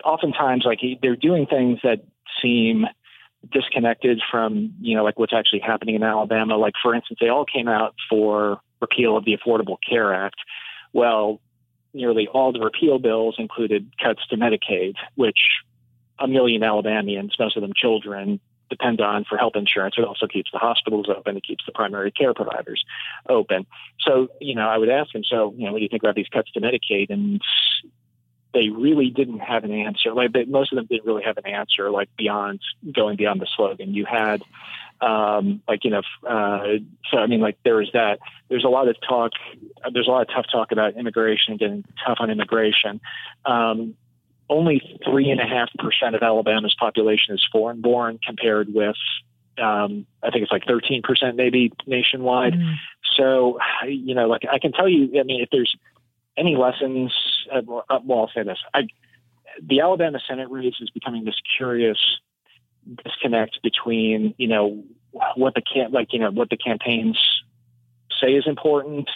oftentimes 0.03 0.63
like 0.65 0.79
they're 1.01 1.15
doing 1.15 1.45
things 1.45 1.79
that 1.83 2.03
seem 2.41 2.85
disconnected 3.51 4.21
from 4.31 4.73
you 4.81 4.95
know 4.95 5.03
like 5.03 5.19
what's 5.19 5.33
actually 5.33 5.59
happening 5.59 5.95
in 5.95 6.03
Alabama. 6.03 6.57
Like 6.57 6.73
for 6.81 6.93
instance, 6.93 7.19
they 7.21 7.29
all 7.29 7.45
came 7.45 7.67
out 7.67 7.95
for 8.09 8.59
repeal 8.81 9.17
of 9.17 9.25
the 9.25 9.37
Affordable 9.37 9.77
Care 9.87 10.13
Act. 10.13 10.37
Well, 10.93 11.41
nearly 11.93 12.27
all 12.27 12.51
the 12.51 12.59
repeal 12.59 12.99
bills 12.99 13.35
included 13.37 13.91
cuts 14.01 14.25
to 14.27 14.37
Medicaid, 14.37 14.95
which 15.15 15.39
a 16.19 16.27
million 16.27 16.63
Alabamians, 16.63 17.35
most 17.39 17.57
of 17.57 17.61
them 17.61 17.73
children, 17.75 18.39
depend 18.69 19.01
on 19.01 19.25
for 19.25 19.37
health 19.37 19.55
insurance. 19.55 19.95
It 19.97 20.05
also 20.05 20.27
keeps 20.27 20.51
the 20.51 20.59
hospitals 20.59 21.07
open. 21.09 21.37
It 21.37 21.43
keeps 21.43 21.65
the 21.65 21.71
primary 21.71 22.11
care 22.11 22.33
providers 22.33 22.83
open. 23.27 23.65
So, 24.01 24.29
you 24.39 24.55
know, 24.55 24.67
I 24.67 24.77
would 24.77 24.89
ask 24.89 25.13
him, 25.13 25.23
so, 25.23 25.53
you 25.57 25.65
know, 25.65 25.71
what 25.71 25.79
do 25.79 25.83
you 25.83 25.89
think 25.89 26.03
about 26.03 26.15
these 26.15 26.27
cuts 26.27 26.51
to 26.51 26.61
Medicaid? 26.61 27.09
And 27.09 27.41
they 28.53 28.69
really 28.69 29.09
didn't 29.09 29.39
have 29.39 29.63
an 29.63 29.71
answer. 29.71 30.13
Like 30.13 30.33
they, 30.33 30.45
most 30.45 30.71
of 30.71 30.77
them 30.77 30.87
didn't 30.89 31.05
really 31.05 31.23
have 31.23 31.37
an 31.37 31.45
answer, 31.45 31.91
like 31.91 32.09
beyond 32.17 32.59
going 32.91 33.15
beyond 33.15 33.41
the 33.41 33.47
slogan. 33.55 33.93
You 33.93 34.05
had, 34.05 34.41
um, 35.01 35.61
like 35.67 35.83
you 35.83 35.91
know, 35.91 36.01
uh, 36.27 36.79
so 37.11 37.17
I 37.17 37.27
mean, 37.27 37.39
like 37.39 37.57
there 37.63 37.81
is 37.81 37.89
that. 37.93 38.19
There's 38.49 38.63
a 38.63 38.69
lot 38.69 38.87
of 38.87 38.95
talk. 39.07 39.33
There's 39.91 40.07
a 40.07 40.11
lot 40.11 40.21
of 40.21 40.29
tough 40.29 40.45
talk 40.51 40.71
about 40.71 40.95
immigration, 40.95 41.57
getting 41.57 41.83
tough 42.05 42.17
on 42.19 42.31
immigration. 42.31 42.99
Um, 43.45 43.95
only 44.49 44.99
three 45.05 45.29
and 45.29 45.39
a 45.39 45.45
half 45.45 45.69
percent 45.77 46.15
of 46.15 46.23
Alabama's 46.23 46.75
population 46.79 47.35
is 47.35 47.45
foreign 47.51 47.81
born, 47.81 48.19
compared 48.25 48.73
with 48.73 48.95
um, 49.61 50.05
I 50.21 50.29
think 50.29 50.43
it's 50.43 50.51
like 50.51 50.65
13 50.67 51.01
percent 51.01 51.35
maybe 51.35 51.73
nationwide. 51.85 52.53
Mm. 52.53 52.75
So, 53.15 53.59
you 53.87 54.13
know, 54.13 54.27
like 54.27 54.43
I 54.51 54.59
can 54.59 54.71
tell 54.71 54.87
you, 54.87 55.19
I 55.19 55.23
mean, 55.23 55.41
if 55.41 55.49
there's 55.51 55.75
any 56.37 56.55
lessons, 56.55 57.13
uh, 57.53 57.61
well, 57.65 57.83
I'll 57.89 58.31
say 58.33 58.43
this: 58.43 58.59
I, 58.73 58.87
the 59.61 59.81
Alabama 59.81 60.19
Senate 60.27 60.49
race 60.49 60.75
is 60.79 60.89
becoming 60.91 61.25
this 61.25 61.39
curious 61.57 61.97
disconnect 63.03 63.59
between, 63.63 64.33
you 64.37 64.47
know, 64.47 64.83
what 65.35 65.55
the 65.55 65.61
can 65.61 65.91
like, 65.91 66.13
you 66.13 66.19
know, 66.19 66.31
what 66.31 66.49
the 66.49 66.57
campaigns 66.57 67.17
say 68.21 68.33
is 68.33 68.45
important 68.47 69.09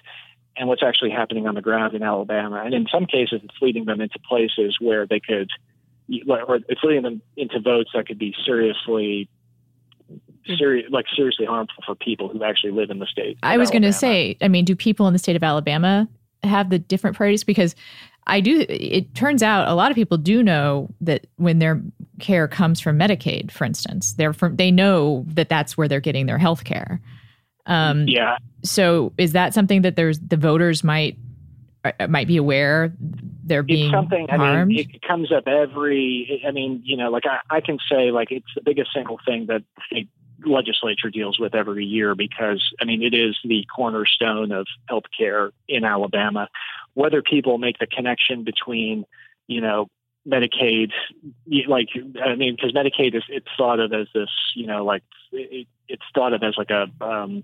and 0.56 0.68
what's 0.68 0.84
actually 0.84 1.12
happening 1.12 1.48
on 1.48 1.56
the 1.56 1.62
ground 1.62 1.94
in 1.94 2.04
Alabama. 2.04 2.62
And 2.64 2.74
in 2.74 2.88
some 2.92 3.06
cases, 3.06 3.42
it's 3.44 3.56
leading 3.62 3.86
them 3.86 4.02
into 4.02 4.20
places 4.20 4.78
where 4.80 5.08
they 5.08 5.20
could, 5.20 5.50
or 6.28 6.60
it's 6.68 6.84
leading 6.84 7.04
them 7.04 7.22
into 7.38 7.60
votes 7.60 7.92
that 7.94 8.08
could 8.08 8.20
be 8.20 8.36
seriously, 8.46 9.30
hmm. 10.08 10.54
serious, 10.58 10.90
like 10.92 11.06
seriously 11.16 11.46
harmful 11.46 11.84
for 11.86 11.96
people 11.96 12.28
who 12.28 12.44
actually 12.44 12.72
live 12.72 12.90
in 12.90 13.00
the 13.00 13.06
state. 13.06 13.38
I 13.44 13.58
was 13.58 13.72
going 13.72 13.84
to 13.84 13.94
say, 13.94 14.38
I 14.42 14.48
mean, 14.48 14.66
do 14.66 14.76
people 14.76 15.08
in 15.08 15.14
the 15.14 15.20
state 15.20 15.36
of 15.36 15.44
Alabama 15.44 16.08
have 16.44 16.70
the 16.70 16.80
different 16.80 17.16
priorities? 17.16 17.44
Because 17.44 17.76
I 18.28 18.40
do. 18.40 18.66
It 18.70 19.16
turns 19.16 19.42
out 19.42 19.68
a 19.68 19.74
lot 19.74 19.90
of 19.90 19.96
people 19.96 20.18
do 20.18 20.44
know 20.44 20.90
that 21.02 21.28
when 21.38 21.60
their 21.60 21.82
care 22.20 22.48
comes 22.48 22.80
from 22.80 23.00
Medicaid, 23.00 23.52
for 23.52 23.66
instance, 23.66 24.14
they're 24.14 24.34
from, 24.34 24.58
they 24.58 24.70
know 24.70 25.26
that 25.30 25.50
that's 25.50 25.78
where 25.78 25.88
they're 25.88 26.00
getting 26.00 26.28
their 26.28 26.38
health 26.38 26.64
care. 26.64 27.02
Um, 27.72 28.08
yeah. 28.08 28.38
So 28.64 29.14
is 29.18 29.32
that 29.32 29.54
something 29.54 29.84
that 29.84 29.96
there's 29.96 30.20
the 30.20 30.38
voters 30.38 30.84
might 30.84 31.18
uh, 31.86 32.08
might 32.08 32.28
be 32.28 32.38
aware 32.38 32.94
they're 33.44 33.64
being 33.64 33.86
it's 33.86 33.94
something, 33.94 34.28
harmed? 34.28 34.44
I 34.44 34.66
mean, 34.66 34.80
it 34.80 35.02
comes 35.02 35.32
up 35.32 35.48
every. 35.48 36.44
I 36.46 36.52
mean, 36.52 36.82
you 36.84 36.98
know, 36.98 37.10
like 37.10 37.24
I, 37.26 37.40
I 37.50 37.62
can 37.62 37.80
say, 37.90 38.12
like 38.12 38.32
it's 38.32 38.46
the 38.56 38.62
biggest 38.62 38.90
single 38.94 39.20
thing 39.26 39.48
that 39.48 39.64
the 39.90 40.06
legislature 40.46 41.10
deals 41.10 41.40
with 41.40 41.56
every 41.56 41.86
year 41.86 42.14
because 42.14 42.62
I 42.82 42.86
mean, 42.86 43.02
it 43.02 43.14
is 43.14 43.38
the 43.46 43.66
cornerstone 43.74 44.52
of 44.52 44.68
health 44.88 45.06
care 45.18 45.52
in 45.68 45.86
Alabama. 45.86 46.50
Whether 46.94 47.22
people 47.22 47.58
make 47.58 47.80
the 47.80 47.88
connection 47.88 48.44
between, 48.44 49.06
you 49.48 49.62
know, 49.62 49.88
Medicaid, 50.28 50.92
like 51.68 51.90
I 52.24 52.36
mean, 52.36 52.56
because 52.56 52.74
Medicaid 52.74 53.16
is 53.16 53.24
it's 53.30 53.48
thought 53.58 53.80
of 53.80 53.92
as 53.94 54.08
this, 54.14 54.30
you 54.56 54.68
know, 54.68 54.86
like 54.86 55.04
it, 55.32 55.68
it's 55.88 56.04
thought 56.14 56.34
of 56.34 56.44
as 56.44 56.56
like 56.58 56.70
a 56.70 56.88
um, 57.04 57.44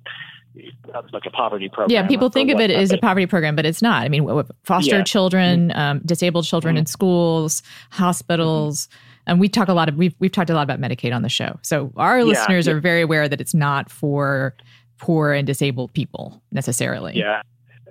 like 1.11 1.25
a 1.25 1.31
poverty 1.31 1.69
program. 1.69 1.89
Yeah, 1.89 2.07
people 2.07 2.29
think 2.29 2.51
of 2.51 2.59
it 2.59 2.69
as 2.69 2.91
a 2.91 2.97
poverty 2.97 3.25
program, 3.25 3.55
but 3.55 3.65
it's 3.65 3.81
not. 3.81 4.03
I 4.03 4.09
mean, 4.09 4.43
foster 4.63 4.97
yeah. 4.97 5.03
children, 5.03 5.69
mm-hmm. 5.69 5.79
um, 5.79 6.01
disabled 6.05 6.45
children 6.45 6.75
mm-hmm. 6.75 6.81
in 6.81 6.85
schools, 6.85 7.63
hospitals. 7.91 8.87
Mm-hmm. 8.87 9.03
And 9.27 9.39
we 9.41 9.49
talk 9.49 9.67
a 9.67 9.73
lot 9.73 9.89
of 9.89 9.95
we've 9.95 10.15
we've 10.19 10.31
talked 10.31 10.49
a 10.49 10.53
lot 10.53 10.63
about 10.63 10.79
Medicaid 10.79 11.13
on 11.13 11.21
the 11.21 11.29
show, 11.29 11.59
so 11.61 11.91
our 11.97 12.19
yeah, 12.19 12.23
listeners 12.23 12.67
yeah. 12.67 12.73
are 12.73 12.79
very 12.79 13.01
aware 13.01 13.27
that 13.27 13.41
it's 13.41 13.53
not 13.53 13.91
for 13.91 14.55
poor 14.99 15.33
and 15.33 15.45
disabled 15.45 15.93
people 15.93 16.41
necessarily. 16.51 17.17
Yeah, 17.17 17.41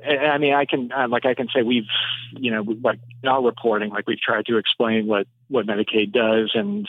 I 0.04 0.38
mean, 0.38 0.54
I 0.54 0.64
can 0.64 0.90
like 1.08 1.24
I 1.24 1.34
can 1.34 1.48
say 1.54 1.62
we've, 1.62 1.88
you 2.32 2.50
know, 2.50 2.64
like 2.82 3.00
not 3.22 3.44
reporting, 3.44 3.90
like 3.90 4.06
we've 4.06 4.20
tried 4.20 4.46
to 4.46 4.56
explain 4.56 5.06
what 5.06 5.26
what 5.48 5.66
Medicaid 5.66 6.12
does, 6.12 6.52
and 6.54 6.86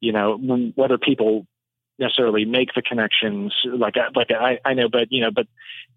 you 0.00 0.12
know 0.12 0.36
whether 0.74 0.98
people 0.98 1.46
necessarily 1.98 2.44
make 2.44 2.74
the 2.74 2.82
connections. 2.82 3.54
Like 3.64 3.96
like 4.14 4.30
I 4.30 4.58
I 4.64 4.74
know, 4.74 4.88
but 4.88 5.10
you 5.10 5.20
know, 5.20 5.30
but 5.30 5.46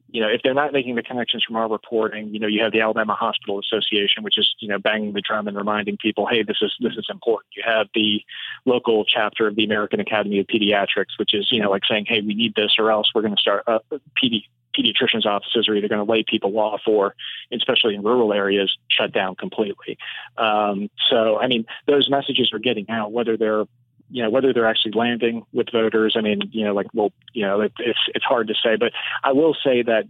you 0.09 0.21
know, 0.21 0.29
if 0.29 0.41
they're 0.41 0.53
not 0.53 0.71
making 0.71 0.95
the 0.95 1.03
connections 1.03 1.43
from 1.43 1.57
our 1.57 1.69
reporting, 1.69 2.33
you 2.33 2.39
know, 2.39 2.47
you 2.47 2.63
have 2.63 2.71
the 2.71 2.79
Alabama 2.79 3.13
Hospital 3.13 3.59
Association, 3.59 4.23
which 4.23 4.37
is, 4.37 4.55
you 4.59 4.69
know, 4.69 4.79
banging 4.79 5.11
the 5.13 5.21
drum 5.21 5.47
and 5.47 5.57
reminding 5.57 5.97
people, 5.97 6.27
hey, 6.27 6.43
this 6.43 6.57
is 6.61 6.73
this 6.79 6.93
is 6.93 7.07
important. 7.09 7.47
You 7.55 7.63
have 7.65 7.87
the 7.93 8.21
local 8.65 9.03
chapter 9.03 9.47
of 9.47 9.55
the 9.55 9.65
American 9.65 9.99
Academy 9.99 10.39
of 10.39 10.47
Pediatrics, 10.47 11.19
which 11.19 11.33
is, 11.33 11.49
you 11.51 11.61
know, 11.61 11.69
like 11.69 11.83
saying, 11.89 12.05
hey, 12.07 12.21
we 12.21 12.35
need 12.35 12.55
this, 12.55 12.75
or 12.79 12.89
else 12.89 13.11
we're 13.13 13.21
going 13.21 13.35
to 13.35 13.41
start 13.41 13.63
uh, 13.67 13.79
PD, 14.23 14.43
pediatricians' 14.78 15.25
offices 15.25 15.67
are 15.67 15.75
either 15.75 15.88
going 15.88 16.05
to 16.05 16.11
lay 16.11 16.23
people 16.28 16.57
off 16.59 16.82
or, 16.88 17.15
especially 17.51 17.95
in 17.95 18.03
rural 18.03 18.34
areas, 18.34 18.78
shut 18.89 19.11
down 19.11 19.36
completely. 19.36 19.97
Um, 20.38 20.89
so, 21.09 21.39
I 21.39 21.47
mean, 21.47 21.65
those 21.88 22.09
messages 22.09 22.51
are 22.53 22.59
getting 22.59 22.89
out, 22.89 23.11
whether 23.11 23.38
they're 23.38 23.65
you 24.09 24.23
know 24.23 24.30
whether 24.30 24.53
they're 24.53 24.67
actually 24.67 24.93
landing 24.93 25.45
with 25.51 25.67
voters. 25.71 26.15
I 26.17 26.21
mean, 26.21 26.39
you 26.51 26.63
know, 26.63 26.73
like 26.73 26.88
well, 26.93 27.11
you 27.34 27.45
know, 27.45 27.61
it, 27.61 27.73
it's 27.80 27.99
it's 28.15 28.23
hard 28.23 28.47
to 28.47 28.53
say, 28.53 28.78
but 28.78 28.93
I 29.23 29.34
will 29.34 29.55
say 29.63 29.82
that 29.84 30.05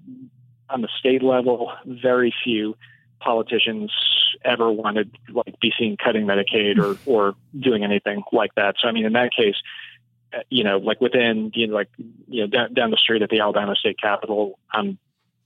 on 0.70 0.82
the 0.82 0.89
state 0.99 1.24
level, 1.24 1.72
very 1.86 2.34
few 2.43 2.76
politicians 3.20 3.91
ever 4.45 4.72
wanted 4.72 5.18
like 5.32 5.59
be 5.59 5.72
seen 5.78 5.97
cutting 5.97 6.26
Medicaid 6.26 6.78
or 6.78 6.97
or 7.05 7.36
doing 7.59 7.84
anything 7.84 8.24
like 8.32 8.53
that. 8.55 8.76
So 8.80 8.88
I 8.88 8.91
mean, 8.91 9.05
in 9.05 9.13
that 9.13 9.32
case, 9.36 9.55
you 10.49 10.63
know, 10.63 10.78
like 10.78 11.01
within 11.01 11.51
you 11.53 11.67
know, 11.67 11.75
like 11.75 11.89
you 12.28 12.41
know 12.41 12.47
down, 12.47 12.73
down 12.73 12.91
the 12.91 12.97
street 12.97 13.21
at 13.21 13.30
the 13.30 13.39
Alabama 13.39 13.75
State 13.75 13.99
Capitol, 13.99 14.59
I'm 14.71 14.97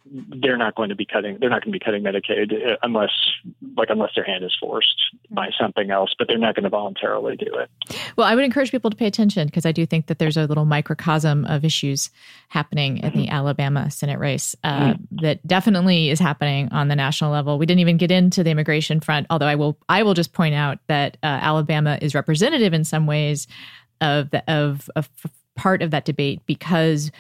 they're 0.06 0.58
not 0.58 0.76
going 0.76 0.90
to 0.90 0.96
be 0.96 1.06
cutting 1.06 1.38
they're 1.40 1.50
not 1.50 1.64
going 1.64 1.72
to 1.72 1.80
be 1.80 1.84
cutting 1.84 2.04
medicaid 2.04 2.52
uh, 2.52 2.76
unless 2.82 3.12
like 3.78 3.90
unless 3.90 4.10
their 4.16 4.24
hand 4.24 4.44
is 4.44 4.56
forced 4.60 4.96
by 5.30 5.48
mm-hmm. 5.48 5.64
something 5.64 5.92
else 5.92 6.14
but 6.18 6.28
they're 6.28 6.40
not 6.40 6.56
going 6.56 6.64
to 6.64 6.70
voluntarily 6.70 7.36
do 7.36 7.46
it 7.54 7.70
well 8.18 8.26
i 8.26 8.34
would 8.34 8.44
encourage 8.44 8.72
people 8.72 8.90
to 8.90 8.98
pay 8.98 9.06
attention 9.06 9.46
because 9.46 9.66
i 9.66 9.72
do 9.72 9.86
think 9.86 10.08
that 10.08 10.18
there's 10.18 10.38
a 10.38 10.46
little 10.46 10.66
microcosm 10.66 11.46
of 11.46 11.64
issues 11.64 12.10
happening 12.50 12.98
in 12.98 13.12
mm-hmm. 13.12 13.20
the 13.20 13.30
alabama 13.30 13.92
senate 13.92 14.18
race 14.18 14.56
uh, 14.64 14.94
mm-hmm. 14.94 15.16
that 15.22 15.46
definitely 15.46 16.10
is 16.10 16.20
happening 16.20 16.68
on 16.72 16.88
the 16.88 16.96
national 16.96 17.32
level 17.32 17.60
we 17.60 17.66
didn't 17.66 17.82
even 17.82 17.98
get 17.98 18.12
into 18.12 18.44
the 18.44 18.50
immigration 18.50 19.00
front 19.00 19.28
although 19.30 19.48
i 19.48 19.56
will 19.56 19.78
i 19.88 20.02
will 20.02 20.16
just 20.16 20.34
point 20.34 20.56
out 20.56 20.80
that 20.88 21.18
uh, 21.22 21.28
alabama 21.28 22.00
is 22.02 22.16
representative 22.16 22.74
in 22.74 22.84
some 22.84 23.06
ways 23.06 23.48
of 24.02 24.32
the 24.32 24.44
of, 24.52 24.90
of 24.96 25.10
part 25.56 25.82
of 25.82 25.92
that 25.92 26.06
debate 26.06 26.42
because 26.46 27.12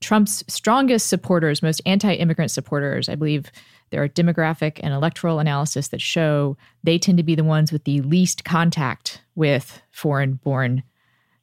Trump's 0.00 0.42
strongest 0.48 1.08
supporters, 1.08 1.62
most 1.62 1.80
anti 1.86 2.14
immigrant 2.14 2.50
supporters, 2.50 3.08
I 3.08 3.14
believe 3.14 3.50
there 3.90 4.02
are 4.02 4.08
demographic 4.08 4.80
and 4.82 4.94
electoral 4.94 5.38
analysis 5.38 5.88
that 5.88 6.00
show 6.00 6.56
they 6.82 6.98
tend 6.98 7.18
to 7.18 7.24
be 7.24 7.34
the 7.34 7.44
ones 7.44 7.72
with 7.72 7.84
the 7.84 8.00
least 8.02 8.44
contact 8.44 9.20
with 9.34 9.82
foreign 9.90 10.34
born 10.34 10.82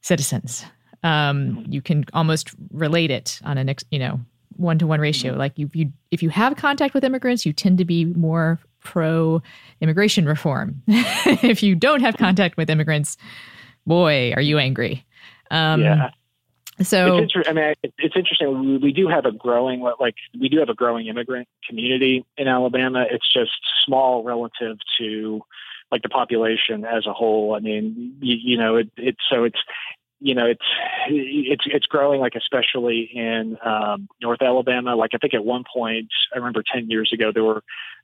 citizens. 0.02 0.66
Um, 1.04 1.66
you 1.70 1.82
can 1.82 2.06
almost 2.14 2.52
relate 2.72 3.12
it 3.12 3.40
on 3.44 3.58
a 3.58 3.76
you 3.92 4.00
know 4.00 4.20
one 4.56 4.80
to 4.80 4.88
one 4.88 5.00
ratio. 5.00 5.34
Like 5.34 5.58
you, 5.58 5.70
you, 5.74 5.92
if 6.10 6.24
you 6.24 6.30
have 6.30 6.56
contact 6.58 6.94
with 6.94 7.04
immigrants, 7.04 7.46
you 7.46 7.54
tend 7.54 7.78
to 7.78 7.86
be 7.86 8.06
more 8.06 8.60
pro 8.84 9.42
immigration 9.82 10.26
reform. 10.26 10.82
if 10.88 11.62
you 11.62 11.76
don't 11.76 12.02
have 12.02 12.18
contact 12.18 12.58
with 12.58 12.70
immigrants, 12.70 13.18
boy, 13.88 14.34
are 14.36 14.42
you 14.42 14.60
angry. 14.60 15.06
Um, 15.50 15.82
yeah. 15.82 16.10
So 16.84 17.18
it's 17.18 17.34
inter- 17.34 17.50
I 17.50 17.54
mean, 17.54 17.74
it's 17.98 18.16
interesting. 18.16 18.80
We, 18.82 18.94
do 18.94 19.08
have 19.08 19.26
a 19.26 19.32
growing, 19.32 19.82
like 20.00 20.16
we 20.40 20.48
do 20.48 20.60
have 20.60 20.70
a 20.70 20.76
growing 20.76 21.08
immigrant 21.08 21.48
community 21.68 22.24
in 22.38 22.48
Alabama. 22.48 23.06
It's 23.10 23.26
just 23.34 23.52
small 23.84 24.24
relative 24.24 24.78
to 25.00 25.42
like 25.92 26.04
the 26.04 26.10
population 26.10 26.86
as 26.86 27.08
a 27.08 27.14
whole. 27.14 27.56
I 27.56 27.60
mean, 27.60 28.18
you, 28.22 28.36
you 28.40 28.58
know, 28.58 28.76
it, 28.76 28.92
it's 28.96 29.22
so 29.28 29.44
it's 29.44 29.58
you 30.20 30.34
know 30.34 30.46
it's 30.46 30.66
it's 31.10 31.64
it's 31.66 31.86
growing 31.86 32.20
like 32.20 32.34
especially 32.36 33.10
in 33.14 33.58
um, 33.64 34.08
North 34.22 34.42
Alabama. 34.42 34.96
Like 34.96 35.12
I 35.14 35.18
think 35.18 35.34
at 35.34 35.46
one 35.46 35.64
point, 35.72 36.08
I 36.34 36.38
remember 36.38 36.64
ten 36.64 36.90
years 36.90 37.12
ago 37.14 37.32
there 37.34 37.44
were 37.44 37.64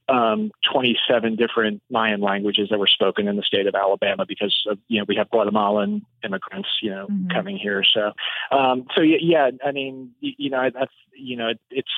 um, 0.10 0.52
27 0.72 1.38
different 1.38 1.82
Mayan 1.90 2.20
languages 2.20 2.68
that 2.70 2.78
were 2.78 2.88
spoken 2.88 3.28
in 3.30 3.38
the 3.38 3.42
state 3.42 3.68
of 3.68 3.76
Alabama 3.76 4.26
because 4.28 4.54
of, 4.70 4.78
you 4.90 5.00
know 5.00 5.06
we 5.08 5.16
have 5.16 5.30
Guatemalan 5.30 6.06
immigrants 6.24 6.70
you 6.82 6.92
know 6.92 7.08
mm-hmm. 7.08 7.30
coming 7.30 7.58
here. 7.58 7.84
So 7.84 8.12
um, 8.52 8.86
so 8.96 9.02
yeah, 9.02 9.50
I 9.66 9.72
mean 9.72 10.12
you 10.20 10.50
know 10.50 10.70
that's 10.74 10.94
you 11.16 11.36
know 11.36 11.50
it, 11.50 11.60
it's 11.72 11.92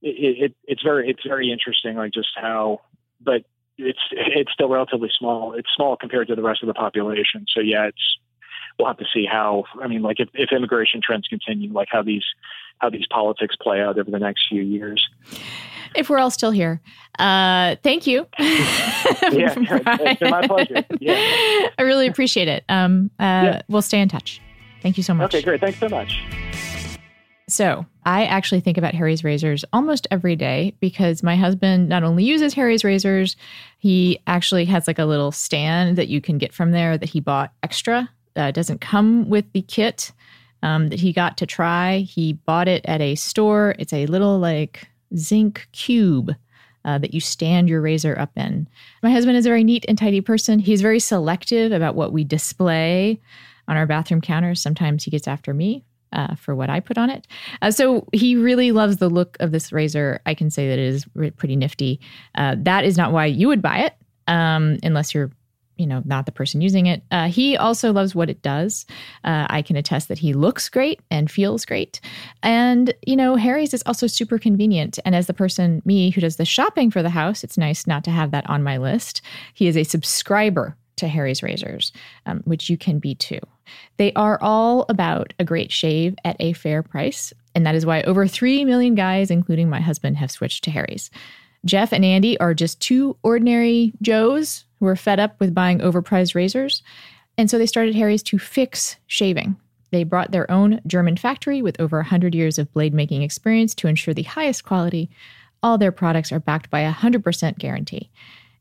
it, 0.00 0.44
it, 0.44 0.56
it's 0.64 0.82
very 0.82 1.10
it's 1.10 1.26
very 1.26 1.52
interesting 1.52 1.96
like 1.96 2.12
just 2.12 2.30
how 2.36 2.80
but 3.20 3.44
it's 3.76 4.00
it's 4.12 4.52
still 4.52 4.68
relatively 4.68 5.10
small. 5.18 5.52
It's 5.54 5.68
small 5.76 5.96
compared 5.96 6.28
to 6.28 6.36
the 6.36 6.42
rest 6.42 6.62
of 6.62 6.68
the 6.68 6.74
population. 6.74 7.46
So 7.48 7.60
yeah, 7.60 7.86
it's 7.86 8.18
we'll 8.78 8.88
have 8.88 8.98
to 8.98 9.06
see 9.12 9.24
how. 9.24 9.64
I 9.80 9.88
mean, 9.88 10.02
like 10.02 10.20
if, 10.20 10.28
if 10.34 10.52
immigration 10.52 11.00
trends 11.02 11.28
continue, 11.28 11.72
like 11.72 11.88
how 11.90 12.02
these 12.02 12.24
how 12.78 12.90
these 12.90 13.06
politics 13.10 13.56
play 13.60 13.80
out 13.80 13.98
over 13.98 14.10
the 14.10 14.18
next 14.18 14.48
few 14.48 14.62
years. 14.62 15.08
If 15.94 16.10
we're 16.10 16.18
all 16.18 16.30
still 16.30 16.50
here, 16.50 16.80
uh, 17.18 17.76
thank 17.82 18.06
you. 18.06 18.26
yeah, 18.38 19.54
it's 19.56 20.20
been 20.20 20.30
my 20.30 20.46
pleasure. 20.46 20.84
Yeah. 21.00 21.14
I 21.78 21.82
really 21.82 22.06
appreciate 22.06 22.48
it. 22.48 22.64
Um, 22.68 23.10
uh, 23.20 23.22
yeah. 23.22 23.62
We'll 23.68 23.82
stay 23.82 24.00
in 24.00 24.08
touch. 24.08 24.40
Thank 24.82 24.96
you 24.96 25.02
so 25.02 25.14
much. 25.14 25.34
Okay, 25.34 25.42
great. 25.42 25.60
Thanks 25.60 25.78
so 25.78 25.88
much. 25.88 26.20
So, 27.48 27.84
I 28.04 28.24
actually 28.24 28.60
think 28.60 28.78
about 28.78 28.94
Harry's 28.94 29.22
razors 29.22 29.64
almost 29.72 30.06
every 30.10 30.34
day 30.34 30.74
because 30.80 31.22
my 31.22 31.36
husband 31.36 31.88
not 31.88 32.02
only 32.02 32.24
uses 32.24 32.54
Harry's 32.54 32.82
razors, 32.82 33.36
he 33.78 34.18
actually 34.26 34.64
has 34.64 34.86
like 34.86 34.98
a 34.98 35.04
little 35.04 35.30
stand 35.30 35.98
that 35.98 36.08
you 36.08 36.20
can 36.20 36.38
get 36.38 36.52
from 36.54 36.72
there 36.72 36.96
that 36.96 37.08
he 37.08 37.20
bought 37.20 37.52
extra. 37.62 38.08
Uh, 38.36 38.50
doesn't 38.50 38.80
come 38.80 39.28
with 39.28 39.44
the 39.52 39.62
kit 39.62 40.12
um, 40.62 40.88
that 40.88 41.00
he 41.00 41.12
got 41.12 41.36
to 41.38 41.46
try. 41.46 41.98
He 41.98 42.34
bought 42.34 42.68
it 42.68 42.84
at 42.86 43.00
a 43.00 43.14
store. 43.14 43.74
It's 43.78 43.92
a 43.92 44.06
little 44.06 44.38
like 44.38 44.88
zinc 45.16 45.68
cube 45.72 46.34
uh, 46.84 46.98
that 46.98 47.14
you 47.14 47.20
stand 47.20 47.68
your 47.68 47.80
razor 47.80 48.18
up 48.18 48.30
in. 48.36 48.68
My 49.02 49.10
husband 49.10 49.36
is 49.36 49.46
a 49.46 49.48
very 49.48 49.64
neat 49.64 49.84
and 49.88 49.98
tidy 49.98 50.20
person. 50.20 50.58
He's 50.58 50.82
very 50.82 51.00
selective 51.00 51.72
about 51.72 51.94
what 51.94 52.12
we 52.12 52.24
display 52.24 53.20
on 53.68 53.76
our 53.76 53.86
bathroom 53.86 54.20
counters. 54.20 54.60
Sometimes 54.60 55.04
he 55.04 55.10
gets 55.10 55.28
after 55.28 55.54
me 55.54 55.84
uh, 56.12 56.34
for 56.34 56.54
what 56.54 56.70
I 56.70 56.80
put 56.80 56.98
on 56.98 57.10
it. 57.10 57.26
Uh, 57.60 57.70
so 57.70 58.06
he 58.12 58.36
really 58.36 58.72
loves 58.72 58.98
the 58.98 59.08
look 59.08 59.36
of 59.40 59.52
this 59.52 59.72
razor. 59.72 60.20
I 60.26 60.34
can 60.34 60.50
say 60.50 60.68
that 60.68 60.78
it 60.78 60.86
is 60.86 61.06
pretty 61.36 61.56
nifty. 61.56 62.00
Uh, 62.34 62.56
that 62.58 62.84
is 62.84 62.96
not 62.96 63.12
why 63.12 63.26
you 63.26 63.48
would 63.48 63.62
buy 63.62 63.78
it, 63.78 63.94
um, 64.26 64.78
unless 64.82 65.14
you're 65.14 65.30
you 65.82 65.86
know 65.88 66.02
not 66.04 66.26
the 66.26 66.32
person 66.32 66.60
using 66.60 66.86
it. 66.86 67.02
Uh, 67.10 67.28
he 67.28 67.56
also 67.56 67.92
loves 67.92 68.14
what 68.14 68.30
it 68.30 68.40
does. 68.42 68.86
Uh, 69.24 69.46
i 69.50 69.60
can 69.60 69.76
attest 69.76 70.08
that 70.08 70.18
he 70.18 70.32
looks 70.32 70.68
great 70.68 71.00
and 71.10 71.30
feels 71.30 71.64
great. 71.64 72.00
And 72.42 72.94
you 73.06 73.16
know 73.16 73.34
harry's 73.34 73.74
is 73.74 73.82
also 73.84 74.06
super 74.06 74.38
convenient. 74.38 74.98
And 75.04 75.14
as 75.14 75.26
the 75.26 75.34
person 75.34 75.82
me 75.84 76.10
who 76.10 76.20
does 76.20 76.36
the 76.36 76.44
shopping 76.44 76.90
for 76.90 77.02
the 77.02 77.10
house 77.10 77.42
it's 77.44 77.58
nice 77.58 77.86
not 77.86 78.04
to 78.04 78.10
have 78.10 78.30
that 78.30 78.48
on 78.48 78.62
my 78.62 78.76
list. 78.76 79.22
He 79.54 79.66
is 79.66 79.76
a 79.76 79.84
subscriber 79.84 80.76
to 80.96 81.08
Harry's 81.08 81.42
razors, 81.42 81.92
um, 82.26 82.42
which 82.44 82.70
you 82.70 82.76
can 82.76 82.98
be 82.98 83.14
too. 83.14 83.40
They 83.96 84.12
are 84.14 84.38
all 84.40 84.86
about 84.88 85.34
a 85.38 85.44
great 85.44 85.72
shave 85.72 86.14
at 86.24 86.36
a 86.38 86.52
fair 86.52 86.82
price, 86.82 87.32
and 87.54 87.66
that 87.66 87.74
is 87.74 87.86
why 87.86 88.02
over 88.02 88.26
3 88.26 88.64
million 88.64 88.94
guys, 88.94 89.30
including 89.30 89.68
my 89.68 89.80
husband, 89.80 90.16
have 90.18 90.30
switched 90.30 90.64
to 90.64 90.70
Harry's. 90.70 91.10
Jeff 91.64 91.92
and 91.92 92.04
Andy 92.04 92.38
are 92.40 92.54
just 92.54 92.80
two 92.80 93.16
ordinary 93.22 93.92
Joes 94.02 94.64
who 94.82 94.88
are 94.88 94.96
fed 94.96 95.20
up 95.20 95.38
with 95.38 95.54
buying 95.54 95.78
overpriced 95.78 96.34
razors, 96.34 96.82
and 97.38 97.48
so 97.48 97.56
they 97.56 97.66
started 97.66 97.94
Harry's 97.94 98.24
to 98.24 98.36
fix 98.36 98.96
shaving. 99.06 99.54
They 99.92 100.02
brought 100.02 100.32
their 100.32 100.50
own 100.50 100.80
German 100.88 101.16
factory 101.16 101.62
with 101.62 101.80
over 101.80 101.98
100 101.98 102.34
years 102.34 102.58
of 102.58 102.72
blade 102.72 102.92
making 102.92 103.22
experience 103.22 103.76
to 103.76 103.86
ensure 103.86 104.12
the 104.12 104.24
highest 104.24 104.64
quality. 104.64 105.08
All 105.62 105.78
their 105.78 105.92
products 105.92 106.32
are 106.32 106.40
backed 106.40 106.68
by 106.68 106.80
a 106.80 106.92
100% 106.92 107.58
guarantee. 107.58 108.10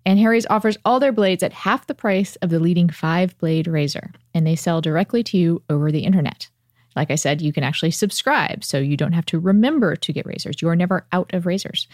And 0.06 0.20
Harry's 0.20 0.46
offers 0.48 0.78
all 0.86 1.00
their 1.00 1.12
blades 1.12 1.42
at 1.42 1.54
half 1.54 1.88
the 1.88 1.96
price 1.96 2.36
of 2.36 2.52
the 2.52 2.60
leading 2.60 2.90
five 2.90 3.36
blade 3.40 3.66
razor, 3.66 4.12
and 4.36 4.46
they 4.46 4.56
sell 4.56 4.80
directly 4.80 5.24
to 5.24 5.40
you 5.40 5.64
over 5.72 5.92
the 5.92 6.04
internet. 6.04 6.50
Like 6.96 7.10
I 7.10 7.16
said, 7.16 7.42
you 7.42 7.52
can 7.52 7.64
actually 7.64 7.92
subscribe, 7.92 8.64
so 8.64 8.78
you 8.78 8.96
don't 8.96 9.14
have 9.14 9.26
to 9.28 9.40
remember 9.40 9.96
to 9.96 10.14
get 10.14 10.28
razors. 10.28 10.62
You 10.62 10.70
are 10.70 10.76
never 10.76 11.08
out 11.12 11.34
of 11.34 11.48
razors. 11.48 11.88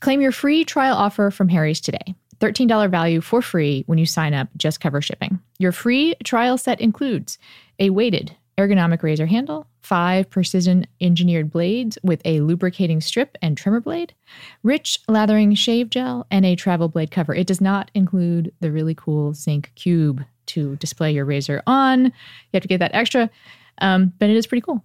Claim 0.00 0.20
your 0.20 0.32
free 0.32 0.62
trial 0.62 0.94
offer 0.94 1.30
from 1.30 1.48
Harry's 1.48 1.80
today. 1.80 2.14
$13 2.40 2.90
value 2.90 3.20
for 3.20 3.42
free 3.42 3.84
when 3.86 3.98
you 3.98 4.06
sign 4.06 4.34
up, 4.34 4.48
just 4.56 4.80
cover 4.80 5.00
shipping. 5.00 5.40
Your 5.58 5.72
free 5.72 6.14
trial 6.24 6.58
set 6.58 6.80
includes 6.80 7.38
a 7.78 7.90
weighted 7.90 8.36
ergonomic 8.60 9.02
razor 9.02 9.26
handle, 9.26 9.66
five 9.80 10.28
precision 10.28 10.86
engineered 11.00 11.50
blades 11.50 11.98
with 12.02 12.20
a 12.24 12.40
lubricating 12.40 13.00
strip 13.00 13.38
and 13.40 13.56
trimmer 13.56 13.80
blade, 13.80 14.14
rich 14.62 14.98
lathering 15.08 15.54
shave 15.54 15.90
gel, 15.90 16.26
and 16.30 16.44
a 16.44 16.56
travel 16.56 16.88
blade 16.88 17.10
cover. 17.10 17.34
It 17.34 17.46
does 17.46 17.60
not 17.60 17.90
include 17.94 18.52
the 18.60 18.70
really 18.70 18.94
cool 18.94 19.32
zinc 19.32 19.72
cube 19.74 20.24
to 20.46 20.76
display 20.76 21.12
your 21.12 21.24
razor 21.24 21.62
on. 21.66 22.06
You 22.06 22.12
have 22.54 22.62
to 22.62 22.68
get 22.68 22.80
that 22.80 22.94
extra, 22.94 23.30
um, 23.78 24.12
but 24.18 24.28
it 24.28 24.36
is 24.36 24.46
pretty 24.46 24.62
cool. 24.62 24.84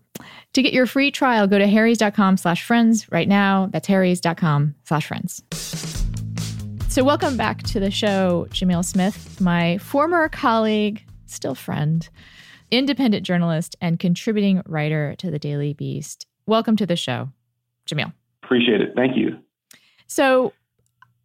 To 0.53 0.61
get 0.61 0.73
your 0.73 0.85
free 0.85 1.11
trial, 1.11 1.47
go 1.47 1.57
to 1.57 1.67
harrys.com 1.67 2.37
slash 2.37 2.63
friends 2.63 3.11
right 3.11 3.27
now. 3.27 3.67
That's 3.71 3.87
harrys.com 3.87 4.75
slash 4.85 5.07
friends. 5.07 6.04
So 6.95 7.03
welcome 7.03 7.35
back 7.35 7.61
to 7.63 7.81
the 7.81 7.91
show, 7.91 8.47
Jamil 8.51 8.85
Smith, 8.85 9.41
my 9.41 9.79
former 9.79 10.29
colleague, 10.29 11.03
still 11.25 11.53
friend 11.53 12.07
independent 12.71 13.25
journalist 13.25 13.75
and 13.81 13.99
contributing 13.99 14.61
writer 14.65 15.13
to 15.17 15.29
the 15.29 15.37
Daily 15.37 15.73
Beast. 15.73 16.25
Welcome 16.45 16.77
to 16.77 16.85
the 16.85 16.95
show, 16.95 17.27
Jamil. 17.85 18.13
Appreciate 18.43 18.79
it. 18.79 18.93
Thank 18.95 19.17
you. 19.17 19.37
So, 20.07 20.53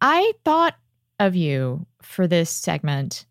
I 0.01 0.33
thought 0.43 0.75
of 1.21 1.37
you 1.37 1.85
for 2.01 2.27
this 2.27 2.49
segment 2.49 3.25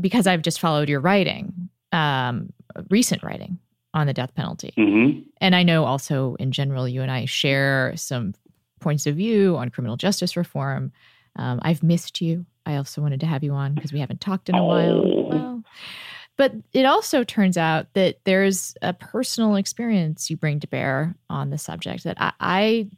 because 0.00 0.26
I've 0.26 0.42
just 0.42 0.58
followed 0.58 0.88
your 0.88 0.98
writing, 0.98 1.68
um, 1.92 2.52
recent 2.90 3.22
writing 3.22 3.60
on 3.94 4.08
the 4.08 4.12
death 4.12 4.34
penalty. 4.34 4.74
Mm-hmm. 4.76 5.20
And 5.40 5.54
I 5.54 5.62
know 5.62 5.84
also 5.84 6.34
in 6.40 6.50
general, 6.50 6.88
you 6.88 7.00
and 7.00 7.12
I 7.12 7.26
share 7.26 7.92
some 7.94 8.34
points 8.80 9.06
of 9.06 9.14
view 9.14 9.56
on 9.56 9.68
criminal 9.68 9.96
justice 9.96 10.36
reform. 10.36 10.90
Um, 11.36 11.60
I've 11.62 11.82
missed 11.82 12.20
you. 12.20 12.46
I 12.66 12.76
also 12.76 13.02
wanted 13.02 13.20
to 13.20 13.26
have 13.26 13.44
you 13.44 13.52
on 13.52 13.74
because 13.74 13.92
we 13.92 14.00
haven't 14.00 14.20
talked 14.20 14.48
in 14.48 14.54
a 14.54 14.62
oh. 14.62 14.66
while. 14.66 15.28
Well, 15.28 15.64
but 16.36 16.52
it 16.72 16.84
also 16.84 17.22
turns 17.22 17.56
out 17.56 17.92
that 17.94 18.18
there's 18.24 18.74
a 18.82 18.92
personal 18.92 19.54
experience 19.56 20.30
you 20.30 20.36
bring 20.36 20.60
to 20.60 20.66
bear 20.66 21.14
on 21.30 21.50
the 21.50 21.58
subject 21.58 22.04
that 22.04 22.16
I, 22.20 22.32
I 22.40 22.88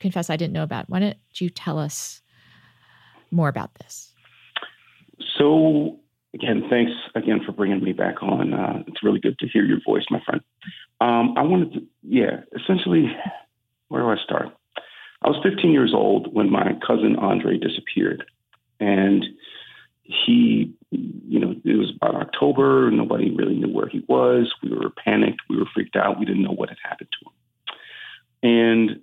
confess 0.00 0.30
I 0.30 0.36
didn't 0.36 0.54
know 0.54 0.62
about. 0.62 0.88
Why 0.88 1.00
don't 1.00 1.16
you 1.34 1.50
tell 1.50 1.78
us 1.78 2.22
more 3.30 3.48
about 3.48 3.74
this? 3.74 4.12
So, 5.38 5.98
again, 6.32 6.64
thanks 6.70 6.92
again 7.14 7.40
for 7.44 7.52
bringing 7.52 7.82
me 7.82 7.92
back 7.92 8.22
on. 8.22 8.54
Uh, 8.54 8.82
it's 8.86 9.02
really 9.02 9.20
good 9.20 9.38
to 9.40 9.48
hear 9.48 9.64
your 9.64 9.80
voice, 9.84 10.04
my 10.10 10.22
friend. 10.24 10.40
Um, 11.00 11.34
I 11.36 11.42
wanted 11.42 11.72
to, 11.74 11.82
yeah, 12.02 12.40
essentially, 12.58 13.14
where 13.88 14.02
do 14.02 14.08
I 14.08 14.16
start? 14.24 14.48
I 15.24 15.28
was 15.28 15.40
15 15.42 15.72
years 15.72 15.92
old 15.94 16.32
when 16.34 16.50
my 16.50 16.72
cousin 16.86 17.16
Andre 17.16 17.56
disappeared. 17.58 18.24
And 18.78 19.24
he, 20.02 20.74
you 20.90 21.40
know, 21.40 21.54
it 21.64 21.76
was 21.78 21.92
about 21.96 22.14
October. 22.16 22.90
Nobody 22.90 23.30
really 23.30 23.54
knew 23.54 23.72
where 23.72 23.88
he 23.88 24.04
was. 24.06 24.52
We 24.62 24.70
were 24.70 24.90
panicked. 24.90 25.40
We 25.48 25.56
were 25.56 25.66
freaked 25.72 25.96
out. 25.96 26.18
We 26.18 26.26
didn't 26.26 26.42
know 26.42 26.52
what 26.52 26.68
had 26.68 26.78
happened 26.84 27.08
to 27.12 27.30
him. 27.30 27.36
And, 28.42 29.02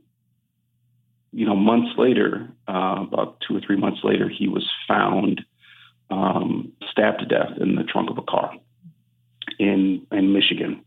you 1.32 1.48
know, 1.48 1.56
months 1.56 1.98
later, 1.98 2.50
uh, 2.68 2.98
about 3.02 3.38
two 3.48 3.58
or 3.58 3.62
three 3.62 3.78
months 3.78 4.02
later, 4.04 4.30
he 4.30 4.48
was 4.48 4.70
found 4.88 5.42
um, 6.12 6.72
stabbed 6.92 7.20
to 7.20 7.26
death 7.26 7.58
in 7.60 7.76
the 7.76 7.84
trunk 7.84 8.12
of 8.12 8.20
a 8.20 8.22
car 8.22 8.54
in 9.58 10.06
in 10.12 10.34
Michigan. 10.34 10.84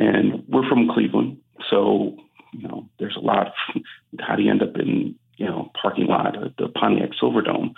And 0.00 0.44
we're 0.48 0.68
from 0.68 0.88
Cleveland, 0.88 1.38
so 1.70 2.16
you 2.52 2.66
know, 2.66 2.88
there's 2.98 3.16
a 3.16 3.20
lot. 3.20 3.48
Of, 3.48 3.82
how 4.20 4.36
do 4.36 4.42
you 4.42 4.50
end 4.50 4.62
up 4.62 4.76
in 4.76 5.14
you 5.36 5.46
know 5.46 5.70
parking 5.80 6.06
lot 6.06 6.42
at 6.42 6.56
the 6.56 6.68
Pontiac 6.68 7.10
Silverdome? 7.20 7.74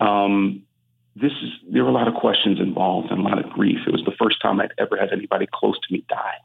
Um, 0.00 0.62
this 1.14 1.32
is 1.32 1.50
there 1.70 1.82
were 1.82 1.90
a 1.90 1.94
lot 1.94 2.08
of 2.08 2.14
questions 2.14 2.60
involved 2.60 3.10
and 3.10 3.20
a 3.20 3.22
lot 3.22 3.42
of 3.42 3.50
grief. 3.50 3.78
It 3.86 3.92
was 3.92 4.04
the 4.04 4.16
first 4.22 4.40
time 4.42 4.60
I'd 4.60 4.72
ever 4.78 4.96
had 4.98 5.12
anybody 5.12 5.46
close 5.52 5.78
to 5.78 5.92
me 5.92 6.04
die. 6.08 6.36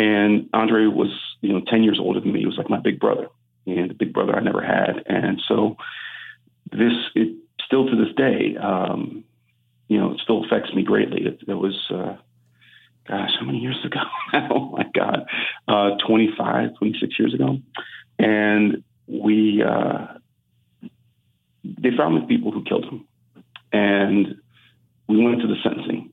And 0.00 0.48
Andre 0.54 0.86
was, 0.86 1.10
you 1.42 1.52
know, 1.52 1.60
10 1.68 1.82
years 1.82 1.98
older 2.00 2.20
than 2.20 2.32
me. 2.32 2.40
He 2.40 2.46
was 2.46 2.56
like 2.56 2.70
my 2.70 2.80
big 2.80 2.98
brother 2.98 3.28
and 3.66 3.90
a 3.90 3.94
big 3.94 4.14
brother 4.14 4.34
I 4.34 4.40
never 4.40 4.62
had. 4.62 5.02
And 5.06 5.42
so 5.46 5.76
this, 6.72 6.92
it 7.14 7.36
still 7.62 7.86
to 7.86 7.96
this 7.96 8.14
day, 8.16 8.56
um, 8.56 9.24
you 9.88 10.00
know, 10.00 10.12
it 10.12 10.20
still 10.22 10.42
affects 10.42 10.72
me 10.72 10.82
greatly. 10.82 11.26
It, 11.26 11.40
it 11.46 11.54
was, 11.54 11.90
uh, 11.90 12.16
gosh, 13.10 13.30
how 13.38 13.46
many 13.46 13.58
years 13.58 13.78
ago? 13.84 14.00
oh 14.50 14.70
my 14.70 14.84
God, 14.94 15.26
uh, 15.68 15.90
25, 16.06 16.76
26 16.78 17.18
years 17.18 17.34
ago. 17.34 17.58
And 18.18 18.84
we, 19.06 19.62
uh, 19.62 20.06
they 21.64 21.90
found 21.96 22.22
the 22.22 22.26
people 22.26 22.52
who 22.52 22.64
killed 22.64 22.84
him 22.84 23.06
and 23.72 24.36
we 25.08 25.22
went 25.22 25.40
to 25.40 25.46
the 25.46 25.56
sentencing. 25.62 26.12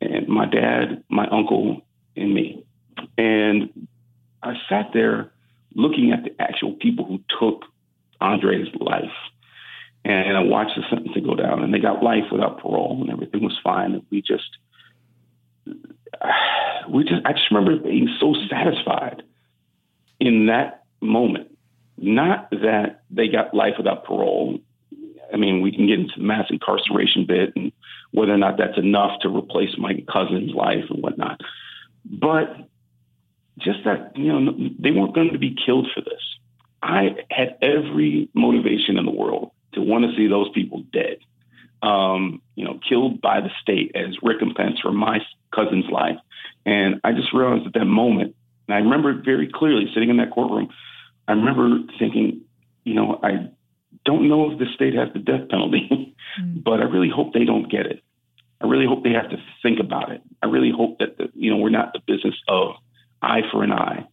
And 0.00 0.28
my 0.28 0.46
dad, 0.46 1.02
my 1.08 1.26
uncle, 1.28 1.82
and 2.16 2.34
me. 2.34 2.64
And 3.16 3.88
I 4.42 4.54
sat 4.68 4.90
there 4.92 5.32
looking 5.74 6.12
at 6.12 6.24
the 6.24 6.30
actual 6.40 6.74
people 6.74 7.04
who 7.04 7.20
took 7.40 7.64
Andre's 8.20 8.68
life. 8.78 9.04
And 10.04 10.36
I 10.36 10.40
watched 10.40 10.76
the 10.76 10.82
sentencing 10.88 11.24
go 11.24 11.34
down, 11.34 11.62
and 11.64 11.74
they 11.74 11.80
got 11.80 12.02
life 12.02 12.24
without 12.30 12.60
parole, 12.60 12.98
and 13.00 13.10
everything 13.10 13.42
was 13.42 13.58
fine. 13.64 13.92
And 13.92 14.02
we 14.10 14.22
just, 14.22 14.56
we 16.88 17.04
just, 17.04 17.24
I 17.24 17.32
just 17.32 17.50
remember 17.50 17.76
being 17.82 18.08
so 18.20 18.34
satisfied 18.48 19.22
in 20.20 20.46
that 20.46 20.84
moment. 21.00 21.56
Not 21.98 22.50
that 22.50 23.02
they 23.10 23.28
got 23.28 23.54
life 23.54 23.74
without 23.78 24.04
parole 24.04 24.60
I 25.32 25.36
mean, 25.36 25.60
we 25.60 25.72
can 25.72 25.86
get 25.86 25.98
into 25.98 26.14
the 26.16 26.22
mass 26.22 26.46
incarceration 26.50 27.26
bit 27.26 27.52
and 27.56 27.72
whether 28.12 28.32
or 28.32 28.38
not 28.38 28.58
that's 28.58 28.78
enough 28.78 29.20
to 29.20 29.28
replace 29.28 29.76
my 29.78 30.04
cousin's 30.10 30.52
life 30.54 30.84
and 30.90 31.02
whatnot. 31.02 31.40
But 32.04 32.68
just 33.58 33.84
that, 33.84 34.16
you 34.16 34.32
know, 34.32 34.52
they 34.78 34.90
weren't 34.90 35.14
going 35.14 35.32
to 35.32 35.38
be 35.38 35.56
killed 35.64 35.88
for 35.94 36.00
this. 36.00 36.22
I 36.82 37.16
had 37.30 37.56
every 37.62 38.28
motivation 38.34 38.98
in 38.98 39.06
the 39.06 39.10
world 39.10 39.50
to 39.72 39.80
want 39.80 40.04
to 40.04 40.16
see 40.16 40.28
those 40.28 40.48
people 40.54 40.84
dead, 40.92 41.18
um, 41.82 42.42
you 42.54 42.64
know, 42.64 42.78
killed 42.88 43.20
by 43.20 43.40
the 43.40 43.50
state 43.60 43.92
as 43.94 44.16
recompense 44.22 44.80
for 44.80 44.92
my 44.92 45.18
cousin's 45.54 45.86
life. 45.90 46.16
And 46.64 47.00
I 47.04 47.12
just 47.12 47.32
realized 47.32 47.66
at 47.66 47.74
that 47.74 47.84
moment, 47.84 48.34
and 48.66 48.74
I 48.74 48.78
remember 48.78 49.20
very 49.22 49.50
clearly 49.52 49.86
sitting 49.94 50.10
in 50.10 50.16
that 50.16 50.32
courtroom, 50.32 50.68
I 51.28 51.32
remember 51.32 51.92
thinking, 51.98 52.42
you 52.84 52.94
know, 52.94 53.20
I 53.22 53.50
don't 54.04 54.28
know 54.28 54.50
if 54.50 54.58
the 54.58 54.66
state 54.74 54.94
has 54.94 55.08
the 55.12 55.18
death 55.18 55.48
penalty, 55.48 56.14
mm. 56.40 56.64
but 56.64 56.80
I 56.80 56.84
really 56.84 57.10
hope 57.10 57.32
they 57.32 57.44
don't 57.44 57.70
get 57.70 57.86
it. 57.86 58.02
I 58.60 58.66
really 58.66 58.86
hope 58.86 59.04
they 59.04 59.12
have 59.12 59.30
to 59.30 59.36
think 59.62 59.80
about 59.80 60.10
it. 60.12 60.22
I 60.42 60.46
really 60.46 60.72
hope 60.74 60.98
that 60.98 61.18
the, 61.18 61.28
you 61.34 61.50
know 61.50 61.58
we're 61.58 61.68
not 61.68 61.92
the 61.92 62.00
business 62.06 62.34
of 62.48 62.76
eye 63.20 63.42
for 63.52 63.62
an 63.62 63.72
eye, 63.72 64.06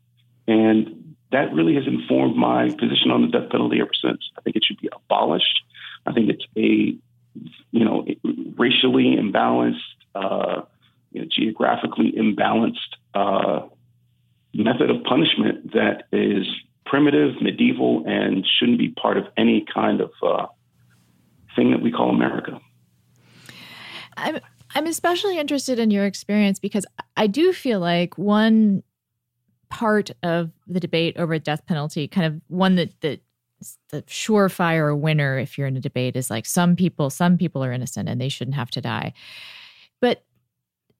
and 0.48 1.16
that 1.32 1.54
really 1.54 1.76
has 1.76 1.88
informed 1.88 2.36
my 2.36 2.70
position 2.70 3.10
on 3.10 3.22
the 3.22 3.28
death 3.28 3.50
penalty 3.50 3.80
ever 3.80 3.92
since. 3.94 4.20
I 4.38 4.42
think 4.42 4.56
it 4.56 4.64
should 4.66 4.80
be 4.82 4.90
abolished. 4.94 5.64
I 6.06 6.12
think 6.12 6.30
it's 6.30 6.46
a 6.58 6.96
you 7.72 7.86
know 7.86 8.06
racially 8.58 9.16
imbalanced, 9.18 9.80
uh, 10.16 10.62
you 11.12 11.22
know, 11.22 11.28
geographically 11.30 12.14
imbalanced 12.18 12.78
uh, 13.14 13.68
method 14.54 14.90
of 14.90 15.04
punishment 15.04 15.74
that 15.74 16.04
is 16.12 16.46
primitive, 16.86 17.42
medieval, 17.42 18.04
and 18.06 18.46
shouldn't 18.60 18.78
be 18.78 18.90
part 18.90 19.18
of 19.18 19.26
any 19.38 19.66
kind 19.74 20.02
of 20.02 20.12
uh, 20.22 20.46
thing 21.56 21.72
that 21.72 21.82
we 21.82 21.92
call 21.92 22.10
America. 22.10 22.60
I'm 24.18 24.40
I'm 24.76 24.88
especially 24.88 25.38
interested 25.38 25.80
in 25.80 25.92
your 25.92 26.06
experience 26.06 26.60
because 26.60 26.86
I 27.18 27.28
do 27.28 27.54
feel 27.54 27.80
like 27.80 28.18
one 28.18 28.84
part 29.70 30.12
of 30.22 30.52
the 30.68 30.80
debate 30.80 31.18
over 31.18 31.38
death 31.40 31.66
penalty, 31.66 32.08
kind 32.08 32.28
of 32.28 32.42
one 32.48 32.76
that 32.76 32.94
that 33.02 33.22
the 33.90 34.02
surefire 34.04 34.98
winner 34.98 35.38
if 35.38 35.58
you're 35.58 35.68
in 35.68 35.78
a 35.78 35.82
debate 35.82 36.16
is 36.16 36.30
like 36.30 36.46
some 36.46 36.76
people 36.76 37.10
some 37.10 37.38
people 37.38 37.64
are 37.64 37.72
innocent 37.72 38.10
and 38.10 38.20
they 38.20 38.30
shouldn't 38.30 38.56
have 38.56 38.72
to 38.72 38.82
die. 38.82 39.14
But 40.02 40.24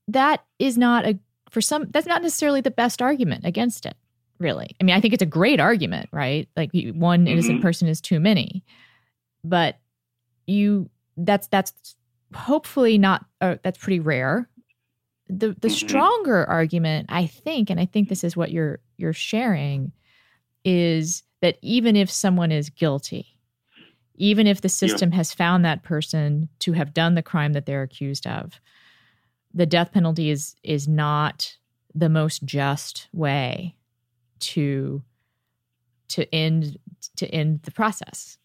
that 0.08 0.44
is 0.60 0.78
not 0.78 1.06
a 1.06 1.20
for 1.50 1.62
some 1.62 1.88
that's 1.92 2.08
not 2.08 2.22
necessarily 2.22 2.62
the 2.62 2.72
best 2.72 3.02
argument 3.02 3.46
against 3.46 3.86
it 3.86 3.96
really. 4.40 4.76
I 4.80 4.84
mean, 4.84 4.96
I 4.96 5.00
think 5.00 5.14
it's 5.14 5.24
a 5.24 5.28
great 5.28 5.60
argument, 5.60 6.10
right? 6.12 6.48
Like 6.56 6.72
one 6.94 7.28
innocent 7.28 7.56
mm-hmm. 7.56 7.62
person 7.62 7.88
is 7.88 8.02
too 8.02 8.20
many. 8.20 8.64
But 9.44 9.78
you 10.46 10.90
that's 11.18 11.48
that's 11.48 11.96
hopefully 12.34 12.98
not 12.98 13.26
uh, 13.42 13.56
that's 13.64 13.78
pretty 13.78 14.00
rare. 14.00 14.50
The 15.28 15.50
the 15.50 15.68
mm-hmm. 15.68 15.70
stronger 15.70 16.46
argument, 16.46 17.08
I 17.10 17.28
think, 17.28 17.70
and 17.70 17.80
I 17.80 17.86
think 17.86 18.10
this 18.10 18.24
is 18.24 18.38
what 18.38 18.52
you're 18.52 18.80
you're 18.98 19.14
sharing 19.14 19.92
is 20.66 21.24
that 21.44 21.58
even 21.62 21.98
if 21.98 22.10
someone 22.10 22.54
is 22.54 22.70
guilty, 22.70 23.36
even 24.16 24.48
if 24.48 24.62
the 24.62 24.70
system 24.70 25.10
yeah. 25.10 25.18
has 25.18 25.34
found 25.34 25.66
that 25.66 25.84
person 25.84 26.48
to 26.60 26.72
have 26.72 26.94
done 26.94 27.16
the 27.16 27.22
crime 27.22 27.52
that 27.52 27.66
they're 27.66 27.82
accused 27.82 28.26
of, 28.26 28.62
the 29.54 29.66
death 29.66 29.92
penalty 29.92 30.30
is 30.30 30.56
is 30.64 30.88
not 30.88 31.58
the 31.94 32.08
most 32.08 32.46
just 32.46 33.10
way 33.12 33.76
to 34.40 35.04
to 36.08 36.34
end 36.34 36.80
to 37.18 37.28
end 37.28 37.62
the 37.64 37.72
process. 37.72 38.38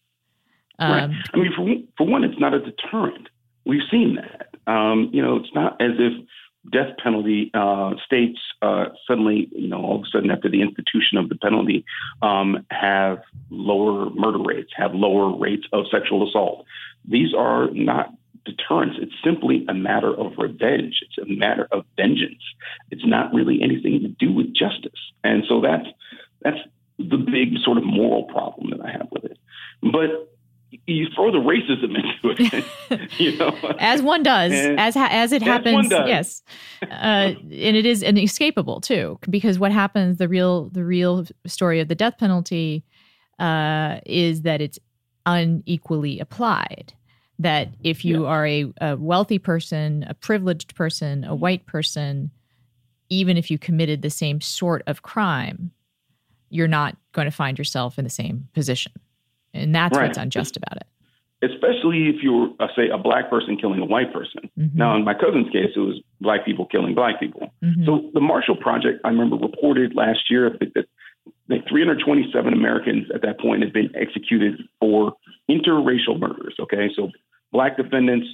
Um, 0.77 0.91
right. 0.91 1.09
I 1.33 1.37
mean, 1.37 1.53
for 1.55 2.03
for 2.03 2.05
one, 2.05 2.25
it's 2.25 2.37
not 2.37 2.53
a 2.53 2.59
deterrent. 2.59 3.29
We've 3.65 3.87
seen 3.89 4.17
that. 4.17 4.49
Um, 4.69 5.09
you 5.13 5.21
know, 5.21 5.37
it's 5.37 5.55
not 5.55 5.81
as 5.81 5.91
if 5.97 6.27
death 6.71 6.97
penalty 7.01 7.51
uh, 7.53 7.93
states 8.05 8.39
uh, 8.61 8.85
suddenly, 9.07 9.47
you 9.51 9.67
know, 9.67 9.81
all 9.81 9.95
of 9.97 10.03
a 10.03 10.09
sudden 10.11 10.31
after 10.31 10.49
the 10.49 10.61
institution 10.61 11.17
of 11.17 11.29
the 11.29 11.35
penalty, 11.35 11.85
um, 12.21 12.65
have 12.69 13.21
lower 13.49 14.09
murder 14.11 14.39
rates, 14.39 14.71
have 14.75 14.93
lower 14.93 15.37
rates 15.37 15.65
of 15.71 15.85
sexual 15.91 16.27
assault. 16.27 16.65
These 17.05 17.33
are 17.33 17.69
not 17.71 18.13
deterrence. 18.45 18.95
It's 18.99 19.13
simply 19.23 19.65
a 19.67 19.73
matter 19.73 20.13
of 20.13 20.33
revenge. 20.37 21.01
It's 21.01 21.17
a 21.17 21.31
matter 21.31 21.67
of 21.71 21.85
vengeance. 21.95 22.41
It's 22.91 23.05
not 23.05 23.33
really 23.33 23.61
anything 23.61 24.01
to 24.01 24.07
do 24.07 24.33
with 24.33 24.53
justice. 24.53 24.99
And 25.23 25.43
so 25.47 25.61
that's 25.61 25.87
that's 26.41 26.59
the 26.97 27.17
big 27.17 27.57
sort 27.63 27.77
of 27.77 27.83
moral 27.83 28.23
problem 28.23 28.71
that 28.71 28.81
I 28.81 28.91
have 28.91 29.07
with 29.11 29.25
it. 29.25 29.37
But 29.81 30.29
you 30.85 31.07
throw 31.15 31.31
the 31.31 31.39
racism 31.39 31.95
into 31.95 32.65
it, 32.89 33.19
you 33.19 33.37
know, 33.37 33.55
as 33.79 34.01
one 34.01 34.23
does, 34.23 34.51
and 34.51 34.79
as 34.79 34.95
ha- 34.95 35.09
as 35.11 35.31
it 35.31 35.41
happens, 35.41 35.89
yes, 35.91 36.43
uh, 36.83 36.85
and 36.85 37.51
it 37.51 37.85
is 37.85 38.03
inescapable 38.03 38.81
too, 38.81 39.17
because 39.29 39.59
what 39.59 39.71
happens 39.71 40.17
the 40.17 40.27
real 40.27 40.69
the 40.69 40.85
real 40.85 41.25
story 41.45 41.79
of 41.79 41.87
the 41.87 41.95
death 41.95 42.17
penalty 42.17 42.83
uh, 43.39 43.99
is 44.05 44.43
that 44.43 44.61
it's 44.61 44.79
unequally 45.25 46.19
applied 46.19 46.93
that 47.39 47.69
if 47.83 48.03
you 48.03 48.23
yeah. 48.23 48.29
are 48.29 48.45
a, 48.45 48.73
a, 48.81 48.97
wealthy 48.97 49.39
person, 49.39 50.03
a 50.09 50.13
privileged 50.13 50.75
person, 50.75 51.23
a 51.23 51.33
white 51.33 51.65
person, 51.65 52.31
even 53.09 53.37
if 53.37 53.49
you 53.49 53.57
committed 53.57 54.01
the 54.01 54.09
same 54.09 54.41
sort 54.41 54.83
of 54.87 55.03
crime, 55.03 55.71
you're 56.49 56.67
not 56.67 56.97
going 57.13 57.25
to 57.25 57.31
find 57.31 57.57
yourself 57.57 57.97
in 57.97 58.03
the 58.03 58.09
same 58.09 58.47
position. 58.53 58.91
And 59.53 59.73
that's 59.73 59.97
right. 59.97 60.07
what's 60.07 60.17
unjust 60.17 60.57
about 60.57 60.77
it. 60.77 60.87
Especially 61.41 62.09
if 62.09 62.21
you're, 62.21 62.49
uh, 62.59 62.67
say, 62.75 62.89
a 62.89 62.97
black 62.97 63.29
person 63.29 63.57
killing 63.57 63.79
a 63.79 63.85
white 63.85 64.11
person. 64.13 64.49
Mm-hmm. 64.59 64.77
Now, 64.77 64.95
in 64.97 65.05
my 65.05 65.13
cousin's 65.13 65.49
case, 65.51 65.71
it 65.73 65.79
was 65.79 66.01
black 66.19 66.45
people 66.45 66.65
killing 66.65 66.93
black 66.93 67.19
people. 67.19 67.53
Mm-hmm. 67.63 67.85
So 67.85 68.09
the 68.13 68.19
Marshall 68.19 68.57
Project, 68.57 68.99
I 69.05 69.09
remember, 69.09 69.37
reported 69.37 69.95
last 69.95 70.29
year 70.29 70.49
that, 70.59 70.85
that 71.47 71.69
327 71.69 72.53
Americans 72.53 73.07
at 73.13 73.21
that 73.21 73.39
point 73.39 73.63
had 73.63 73.71
been 73.71 73.89
executed 73.95 74.59
for 74.81 75.13
interracial 75.49 76.19
murders. 76.19 76.55
Okay, 76.59 76.89
so 76.95 77.09
black 77.51 77.77
defendants 77.77 78.27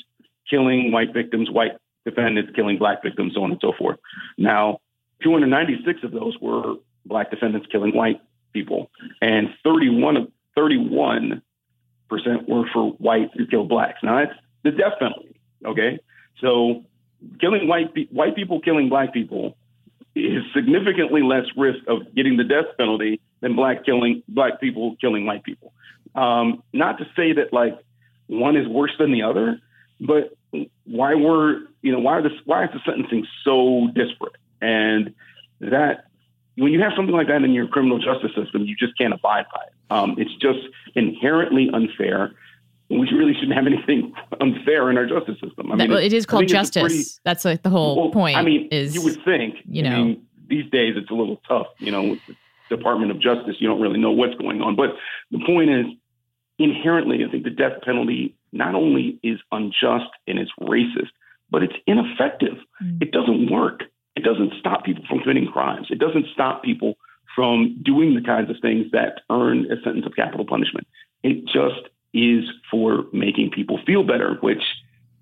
killing 0.49 0.91
white 0.91 1.13
victims, 1.13 1.49
white 1.51 1.73
defendants 2.05 2.51
killing 2.55 2.77
black 2.77 3.03
victims, 3.03 3.33
so 3.35 3.43
on 3.43 3.51
and 3.51 3.59
so 3.61 3.73
forth. 3.77 3.97
Now, 4.37 4.79
296 5.23 6.03
of 6.03 6.11
those 6.11 6.37
were 6.41 6.75
black 7.05 7.31
defendants 7.31 7.67
killing 7.71 7.95
white 7.95 8.21
people, 8.53 8.89
and 9.21 9.49
31 9.63 10.31
31 10.55 11.41
percent 12.09 12.47
were 12.47 12.65
for 12.73 12.91
whites 12.91 13.33
who 13.35 13.45
killed 13.47 13.69
blacks. 13.69 13.99
Now 14.03 14.23
that's 14.23 14.37
the 14.63 14.71
death 14.71 14.93
penalty. 14.99 15.39
Okay, 15.65 15.99
so 16.39 16.83
killing 17.39 17.67
white 17.67 17.91
white 18.11 18.35
people 18.35 18.61
killing 18.61 18.89
black 18.89 19.13
people 19.13 19.57
is 20.15 20.43
significantly 20.53 21.21
less 21.21 21.45
risk 21.57 21.79
of 21.87 22.13
getting 22.15 22.37
the 22.37 22.43
death 22.43 22.65
penalty 22.77 23.19
than 23.41 23.55
black 23.55 23.85
killing 23.85 24.23
black 24.27 24.59
people 24.61 24.95
killing 25.01 25.25
white 25.25 25.43
people. 25.43 25.73
Um, 26.13 26.63
not 26.71 26.97
to 26.99 27.05
say 27.15 27.33
that 27.33 27.51
like 27.51 27.77
one 28.27 28.55
is 28.55 28.67
worse 28.67 28.93
than 28.97 29.11
the 29.11 29.23
other, 29.23 29.59
but 29.99 30.35
why 30.85 31.15
were 31.15 31.59
you 31.81 31.91
know 31.91 31.99
why 31.99 32.13
are 32.13 32.21
this 32.21 32.31
why 32.45 32.63
is 32.63 32.69
the 32.73 32.79
sentencing 32.85 33.25
so 33.43 33.87
disparate? 33.93 34.35
And 34.61 35.13
that 35.59 36.05
when 36.55 36.71
you 36.71 36.81
have 36.81 36.93
something 36.95 37.13
like 37.13 37.27
that 37.27 37.43
in 37.43 37.51
your 37.51 37.67
criminal 37.67 37.99
justice 37.99 38.31
system, 38.35 38.63
you 38.63 38.75
just 38.75 38.97
can't 38.97 39.13
abide 39.13 39.45
by 39.53 39.61
it. 39.67 39.73
Um, 39.89 40.15
it's 40.17 40.33
just 40.35 40.59
inherently 40.95 41.69
unfair. 41.73 42.31
We 42.89 43.09
really 43.11 43.33
shouldn't 43.33 43.53
have 43.53 43.65
anything 43.65 44.13
unfair 44.41 44.89
in 44.89 44.97
our 44.97 45.05
justice 45.05 45.39
system. 45.41 45.71
I 45.71 45.75
mean, 45.75 45.89
well, 45.89 45.99
it 45.99 46.13
is 46.13 46.25
called 46.25 46.47
justice. 46.47 46.81
Pretty, 46.81 47.03
That's 47.23 47.45
like 47.45 47.63
the 47.63 47.69
whole 47.69 47.95
well, 47.95 48.11
point. 48.11 48.37
I 48.37 48.41
mean, 48.41 48.67
is 48.71 48.93
you 48.93 49.01
would 49.01 49.23
think, 49.23 49.55
you 49.65 49.83
know, 49.83 49.89
I 49.89 50.03
mean, 50.03 50.25
these 50.47 50.69
days 50.71 50.95
it's 50.95 51.09
a 51.09 51.13
little 51.13 51.41
tough. 51.47 51.67
You 51.79 51.91
know, 51.91 52.03
with 52.03 52.19
the 52.27 52.35
Department 52.77 53.11
of 53.11 53.19
Justice, 53.19 53.55
you 53.59 53.67
don't 53.67 53.81
really 53.81 53.99
know 53.99 54.11
what's 54.11 54.35
going 54.35 54.61
on. 54.61 54.75
But 54.75 54.91
the 55.31 55.39
point 55.45 55.69
is, 55.69 55.85
inherently, 56.59 57.23
I 57.27 57.31
think 57.31 57.43
the 57.43 57.49
death 57.49 57.81
penalty 57.83 58.35
not 58.51 58.75
only 58.75 59.19
is 59.23 59.39
unjust 59.51 60.09
and 60.27 60.39
it's 60.39 60.51
racist, 60.61 61.09
but 61.49 61.63
it's 61.63 61.75
ineffective. 61.87 62.57
Mm. 62.83 63.01
It 63.01 63.11
doesn't 63.11 63.51
work. 63.51 63.83
It 64.15 64.23
doesn't 64.23 64.53
stop 64.59 64.85
people 64.85 65.03
from 65.09 65.19
committing 65.19 65.47
crimes. 65.47 65.87
It 65.89 65.99
doesn't 65.99 66.27
stop 66.33 66.63
people 66.63 66.95
from 67.35 67.77
doing 67.83 68.15
the 68.15 68.21
kinds 68.21 68.49
of 68.49 68.55
things 68.61 68.85
that 68.93 69.21
earn 69.29 69.69
a 69.71 69.75
sentence 69.83 70.05
of 70.05 70.15
capital 70.15 70.45
punishment. 70.45 70.87
It 71.21 71.45
just 71.45 71.89
is 72.13 72.45
for 72.71 73.03
making 73.11 73.51
people 73.51 73.77
feel 73.85 74.03
better, 74.03 74.37
which 74.39 74.63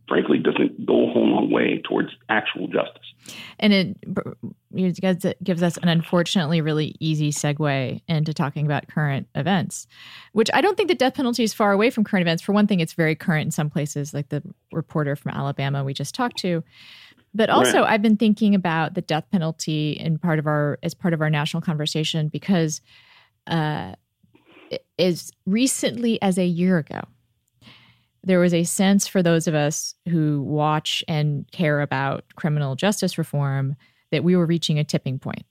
frankly 0.08 0.38
doesn't 0.38 0.86
go 0.86 1.10
a 1.10 1.12
whole 1.12 1.28
long 1.28 1.50
way 1.50 1.82
towards 1.88 2.10
actual 2.30 2.68
justice. 2.68 3.14
And 3.58 3.74
it 3.74 5.34
gives 5.44 5.64
us 5.64 5.78
an 5.78 5.88
unfortunately 5.88 6.60
really 6.60 6.96
easy 7.00 7.32
segue 7.32 8.02
into 8.08 8.34
talking 8.34 8.66
about 8.66 8.88
current 8.90 9.28
events, 9.34 9.88
which 10.34 10.50
I 10.54 10.60
don't 10.62 10.76
think 10.76 10.90
the 10.90 10.96
death 10.96 11.16
penalty 11.16 11.44
is 11.44 11.54
far 11.54 11.72
away 11.72 11.90
from 11.90 12.04
current 12.04 12.22
events. 12.22 12.44
For 12.44 12.52
one 12.52 12.68
thing, 12.68 12.82
it's 12.82 12.94
very 12.94 13.16
current 13.16 13.46
in 13.46 13.52
some 13.52 13.70
places, 13.70 14.14
like 14.14 14.28
the 14.28 14.44
reporter 14.74 15.16
from 15.16 15.32
Alabama 15.32 15.86
we 15.86 15.94
just 15.94 16.14
talked 16.14 16.38
to. 16.40 16.64
But 17.34 17.50
also, 17.50 17.82
right. 17.82 17.92
I've 17.92 18.02
been 18.02 18.18
thinking 18.18 18.54
about 18.54 18.94
the 18.94 19.02
death 19.02 19.26
penalty 19.32 19.94
in 19.94 20.20
part 20.20 20.40
of 20.40 20.46
our 20.46 20.78
as 20.84 20.94
part 20.94 21.14
of 21.14 21.22
our 21.22 21.30
national 21.30 21.62
conversation 21.62 22.30
because 22.30 22.82
uh, 23.48 23.94
as 25.00 25.32
recently 25.46 26.22
as 26.22 26.38
a 26.38 26.46
year 26.46 26.78
ago, 26.78 27.02
there 28.24 28.40
was 28.40 28.54
a 28.54 28.64
sense 28.64 29.08
for 29.08 29.24
those 29.24 29.48
of 29.48 29.56
us 29.56 29.96
who 30.08 30.42
watch 30.44 31.04
and 31.08 31.50
care 31.52 31.82
about 31.82 32.24
criminal 32.36 32.76
justice 32.76 33.18
reform 33.18 33.76
that 34.12 34.24
we 34.24 34.36
were 34.36 34.46
reaching 34.46 34.78
a 34.78 34.84
tipping 34.84 35.18
point. 35.18 35.46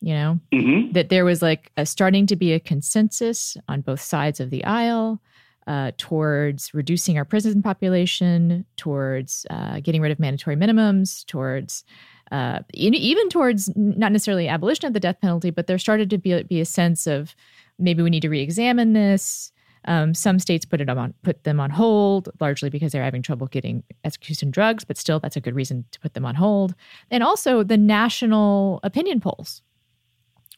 You 0.00 0.14
know, 0.14 0.40
hmm 0.52 0.92
that 0.92 1.08
there 1.08 1.24
was 1.24 1.42
like 1.42 1.72
a, 1.76 1.84
starting 1.84 2.26
to 2.26 2.36
be 2.36 2.52
a 2.52 2.60
consensus 2.60 3.56
on 3.68 3.80
both 3.80 4.00
sides 4.00 4.38
of 4.38 4.50
the 4.50 4.64
aisle 4.64 5.20
uh, 5.66 5.92
towards 5.96 6.74
reducing 6.74 7.16
our 7.16 7.24
prison 7.24 7.62
population, 7.62 8.64
towards 8.76 9.46
uh, 9.50 9.80
getting 9.80 10.02
rid 10.02 10.12
of 10.12 10.18
mandatory 10.18 10.56
minimums, 10.56 11.24
towards 11.26 11.84
uh, 12.32 12.60
e- 12.74 12.88
even 12.88 13.28
towards 13.28 13.70
not 13.76 14.12
necessarily 14.12 14.48
abolition 14.48 14.86
of 14.86 14.92
the 14.92 15.00
death 15.00 15.20
penalty, 15.20 15.50
but 15.50 15.66
there 15.66 15.78
started 15.78 16.10
to 16.10 16.18
be, 16.18 16.42
be 16.42 16.60
a 16.60 16.64
sense 16.64 17.06
of 17.06 17.34
maybe 17.78 18.02
we 18.02 18.10
need 18.10 18.22
to 18.22 18.28
re-examine 18.28 18.92
this. 18.92 19.52
Um, 19.86 20.14
some 20.14 20.38
states 20.38 20.64
put 20.64 20.80
it 20.80 20.88
on 20.88 21.12
put 21.22 21.44
them 21.44 21.60
on 21.60 21.68
hold, 21.68 22.30
largely 22.40 22.70
because 22.70 22.92
they're 22.92 23.04
having 23.04 23.20
trouble 23.20 23.46
getting 23.46 23.82
execution 24.02 24.50
drugs, 24.50 24.82
but 24.82 24.96
still 24.96 25.20
that's 25.20 25.36
a 25.36 25.40
good 25.40 25.54
reason 25.54 25.84
to 25.90 26.00
put 26.00 26.14
them 26.14 26.24
on 26.24 26.34
hold. 26.34 26.74
And 27.10 27.22
also 27.22 27.62
the 27.62 27.76
national 27.76 28.80
opinion 28.82 29.20
polls 29.20 29.60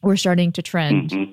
were 0.01 0.15
starting 0.15 0.51
to 0.53 0.61
trend 0.61 1.11
hmm 1.11 1.23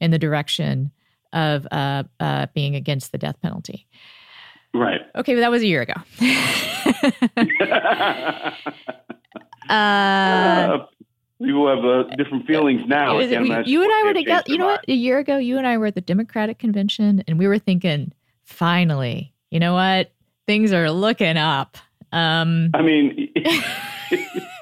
in 0.00 0.10
the 0.10 0.18
direction 0.18 0.90
of 1.34 1.66
uh, 1.70 2.04
uh, 2.20 2.46
being 2.54 2.74
against 2.74 3.12
the 3.12 3.18
death 3.18 3.36
penalty. 3.42 3.86
Right. 4.72 5.00
Okay, 5.14 5.34
but 5.34 5.40
that 5.40 5.50
was 5.50 5.60
a 5.62 5.66
year 5.66 5.82
ago. 5.82 5.94
uh, 9.68 10.78
People 11.42 11.68
have 11.68 11.84
uh, 11.84 12.04
different 12.16 12.46
feelings 12.46 12.82
now. 12.86 13.16
was- 13.16 13.28
we- 13.28 13.62
you 13.66 13.82
and 13.82 13.92
I 13.92 14.02
were 14.04 14.14
together. 14.14 14.44
You 14.46 14.58
know 14.58 14.66
what? 14.66 14.84
A 14.88 14.92
year 14.94 15.18
ago, 15.18 15.36
you 15.36 15.58
and 15.58 15.66
I 15.66 15.76
were 15.78 15.86
at 15.86 15.94
the 15.94 16.00
Democratic 16.00 16.58
convention, 16.58 17.22
and 17.26 17.38
we 17.38 17.46
were 17.48 17.58
thinking, 17.58 18.12
finally, 18.44 19.32
you 19.50 19.58
know 19.60 19.74
what? 19.74 20.12
Things 20.46 20.72
are 20.72 20.90
looking 20.90 21.36
up. 21.36 21.76
Um, 22.12 22.70
I 22.72 22.82
mean, 22.82 23.32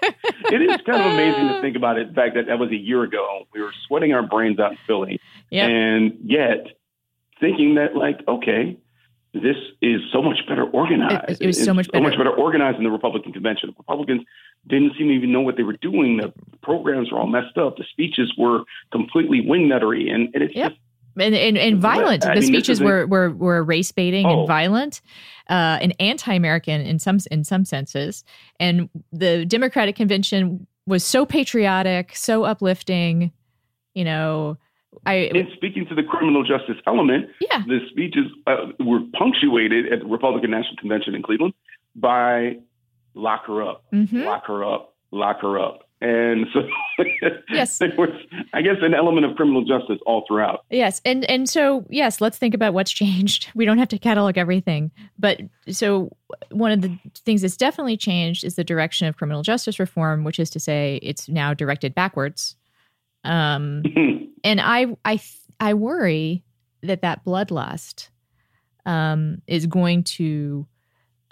it 0.03 0.62
is 0.62 0.76
kind 0.86 1.00
of 1.00 1.12
amazing 1.12 1.48
to 1.48 1.61
think 1.61 1.76
about 1.76 1.98
it. 1.98 2.09
The 2.09 2.14
fact 2.14 2.34
that 2.34 2.46
that 2.46 2.59
was 2.59 2.70
a 2.70 2.76
year 2.76 3.03
ago. 3.03 3.46
We 3.55 3.62
were 3.62 3.72
sweating 3.86 4.12
our 4.12 4.22
brains 4.22 4.59
out 4.59 4.72
in 4.72 4.78
Philly. 4.86 5.20
Yep. 5.50 5.68
And 5.70 6.18
yet 6.24 6.66
thinking 7.40 7.74
that, 7.76 7.96
like, 7.96 8.20
okay, 8.28 8.76
this 9.34 9.57
is 9.80 10.00
so 10.12 10.20
much 10.22 10.38
better 10.46 10.64
organized. 10.64 11.30
It- 11.30 11.40
it 11.40 11.46
was 11.46 11.57
It's 11.57 11.64
so 11.64 11.72
much 11.74 11.90
better. 11.90 12.11
better 12.18 12.30
organized 12.30 12.76
than 12.76 12.84
the 12.84 12.90
Republican 12.90 13.32
convention. 13.32 13.70
The 13.70 13.74
Republicans 13.78 14.22
didn't 14.66 14.92
seem 14.98 15.09
to 15.09 15.14
even 15.14 15.32
know 15.32 15.40
what 15.40 15.57
they 15.57 15.62
were 15.62 15.76
doing. 15.80 16.18
The 16.18 16.32
programs 16.62 17.11
were 17.11 17.18
all 17.18 17.26
messed 17.26 17.57
up. 17.57 17.76
The 17.78 17.84
speeches 17.90 18.32
were 18.36 18.61
completely 18.92 19.40
wingnuttery. 19.42 20.11
And, 20.12 20.28
and 20.34 20.42
it's 20.44 20.55
Yep. 20.55 20.70
just, 20.72 20.80
and, 21.18 21.34
and, 21.34 21.58
and 21.58 21.78
violent. 21.80 22.24
I 22.24 22.34
the 22.34 22.40
mean, 22.40 22.48
speeches 22.48 22.70
isn't- 22.78 22.86
were, 22.86 23.06
were 23.06 23.30
were 23.30 23.62
race 23.62 23.92
baiting 23.92 24.26
Oh. 24.26 24.40
and 24.40 24.48
violent, 24.48 25.00
uh, 25.50 25.78
and 25.80 25.94
anti-American 26.00 26.80
in 26.80 26.98
some 26.98 27.18
in 27.30 27.44
some 27.44 27.64
senses. 27.64 28.24
And 28.60 28.88
the 29.12 29.44
Democratic 29.44 29.96
convention 29.96 30.66
was 30.86 31.04
so 31.04 31.24
patriotic, 31.26 32.16
so 32.16 32.44
uplifting. 32.44 33.32
You 33.94 34.04
know, 34.04 34.56
I 35.06 35.14
and 35.34 35.48
speaking 35.54 35.86
to 35.88 35.94
the 35.94 36.02
criminal 36.02 36.44
justice 36.44 36.76
element, 36.86 37.28
yeah, 37.40 37.62
the 37.66 37.80
speeches 37.90 38.26
uh, 38.46 38.66
were 38.80 39.00
punctuated 39.18 39.92
at 39.92 40.00
the 40.00 40.06
Republican 40.06 40.50
National 40.50 40.76
Convention 40.76 41.14
in 41.14 41.22
Cleveland 41.22 41.54
by 41.94 42.56
lock 43.14 43.46
her 43.46 43.62
up, 43.62 43.84
hmm 43.90 44.22
lock 44.24 44.46
her 44.46 44.64
up, 44.64 44.94
lock 45.10 45.40
her 45.42 45.58
up. 45.58 45.88
And 46.03 46.46
so 46.53 46.62
Yes. 47.48 47.78
there 47.78 47.92
was, 47.96 48.11
I 48.53 48.62
guess, 48.62 48.76
an 48.82 48.92
element 48.92 49.24
of 49.24 49.36
criminal 49.36 49.64
justice 49.64 49.98
all 50.05 50.24
throughout. 50.26 50.64
Yes, 50.68 51.00
and 51.05 51.24
and 51.30 51.48
so 51.48 51.86
yes, 51.88 52.20
let's 52.20 52.38
think 52.38 52.55
about 52.55 52.74
what's 52.74 52.90
changed. 53.03 53.48
We 53.55 53.64
don't 53.64 53.78
have 53.78 53.88
to 53.88 53.98
catalog 53.98 54.36
everything, 54.36 54.90
but 55.18 55.40
so 55.68 56.11
one 56.50 56.72
of 56.72 56.80
the 56.82 56.98
things 57.24 57.42
that's 57.42 57.57
definitely 57.57 57.96
changed 57.96 58.44
is 58.44 58.57
the 58.57 58.64
direction 58.64 59.07
of 59.07 59.16
criminal 59.16 59.42
justice 59.42 59.78
reform, 59.78 60.24
which 60.24 60.38
is 60.38 60.50
to 60.50 60.61
say, 60.61 60.98
it's 61.03 61.28
now 61.28 61.55
directed 61.55 61.94
backwards. 61.94 62.57
Um, 63.24 63.82
and 64.44 64.61
I 64.61 64.96
I 65.05 65.20
I 65.61 65.74
worry 65.74 66.44
that 66.82 67.03
that 67.03 67.24
bloodlust 67.24 68.09
um, 68.86 69.40
is 69.46 69.66
going 69.66 70.03
to 70.03 70.66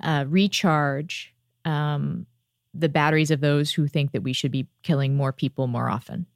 uh, 0.01 0.25
recharge 0.29 1.35
um, 1.65 2.27
the 2.75 2.89
batteries 2.89 3.31
of 3.31 3.41
those 3.41 3.73
who 3.73 3.87
think 3.89 4.13
that 4.13 4.23
we 4.23 4.33
should 4.33 4.53
be 4.53 4.67
killing 4.83 5.17
more 5.17 5.33
people 5.33 5.67
more 5.67 5.89
often. 5.91 6.27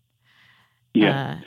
yeah. 0.95 1.39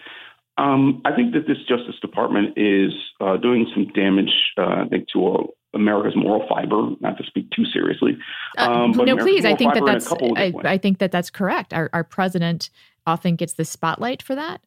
Uh, 0.58 0.62
Um, 0.62 1.02
I 1.06 1.14
think 1.16 1.34
that 1.34 1.46
this 1.46 1.58
Justice 1.70 2.00
Department 2.02 2.58
is 2.58 2.92
uh, 3.22 3.38
doing 3.38 3.68
some 3.76 3.88
damage, 3.94 4.32
uh, 4.58 4.86
I 4.86 4.88
think, 4.90 5.08
to 5.14 5.50
America's 5.76 6.16
moral 6.16 6.48
fiber, 6.50 6.96
not 7.00 7.16
to 7.20 7.24
speak 7.26 7.52
too 7.52 7.64
seriously. 7.66 8.18
Uh, 8.58 8.62
Um, 8.72 8.92
no, 8.92 9.04
American 9.04 9.18
please. 9.26 9.46
I 9.46 9.54
think 9.56 9.74
that 9.76 9.82
fiber 9.82 9.92
in 9.92 9.96
a 9.98 10.00
that's. 10.00 10.66
I, 10.66 10.74
I 10.74 10.78
think 10.80 10.98
that 10.98 11.12
that's 11.12 11.30
correct. 11.30 11.74
Our 11.74 11.90
our 11.94 12.04
president 12.04 12.72
often 13.06 13.36
gets 13.36 13.54
the 13.54 13.66
spotlight 13.66 14.24
for 14.24 14.34
that, 14.36 14.62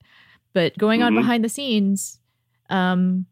but 0.52 0.78
going 0.78 1.02
on 1.02 1.12
Mhm. 1.12 1.16
behind 1.16 1.44
the 1.44 1.48
scenes, 1.48 2.20
um, 2.68 3.26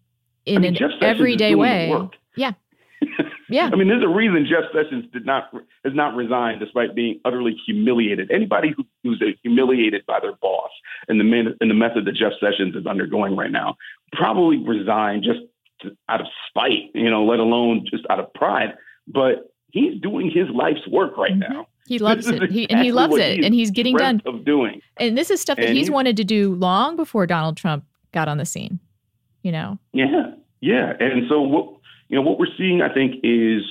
in 0.45 0.57
I 0.57 0.61
mean, 0.61 0.68
an 0.70 0.74
Jeff 0.74 0.91
Sessions 0.93 1.03
is 1.03 1.09
everyday 1.20 1.55
way. 1.55 2.09
Yeah. 2.36 2.53
Yeah. 3.49 3.70
I 3.72 3.76
mean, 3.76 3.88
there's 3.88 4.05
a 4.05 4.09
reason 4.09 4.46
Jeff 4.49 4.64
Sessions 4.74 5.07
did 5.12 5.24
not 5.24 5.51
has 5.84 5.94
not 5.94 6.14
resigned 6.14 6.61
despite 6.61 6.94
being 6.94 7.20
utterly 7.24 7.57
humiliated. 7.66 8.30
Anybody 8.30 8.72
who, 8.76 8.84
who's 9.03 9.22
humiliated 9.42 10.05
by 10.07 10.20
their 10.20 10.34
boss 10.42 10.70
and 11.09 11.18
the 11.18 11.24
man, 11.24 11.55
and 11.61 11.70
the 11.70 11.74
method 11.74 12.05
that 12.07 12.14
Jeff 12.14 12.32
Sessions 12.40 12.74
is 12.76 12.86
undergoing 12.86 13.36
right 13.36 13.51
now 13.51 13.76
probably 14.12 14.59
resign 14.59 15.22
just 15.22 15.40
to, 15.80 15.96
out 16.09 16.20
of 16.20 16.26
spite, 16.49 16.90
you 16.94 17.09
know, 17.11 17.24
let 17.24 17.38
alone 17.38 17.86
just 17.90 18.05
out 18.11 18.20
of 18.20 18.32
pride. 18.34 18.74
But 19.07 19.51
he's 19.70 20.01
doing 20.01 20.30
his 20.30 20.49
life's 20.51 20.86
work 20.88 21.16
right 21.16 21.32
Mhm. 21.32 21.49
now. 21.49 21.66
He 21.86 21.99
loves 21.99 22.26
it. 22.28 22.51
He, 22.51 22.68
and 22.68 22.80
he 22.82 22.92
loves 22.92 23.16
it, 23.16 23.38
he 23.38 23.44
and 23.46 23.55
he's 23.55 23.70
getting 23.70 23.96
done. 23.96 24.20
Of 24.26 24.44
doing, 24.44 24.82
And 24.99 25.16
this 25.16 25.30
is 25.30 25.40
stuff 25.40 25.57
that 25.57 25.68
And 25.68 25.76
he's 25.76 25.86
he- 25.86 25.92
wanted 25.94 26.18
to 26.18 26.24
do 26.24 26.55
long 26.57 26.96
before 26.96 27.26
Donald 27.26 27.57
Trump 27.57 27.84
got 28.12 28.28
on 28.28 28.36
the 28.36 28.44
scene. 28.44 28.78
You 29.42 29.53
know. 29.53 29.78
Yeah, 29.94 30.32
yeah. 30.61 30.94
And 31.01 31.26
so 31.30 31.40
what 31.40 31.78
you 32.09 32.17
know 32.17 32.23
what 32.23 32.39
we're 32.39 32.55
seeing, 32.57 32.83
I 32.83 32.93
think, 32.93 33.17
is 33.23 33.63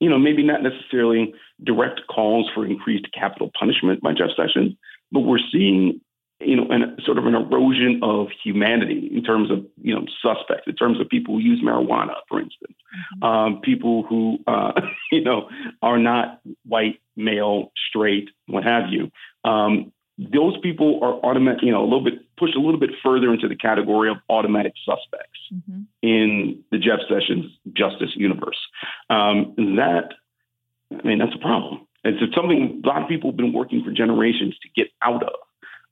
you 0.00 0.08
know 0.10 0.18
maybe 0.18 0.42
not 0.42 0.62
necessarily 0.62 1.34
direct 1.62 2.02
calls 2.08 2.50
for 2.54 2.66
increased 2.66 3.06
capital 3.12 3.50
punishment 3.58 4.02
by 4.02 4.12
Jeff 4.12 4.30
Sessions, 4.36 4.74
but 5.12 5.20
we're 5.20 5.38
seeing 5.52 6.00
you 6.40 6.56
know 6.56 6.66
an, 6.70 6.96
sort 7.04 7.18
of 7.18 7.26
an 7.26 7.34
erosion 7.34 8.00
of 8.02 8.28
humanity 8.42 9.10
in 9.12 9.22
terms 9.22 9.50
of 9.50 9.64
you 9.82 9.94
know 9.94 10.04
suspects, 10.22 10.64
in 10.66 10.74
terms 10.74 11.00
of 11.00 11.08
people 11.08 11.34
who 11.34 11.40
use 11.40 11.62
marijuana, 11.62 12.14
for 12.28 12.40
instance, 12.40 12.76
um, 13.22 13.60
people 13.62 14.02
who 14.02 14.38
uh, 14.46 14.72
you 15.12 15.22
know 15.22 15.48
are 15.82 15.98
not 15.98 16.40
white, 16.66 17.00
male, 17.16 17.72
straight, 17.88 18.30
what 18.46 18.64
have 18.64 18.84
you. 18.90 19.10
Um, 19.48 19.92
those 20.18 20.56
people 20.62 21.00
are 21.02 21.14
automatic, 21.28 21.62
you 21.62 21.72
know, 21.72 21.82
a 21.82 21.88
little 21.88 22.04
bit 22.04 22.14
pushed 22.36 22.54
a 22.54 22.60
little 22.60 22.78
bit 22.78 22.90
further 23.02 23.32
into 23.32 23.48
the 23.48 23.56
category 23.56 24.10
of 24.10 24.16
automatic 24.28 24.74
suspects 24.84 25.38
in 26.02 26.62
the 26.70 26.78
Jeff 26.78 27.00
Sessions 27.08 27.46
justice 27.72 28.10
universe. 28.14 28.58
Um, 29.10 29.54
that, 29.56 30.10
I 30.92 31.06
mean, 31.06 31.18
that's 31.18 31.34
a 31.34 31.38
problem. 31.38 31.86
It's, 32.04 32.18
it's 32.20 32.34
something 32.34 32.82
a 32.84 32.86
lot 32.86 33.02
of 33.02 33.08
people 33.08 33.30
have 33.30 33.36
been 33.36 33.52
working 33.52 33.82
for 33.84 33.90
generations 33.90 34.56
to 34.62 34.68
get 34.76 34.90
out 35.02 35.22
of. 35.22 35.34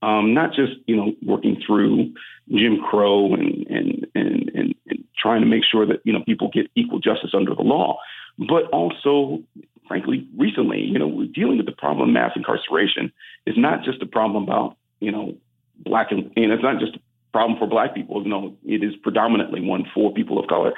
Um, 0.03 0.35
not 0.35 0.53
just 0.53 0.73
you 0.87 0.97
know 0.97 1.13
working 1.25 1.63
through 1.65 2.13
Jim 2.51 2.81
Crow 2.81 3.35
and 3.35 3.67
and, 3.69 4.07
and 4.17 4.51
and 4.53 4.75
and 4.89 5.05
trying 5.17 5.43
to 5.43 5.47
make 5.47 5.63
sure 5.65 5.87
that 5.87 6.01
you 6.05 6.13
know 6.13 6.25
people 6.25 6.51
get 6.53 6.69
equal 6.75 6.99
justice 6.99 7.31
under 7.35 7.55
the 7.55 7.63
law, 7.63 7.99
but 8.39 8.65
also, 8.71 9.43
frankly, 9.87 10.27
recently, 10.37 10.81
you 10.81 10.99
know, 10.99 11.07
we're 11.07 11.27
dealing 11.27 11.57
with 11.57 11.67
the 11.67 11.73
problem 11.73 12.09
of 12.09 12.13
mass 12.13 12.33
incarceration 12.37 13.13
is 13.47 13.55
not 13.57 13.85
just 13.85 14.03
a 14.03 14.07
problem 14.07 14.43
about 14.43 14.77
you 15.01 15.11
know 15.11 15.35
black 15.79 16.13
and, 16.13 16.31
and 16.37 16.53
it's 16.53 16.63
not 16.63 16.79
just 16.79 16.97
a 16.97 17.01
problem 17.33 17.59
for 17.59 17.67
black 17.67 17.95
people. 17.95 18.23
You 18.23 18.29
know, 18.29 18.57
it 18.65 18.83
is 18.83 18.95
predominantly 19.03 19.61
one 19.61 19.85
for 19.95 20.13
people 20.13 20.39
of 20.39 20.47
color. 20.49 20.73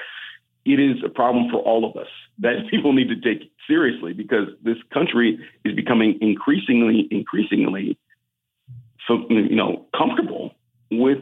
It 0.65 0.81
is 0.81 0.97
a 1.05 1.11
problem 1.11 1.51
for 1.51 1.59
all 1.59 1.89
of 1.89 1.97
us 1.97 2.09
that 2.39 2.67
people 2.71 2.93
need 2.93 3.09
to 3.09 3.21
take 3.21 3.51
seriously 3.67 4.13
because 4.13 4.49
this 4.63 4.79
country 4.93 5.39
is 5.65 5.75
becoming 5.75 6.19
increasingly, 6.21 7.09
increasingly, 7.11 7.99
you 9.09 9.57
know, 9.57 9.87
comfortable 9.97 10.55
with 10.91 11.19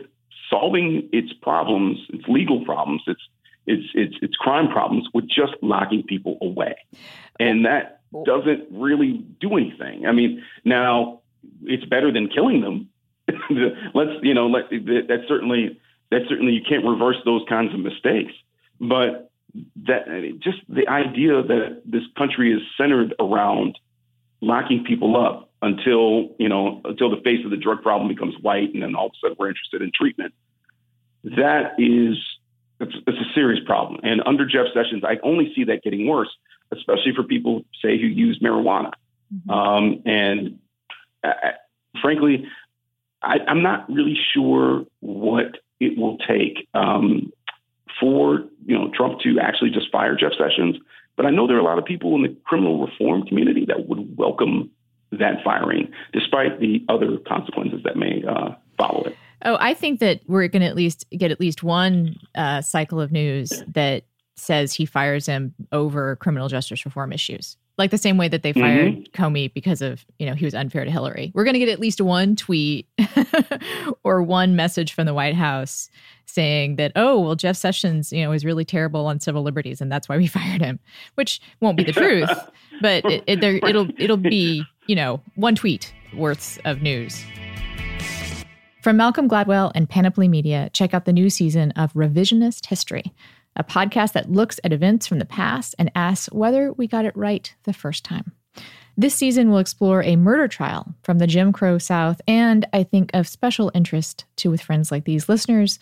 solving 0.49 1.09
its 1.13 1.33
problems, 1.33 1.99
its 2.11 2.25
legal 2.29 2.65
problems, 2.65 3.03
its 3.07 3.21
its 3.67 3.85
its 3.95 4.15
its 4.23 4.37
crime 4.37 4.69
problems 4.69 5.09
with 5.15 5.29
just 5.29 5.55
locking 5.63 6.03
people 6.03 6.39
away, 6.41 6.75
and 7.39 7.65
that 7.65 8.01
doesn't 8.25 8.67
really 8.71 9.25
do 9.41 9.57
anything. 9.57 10.07
I 10.07 10.13
mean, 10.13 10.43
now 10.65 11.21
it's 11.63 11.85
better 11.85 12.13
than 12.13 12.29
killing 12.29 12.61
them. 12.61 12.89
Let's 13.95 14.11
you 14.23 14.35
know, 14.35 14.49
let, 14.49 14.71
that 14.71 15.25
certainly 15.29 15.79
that 16.11 16.23
certainly 16.29 16.53
you 16.53 16.63
can't 16.69 16.85
reverse 16.85 17.17
those 17.25 17.43
kinds 17.49 17.73
of 17.73 17.81
mistakes, 17.81 18.33
but 18.81 19.31
that 19.87 20.39
just 20.41 20.59
the 20.69 20.89
idea 20.89 21.43
that 21.43 21.83
this 21.85 22.03
country 22.17 22.53
is 22.53 22.61
centered 22.77 23.15
around 23.21 23.79
locking 24.41 24.85
people 24.85 25.17
up 25.17 25.51
until 25.63 26.35
you 26.39 26.49
know 26.49 26.81
until 26.85 27.11
the 27.11 27.23
face 27.23 27.45
of 27.45 27.51
the 27.51 27.57
drug 27.57 27.83
problem 27.83 28.09
becomes 28.09 28.35
white, 28.41 28.75
and 28.75 28.83
then 28.83 28.95
all 28.95 29.07
of 29.07 29.13
a 29.13 29.17
sudden 29.21 29.37
we're 29.39 29.49
interested 29.49 29.83
in 29.83 29.91
treatment. 29.95 30.35
That 31.25 31.75
is 31.79 32.19
it's, 32.83 32.95
it's 33.07 33.19
a 33.19 33.35
serious 33.35 33.65
problem. 33.65 34.01
And 34.03 34.23
under 34.27 34.45
Jeff 34.45 34.67
Sessions, 34.75 35.05
I 35.05 35.19
only 35.23 35.53
see 35.55 35.65
that 35.65 35.83
getting 35.83 36.07
worse, 36.07 36.31
especially 36.73 37.15
for 37.15 37.23
people, 37.23 37.63
say, 37.83 37.99
who 38.01 38.07
use 38.07 38.39
marijuana. 38.43 38.93
Mm-hmm. 39.35 39.51
Um, 39.51 40.03
and 40.05 40.59
I, 41.25 41.53
frankly, 42.01 42.47
I, 43.23 43.39
am 43.47 43.63
not 43.63 43.89
really 43.91 44.19
sure 44.35 44.85
what 45.01 45.59
it 45.81 45.97
will 45.97 46.19
take 46.19 46.69
um, 46.75 47.33
for 48.01 48.45
you 48.67 48.79
know 48.79 48.91
Trump 48.95 49.21
to 49.21 49.39
actually 49.41 49.71
just 49.71 49.91
fire 49.91 50.17
Jeff 50.17 50.33
Sessions. 50.39 50.77
But 51.17 51.27
I 51.27 51.31
know 51.31 51.47
there 51.47 51.57
are 51.57 51.61
a 51.61 51.65
lot 51.65 51.79
of 51.79 51.85
people 51.85 52.15
in 52.17 52.23
the 52.23 52.37
criminal 52.45 52.85
reform 52.87 53.27
community 53.27 53.67
that 53.67 53.87
would 53.89 54.17
welcome 54.17 54.71
that 55.13 55.45
firing, 55.45 55.93
despite 56.13 56.59
the 56.59 56.85
other 56.89 57.19
consequences 57.29 57.83
that 57.85 57.97
may 57.97 58.25
uh, 58.27 58.55
follow 58.79 59.05
it. 59.05 59.17
Oh, 59.45 59.57
I 59.61 59.75
think 59.75 60.01
that 60.01 60.21
we're 60.27 60.47
going 60.49 60.63
to 60.63 60.69
at 60.69 60.77
least 60.77 61.05
get 61.11 61.31
at 61.31 61.41
least 61.41 61.63
one 61.63 62.17
uh, 62.35 62.61
cycle 62.61 63.01
of 63.01 63.13
news 63.13 63.63
that 63.67 64.05
says 64.37 64.73
he 64.73 64.87
fires 64.87 65.27
him 65.27 65.55
over 65.73 66.17
criminal 66.17 66.49
justice 66.49 66.85
reform 66.85 67.13
issues. 67.13 67.57
Like 67.79 67.91
the 67.91 67.99
same 67.99 68.19
way 68.19 68.29
that 68.29 68.43
they 68.43 68.53
fired 68.53 68.93
mm-hmm. 68.93 69.23
Comey 69.23 69.53
because 69.53 69.81
of, 69.81 70.05
you 70.19 70.27
know, 70.27 70.35
he 70.35 70.45
was 70.45 70.55
unfair 70.55 70.85
to 70.85 70.91
Hillary. 70.91 71.33
We're 71.35 71.45
going 71.45 71.55
to 71.55 71.59
get 71.59 71.71
at 71.71 71.81
least 71.81 72.01
one 72.01 72.37
tweet 72.37 72.87
or 74.05 74.23
one 74.23 74.55
message 74.55 74.93
from 74.93 75.07
the 75.07 75.15
White 75.15 75.35
House 75.35 75.89
saying 76.27 76.77
that, 76.77 76.93
oh, 76.97 77.19
well, 77.21 77.35
Jeff 77.35 77.57
Sessions, 77.57 78.13
you 78.13 78.23
know, 78.23 78.33
is 78.33 78.45
really 78.45 78.65
terrible 78.65 79.07
on 79.07 79.21
civil 79.21 79.43
liberties 79.43 79.81
and 79.81 79.91
that's 79.91 80.09
why 80.09 80.19
we 80.19 80.27
fired 80.29 80.61
him, 80.61 80.79
which 81.15 81.41
won't 81.61 81.79
be 81.79 81.85
the 81.85 81.93
truth, 81.93 82.31
but 82.83 83.05
it, 83.07 83.25
it, 83.27 83.41
there, 83.41 83.57
it'll 83.57 83.89
it'll 83.99 84.17
be, 84.19 84.65
you 84.87 84.95
know, 84.95 85.21
one 85.35 85.55
tweet 85.55 85.95
worth 86.15 86.61
of 86.65 86.83
news. 86.83 87.25
From 88.83 88.97
Malcolm 88.97 89.29
Gladwell 89.29 89.71
and 89.77 89.89
Panoply 89.89 90.27
Media, 90.27 90.69
check 90.73 90.93
out 90.93 91.05
the 91.05 91.13
new 91.13 91.31
season 91.31 91.71
of 91.77 91.93
Revisionist 91.93 92.67
History, 92.67 93.15
a 93.55 93.63
podcast 93.63 94.13
that 94.15 94.33
looks 94.33 94.59
at 94.65 94.73
events 94.73 95.07
from 95.07 95.21
the 95.21 95.25
past 95.25 95.77
and 95.79 95.89
asks 95.95 96.33
whether 96.33 96.73
we 96.73 96.89
got 96.89 97.05
it 97.05 97.17
right 97.17 97.55
the 97.63 97.73
first 97.73 98.05
time. 98.05 98.33
This 98.97 99.15
season 99.15 99.51
will 99.51 99.59
explore 99.59 100.03
a 100.03 100.17
murder 100.17 100.49
trial 100.49 100.97
from 101.05 101.19
the 101.19 101.29
Jim 101.29 101.53
Crow 101.53 101.79
South, 101.79 102.21
and 102.27 102.67
I 102.73 102.83
think 102.83 103.13
of 103.15 103.29
special 103.29 103.71
interest 103.73 104.25
to 104.39 104.51
with 104.51 104.61
friends 104.61 104.91
like 104.91 105.05
these 105.05 105.29
listeners, 105.29 105.79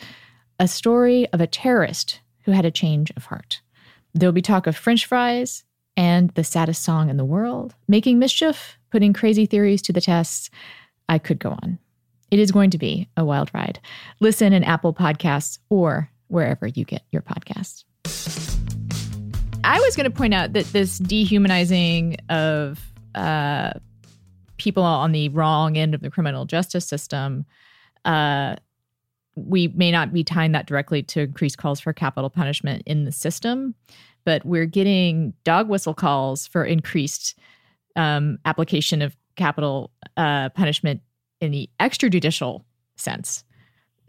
a 0.58 0.68
story 0.68 1.26
of 1.32 1.40
a 1.40 1.46
terrorist 1.46 2.20
who 2.44 2.52
had 2.52 2.66
a 2.66 2.70
change 2.70 3.10
of 3.16 3.24
heart. 3.24 3.62
There'll 4.12 4.34
be 4.34 4.42
talk 4.42 4.66
of 4.66 4.76
French 4.76 5.06
fries 5.06 5.64
and 5.96 6.28
the 6.32 6.44
saddest 6.44 6.82
song 6.82 7.08
in 7.08 7.16
the 7.16 7.24
world, 7.24 7.74
making 7.88 8.18
mischief, 8.18 8.76
putting 8.90 9.14
crazy 9.14 9.46
theories 9.46 9.80
to 9.82 9.92
the 9.94 10.02
test. 10.02 10.50
I 11.08 11.16
could 11.16 11.38
go 11.38 11.52
on. 11.62 11.78
It 12.30 12.38
is 12.38 12.52
going 12.52 12.70
to 12.70 12.78
be 12.78 13.08
a 13.16 13.24
wild 13.24 13.50
ride. 13.52 13.80
Listen 14.20 14.52
in 14.52 14.62
Apple 14.62 14.94
Podcasts 14.94 15.58
or 15.68 16.10
wherever 16.28 16.66
you 16.66 16.84
get 16.84 17.02
your 17.10 17.22
podcasts. 17.22 17.84
I 19.64 19.80
was 19.80 19.96
going 19.96 20.10
to 20.10 20.16
point 20.16 20.32
out 20.32 20.52
that 20.52 20.66
this 20.66 20.98
dehumanizing 20.98 22.16
of 22.28 22.80
uh, 23.14 23.72
people 24.56 24.82
on 24.82 25.12
the 25.12 25.28
wrong 25.30 25.76
end 25.76 25.94
of 25.94 26.02
the 26.02 26.10
criminal 26.10 26.44
justice 26.44 26.86
system, 26.86 27.44
uh, 28.04 28.56
we 29.34 29.68
may 29.68 29.90
not 29.90 30.12
be 30.12 30.22
tying 30.22 30.52
that 30.52 30.66
directly 30.66 31.02
to 31.02 31.22
increased 31.22 31.58
calls 31.58 31.80
for 31.80 31.92
capital 31.92 32.30
punishment 32.30 32.82
in 32.86 33.04
the 33.04 33.12
system, 33.12 33.74
but 34.24 34.44
we're 34.44 34.66
getting 34.66 35.34
dog 35.44 35.68
whistle 35.68 35.94
calls 35.94 36.46
for 36.46 36.64
increased 36.64 37.38
um, 37.96 38.38
application 38.44 39.02
of 39.02 39.16
capital 39.36 39.90
uh, 40.16 40.48
punishment 40.50 41.00
in 41.40 41.50
the 41.50 41.68
extrajudicial 41.80 42.64
sense 42.96 43.44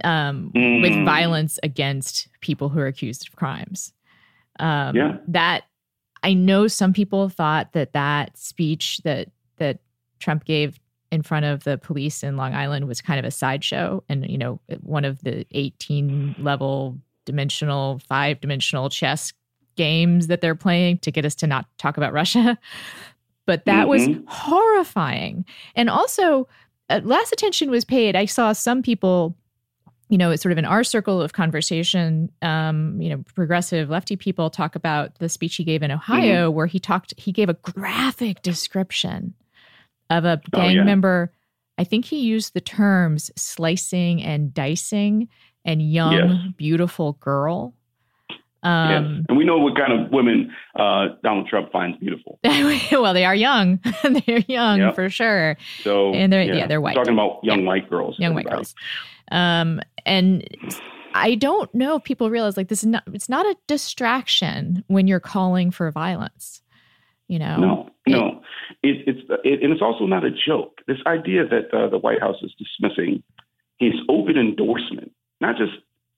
um, 0.03 0.51
mm. 0.55 0.81
with 0.81 1.05
violence 1.05 1.59
against 1.63 2.27
people 2.41 2.69
who 2.69 2.79
are 2.79 2.87
accused 2.87 3.27
of 3.27 3.35
crimes. 3.35 3.93
Um, 4.59 4.95
yeah. 4.95 5.17
That 5.27 5.63
I 6.23 6.33
know 6.33 6.67
some 6.67 6.93
people 6.93 7.29
thought 7.29 7.73
that 7.73 7.93
that 7.93 8.37
speech 8.37 9.01
that 9.03 9.29
that 9.57 9.79
Trump 10.19 10.45
gave 10.45 10.79
in 11.11 11.21
front 11.21 11.45
of 11.45 11.63
the 11.63 11.77
police 11.77 12.23
in 12.23 12.37
Long 12.37 12.53
Island 12.53 12.87
was 12.87 13.01
kind 13.01 13.19
of 13.19 13.25
a 13.25 13.31
sideshow, 13.31 14.03
and 14.07 14.29
you 14.29 14.37
know, 14.37 14.59
one 14.81 15.05
of 15.05 15.21
the 15.23 15.45
18 15.51 16.35
level 16.39 16.97
dimensional, 17.25 17.99
five 18.07 18.39
dimensional 18.39 18.89
chess 18.89 19.33
games 19.75 20.27
that 20.27 20.41
they're 20.41 20.55
playing 20.55 20.99
to 20.99 21.11
get 21.11 21.25
us 21.25 21.35
to 21.35 21.47
not 21.47 21.65
talk 21.77 21.97
about 21.97 22.13
Russia. 22.13 22.57
But 23.47 23.65
that 23.65 23.87
mm-hmm. 23.87 23.89
was 23.89 24.23
horrifying. 24.27 25.45
And 25.75 25.89
also, 25.89 26.47
uh, 26.91 27.01
less 27.03 27.31
attention 27.31 27.71
was 27.71 27.85
paid. 27.85 28.15
I 28.15 28.25
saw 28.25 28.53
some 28.53 28.81
people, 28.81 29.35
you 30.09 30.17
know, 30.17 30.31
it's 30.31 30.43
sort 30.43 30.51
of 30.51 30.57
in 30.57 30.65
our 30.65 30.83
circle 30.83 31.21
of 31.21 31.33
conversation, 31.33 32.31
um, 32.41 33.01
you 33.01 33.09
know, 33.09 33.23
progressive 33.33 33.89
lefty 33.89 34.15
people 34.15 34.49
talk 34.49 34.75
about 34.75 35.17
the 35.19 35.29
speech 35.29 35.55
he 35.55 35.63
gave 35.63 35.83
in 35.83 35.91
Ohio, 35.91 36.49
mm-hmm. 36.49 36.55
where 36.55 36.65
he 36.65 36.79
talked, 36.79 37.13
he 37.17 37.31
gave 37.31 37.49
a 37.49 37.53
graphic 37.53 38.41
description 38.41 39.33
of 40.09 40.25
a 40.25 40.41
oh, 40.53 40.57
gang 40.57 40.69
oh, 40.69 40.81
yeah. 40.81 40.83
member. 40.83 41.33
I 41.77 41.83
think 41.83 42.05
he 42.05 42.19
used 42.19 42.53
the 42.53 42.61
terms 42.61 43.31
slicing 43.35 44.21
and 44.21 44.53
dicing 44.53 45.29
and 45.65 45.81
young, 45.81 46.29
yes. 46.29 46.53
beautiful 46.57 47.13
girl. 47.13 47.73
Um, 48.63 48.89
yes. 48.89 49.25
And 49.29 49.37
we 49.37 49.43
know 49.43 49.57
what 49.57 49.75
kind 49.75 49.91
of 49.93 50.11
women 50.11 50.53
uh, 50.75 51.09
Donald 51.23 51.47
Trump 51.47 51.71
finds 51.71 51.97
beautiful. 51.97 52.39
well, 52.43 53.13
they 53.13 53.25
are 53.25 53.35
young. 53.35 53.79
they're 54.27 54.43
young 54.47 54.79
yep. 54.79 54.95
for 54.95 55.09
sure. 55.09 55.57
So 55.83 56.13
and 56.13 56.31
they're 56.31 56.43
yeah, 56.43 56.55
yeah 56.55 56.67
they're 56.67 56.81
white. 56.81 56.95
We're 56.95 57.03
talking 57.03 57.13
about 57.13 57.39
young 57.43 57.61
yeah. 57.61 57.67
white 57.67 57.89
girls. 57.89 58.19
Young 58.19 58.35
white 58.35 58.47
girls. 58.47 58.75
Um, 59.31 59.81
and 60.05 60.47
I 61.13 61.35
don't 61.35 61.73
know 61.73 61.95
if 61.95 62.03
people 62.03 62.29
realize 62.29 62.57
like 62.57 62.67
this 62.67 62.83
is 62.83 62.87
not 62.87 63.03
it's 63.13 63.29
not 63.29 63.45
a 63.45 63.55
distraction 63.67 64.83
when 64.87 65.07
you're 65.07 65.19
calling 65.19 65.71
for 65.71 65.89
violence. 65.91 66.61
You 67.27 67.39
know. 67.39 67.57
No, 67.57 67.89
no. 68.07 68.41
It, 68.83 69.07
it's 69.07 69.21
it, 69.43 69.63
and 69.63 69.71
it's 69.71 69.81
also 69.81 70.05
not 70.05 70.23
a 70.23 70.31
joke. 70.31 70.81
This 70.87 70.97
idea 71.07 71.47
that 71.47 71.73
uh, 71.73 71.89
the 71.89 71.97
White 71.97 72.19
House 72.19 72.37
is 72.43 72.53
dismissing 72.57 73.23
his 73.77 73.93
open 74.09 74.37
endorsement, 74.37 75.13
not 75.39 75.57
just 75.57 75.73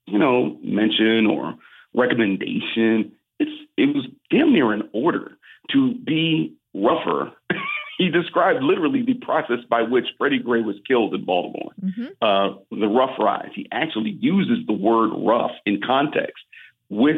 you 0.06 0.18
know 0.18 0.58
mention 0.62 1.26
or 1.26 1.54
recommendation. 1.94 3.12
It's 3.38 3.50
it 3.76 3.94
was 3.94 4.06
damn 4.30 4.52
near 4.52 4.72
an 4.72 4.88
order 4.92 5.36
to 5.72 5.94
be 5.94 6.54
rougher. 6.74 7.32
he 7.98 8.08
described 8.08 8.62
literally 8.62 9.02
the 9.02 9.14
process 9.14 9.58
by 9.68 9.82
which 9.82 10.06
Freddie 10.18 10.40
Gray 10.40 10.60
was 10.60 10.76
killed 10.86 11.14
in 11.14 11.24
Baltimore. 11.24 11.72
Mm-hmm. 11.82 12.06
Uh, 12.20 12.56
the 12.70 12.88
rough 12.88 13.18
rise. 13.18 13.50
He 13.54 13.68
actually 13.72 14.16
uses 14.20 14.66
the 14.66 14.72
word 14.72 15.10
rough 15.16 15.52
in 15.64 15.80
context 15.84 16.44
with 16.88 17.16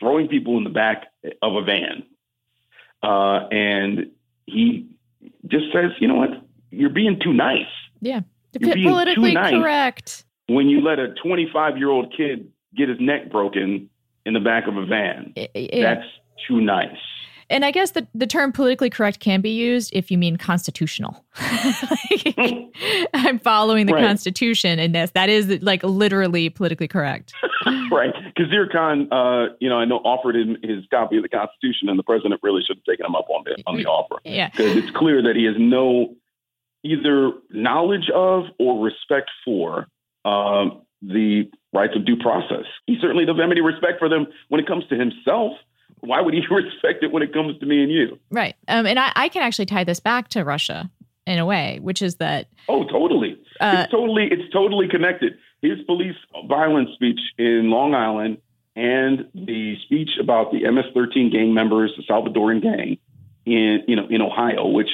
throwing 0.00 0.28
people 0.28 0.58
in 0.58 0.64
the 0.64 0.70
back 0.70 1.06
of 1.42 1.56
a 1.56 1.62
van. 1.62 2.04
Uh, 3.02 3.48
and 3.50 4.10
he 4.46 4.88
just 5.46 5.66
says, 5.72 5.90
you 6.00 6.08
know 6.08 6.16
what? 6.16 6.30
You're 6.70 6.90
being 6.90 7.20
too 7.22 7.32
nice. 7.32 7.66
Yeah. 8.00 8.20
You're 8.58 8.74
being 8.74 8.88
politically 8.88 9.30
too 9.30 9.34
nice 9.34 9.52
correct. 9.52 10.24
When 10.48 10.68
you 10.68 10.80
let 10.80 10.98
a 10.98 11.14
25 11.22 11.76
year 11.76 11.90
old 11.90 12.14
kid 12.16 12.50
get 12.76 12.88
his 12.88 12.98
neck 13.00 13.30
broken 13.30 13.88
in 14.26 14.34
the 14.34 14.40
back 14.40 14.66
of 14.66 14.76
a 14.76 14.86
van. 14.86 15.32
Yeah. 15.36 15.94
That's 15.94 16.06
too 16.48 16.60
nice. 16.60 16.96
And 17.50 17.64
I 17.64 17.70
guess 17.70 17.90
the, 17.90 18.06
the 18.14 18.26
term 18.26 18.52
politically 18.52 18.88
correct 18.88 19.20
can 19.20 19.40
be 19.40 19.50
used 19.50 19.90
if 19.92 20.10
you 20.10 20.16
mean 20.16 20.36
constitutional. 20.36 21.24
I'm 23.14 23.38
following 23.38 23.86
the 23.86 23.92
right. 23.92 24.04
Constitution, 24.04 24.78
and 24.78 24.94
that's, 24.94 25.12
that 25.12 25.28
is 25.28 25.62
like 25.62 25.82
literally 25.82 26.48
politically 26.48 26.88
correct. 26.88 27.34
right. 27.92 28.14
Khizr 28.38 28.72
Khan, 28.72 29.12
uh, 29.12 29.54
you 29.60 29.68
know, 29.68 29.76
I 29.76 29.84
know 29.84 29.96
offered 29.98 30.36
him 30.36 30.56
his 30.62 30.84
copy 30.90 31.16
of 31.16 31.22
the 31.22 31.28
Constitution, 31.28 31.88
and 31.88 31.98
the 31.98 32.02
president 32.02 32.40
really 32.42 32.62
should 32.66 32.78
have 32.78 32.84
taken 32.84 33.06
him 33.06 33.14
up 33.14 33.28
on 33.28 33.44
the, 33.44 33.62
on 33.66 33.76
the 33.76 33.86
offer. 33.86 34.20
Yeah. 34.24 34.48
Because 34.48 34.76
it's 34.76 34.90
clear 34.90 35.22
that 35.22 35.36
he 35.36 35.44
has 35.44 35.56
no 35.58 36.14
either 36.82 37.32
knowledge 37.50 38.10
of 38.14 38.44
or 38.58 38.82
respect 38.84 39.30
for 39.44 39.86
um, 40.24 40.82
the 41.02 41.50
rights 41.74 41.94
of 41.96 42.06
due 42.06 42.16
process. 42.16 42.64
He 42.86 42.96
certainly 43.00 43.26
doesn't 43.26 43.40
have 43.40 43.50
any 43.50 43.60
respect 43.60 43.98
for 43.98 44.08
them 44.08 44.26
when 44.48 44.60
it 44.60 44.66
comes 44.66 44.86
to 44.88 44.96
himself. 44.96 45.52
Why 46.00 46.20
would 46.20 46.32
he 46.32 46.40
respect 46.50 47.02
it 47.02 47.12
when 47.12 47.22
it 47.22 47.32
comes 47.32 47.58
to 47.58 47.66
me 47.66 47.82
and 47.82 47.90
you? 47.92 48.18
Right. 48.30 48.54
Um, 48.68 48.86
and 48.86 48.98
I, 48.98 49.12
I 49.16 49.28
can 49.28 49.42
actually 49.42 49.66
tie 49.66 49.84
this 49.84 50.00
back 50.00 50.28
to 50.28 50.44
Russia 50.44 50.90
in 51.26 51.38
a 51.38 51.44
way, 51.44 51.80
which 51.82 52.00
is 52.00 52.16
that. 52.16 52.46
Oh, 52.68 52.84
totally. 52.84 53.38
Uh, 53.60 53.82
it's 53.82 53.90
totally. 53.90 54.28
It's 54.30 54.52
totally 54.52 54.88
connected. 54.88 55.34
His 55.60 55.80
police 55.86 56.16
violence 56.48 56.90
speech 56.94 57.20
in 57.38 57.70
Long 57.70 57.94
Island 57.94 58.38
and 58.76 59.28
the 59.34 59.76
speech 59.84 60.10
about 60.20 60.52
the 60.52 60.68
MS-13 60.68 61.32
gang 61.32 61.54
members, 61.54 61.92
the 61.96 62.02
Salvadoran 62.02 62.62
gang 62.62 62.98
in 63.46 63.82
you 63.88 63.96
know 63.96 64.06
in 64.08 64.20
Ohio, 64.20 64.68
which 64.68 64.90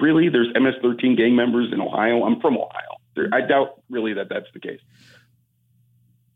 really 0.00 0.28
there's 0.28 0.48
MS-13 0.54 1.16
gang 1.16 1.34
members 1.34 1.72
in 1.72 1.80
Ohio. 1.80 2.24
I'm 2.24 2.40
from 2.40 2.56
Ohio. 2.56 2.98
There, 3.16 3.28
I 3.32 3.40
doubt 3.40 3.80
really 3.88 4.12
that 4.14 4.28
that's 4.28 4.48
the 4.52 4.60
case 4.60 4.80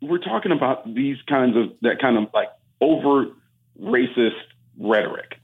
we're 0.01 0.18
talking 0.18 0.53
about 0.53 0.94
these 0.94 1.16
kinds 1.28 1.57
of 1.57 1.72
that 1.82 2.01
kind 2.01 2.16
of 2.16 2.28
like 2.32 2.49
over 2.80 3.26
racist 3.80 4.40
rhetoric. 4.78 5.36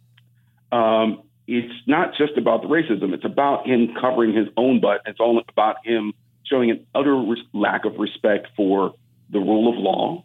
Um, 0.72 1.22
it's 1.46 1.74
not 1.86 2.14
just 2.16 2.36
about 2.36 2.62
the 2.62 2.68
racism; 2.68 3.12
it's 3.12 3.24
about 3.24 3.66
him 3.66 3.94
covering 4.00 4.34
his 4.34 4.48
own 4.56 4.80
butt. 4.80 5.02
It's 5.06 5.20
all 5.20 5.42
about 5.48 5.76
him 5.84 6.12
showing 6.44 6.70
an 6.70 6.86
utter 6.94 7.22
lack 7.52 7.84
of 7.84 7.98
respect 7.98 8.48
for 8.56 8.94
the 9.30 9.38
rule 9.38 9.72
of 9.72 9.78
law 9.78 10.22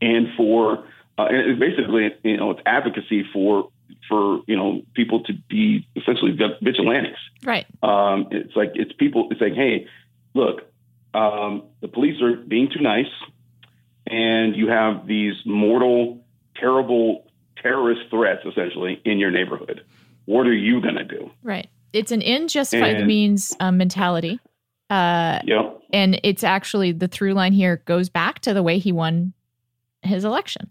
and 0.00 0.28
for 0.36 0.84
uh, 1.18 1.26
and 1.26 1.36
it's 1.36 1.60
basically 1.60 2.10
you 2.22 2.36
know 2.36 2.50
it's 2.50 2.60
advocacy 2.66 3.24
for 3.32 3.70
for 4.08 4.40
you 4.46 4.56
know 4.56 4.82
people 4.94 5.22
to 5.24 5.32
be 5.48 5.86
essentially 5.96 6.36
vigilantes. 6.62 7.16
Right. 7.42 7.66
Um, 7.82 8.28
it's 8.30 8.54
like 8.56 8.72
it's 8.74 8.92
people. 8.92 9.28
It's 9.30 9.40
like, 9.40 9.54
hey, 9.54 9.86
look, 10.34 10.62
um, 11.14 11.64
the 11.80 11.88
police 11.88 12.20
are 12.22 12.36
being 12.36 12.68
too 12.74 12.82
nice, 12.82 13.10
and 14.06 14.56
you 14.56 14.68
have 14.68 15.06
these 15.06 15.34
mortal, 15.46 16.24
terrible 16.56 17.26
terrorist 17.62 18.02
threats 18.10 18.40
essentially 18.46 19.00
in 19.04 19.18
your 19.18 19.30
neighborhood. 19.30 19.84
What 20.26 20.46
are 20.46 20.54
you 20.54 20.80
going 20.80 20.96
to 20.96 21.04
do? 21.04 21.30
Right. 21.42 21.68
It's 21.92 22.12
an 22.12 22.22
end 22.22 22.50
justify 22.50 22.94
the 22.94 23.04
means 23.04 23.54
um, 23.60 23.76
mentality. 23.76 24.40
Uh, 24.90 25.38
yep. 25.44 25.80
And 25.92 26.20
it's 26.24 26.42
actually 26.42 26.92
the 26.92 27.08
through 27.08 27.34
line 27.34 27.52
here 27.52 27.82
goes 27.84 28.08
back 28.08 28.40
to 28.40 28.52
the 28.54 28.62
way 28.62 28.78
he 28.78 28.90
won 28.90 29.32
his 30.02 30.24
election 30.24 30.70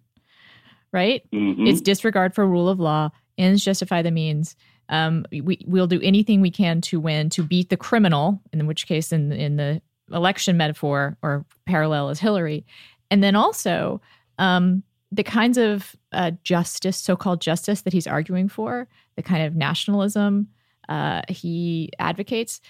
right? 0.94 1.24
Mm-hmm. 1.34 1.68
It's 1.68 1.82
disregard 1.82 2.34
for 2.34 2.48
rule 2.48 2.70
of 2.70 2.80
law. 2.80 3.10
Ends 3.38 3.66
justify 3.66 4.02
the 4.02 4.12
means. 4.12 4.56
Um, 4.88 5.26
we 5.32 5.66
we'll 5.68 5.88
do 5.88 6.00
anything 6.02 6.39
we 6.39 6.52
can 6.52 6.80
to 6.82 7.00
win 7.00 7.30
to 7.32 7.44
beat 7.44 7.70
the 7.70 7.78
criminal. 7.78 8.39
In 8.54 8.66
which 8.68 8.88
case, 8.88 9.12
in 9.12 9.32
in 9.34 9.58
the 9.58 9.82
election 10.12 10.58
metaphor 10.58 11.18
or 11.22 11.45
parallel 11.66 12.10
as 12.10 12.20
Hillary, 12.20 12.66
and 13.12 13.24
then 13.24 13.36
also 13.36 14.01
um, 14.38 14.84
the 15.12 15.24
kinds 15.24 15.58
of 15.58 15.95
uh, 16.12 16.32
justice, 16.43 16.97
so-called 16.97 17.41
justice 17.41 17.82
that 17.82 17.93
he's 17.93 18.08
arguing 18.08 18.49
for, 18.49 18.88
the 19.16 19.24
kind 19.24 19.43
of 19.43 19.56
nationalism 19.56 20.47
uh, 20.89 21.22
he 21.30 21.89
advocates, 21.99 22.62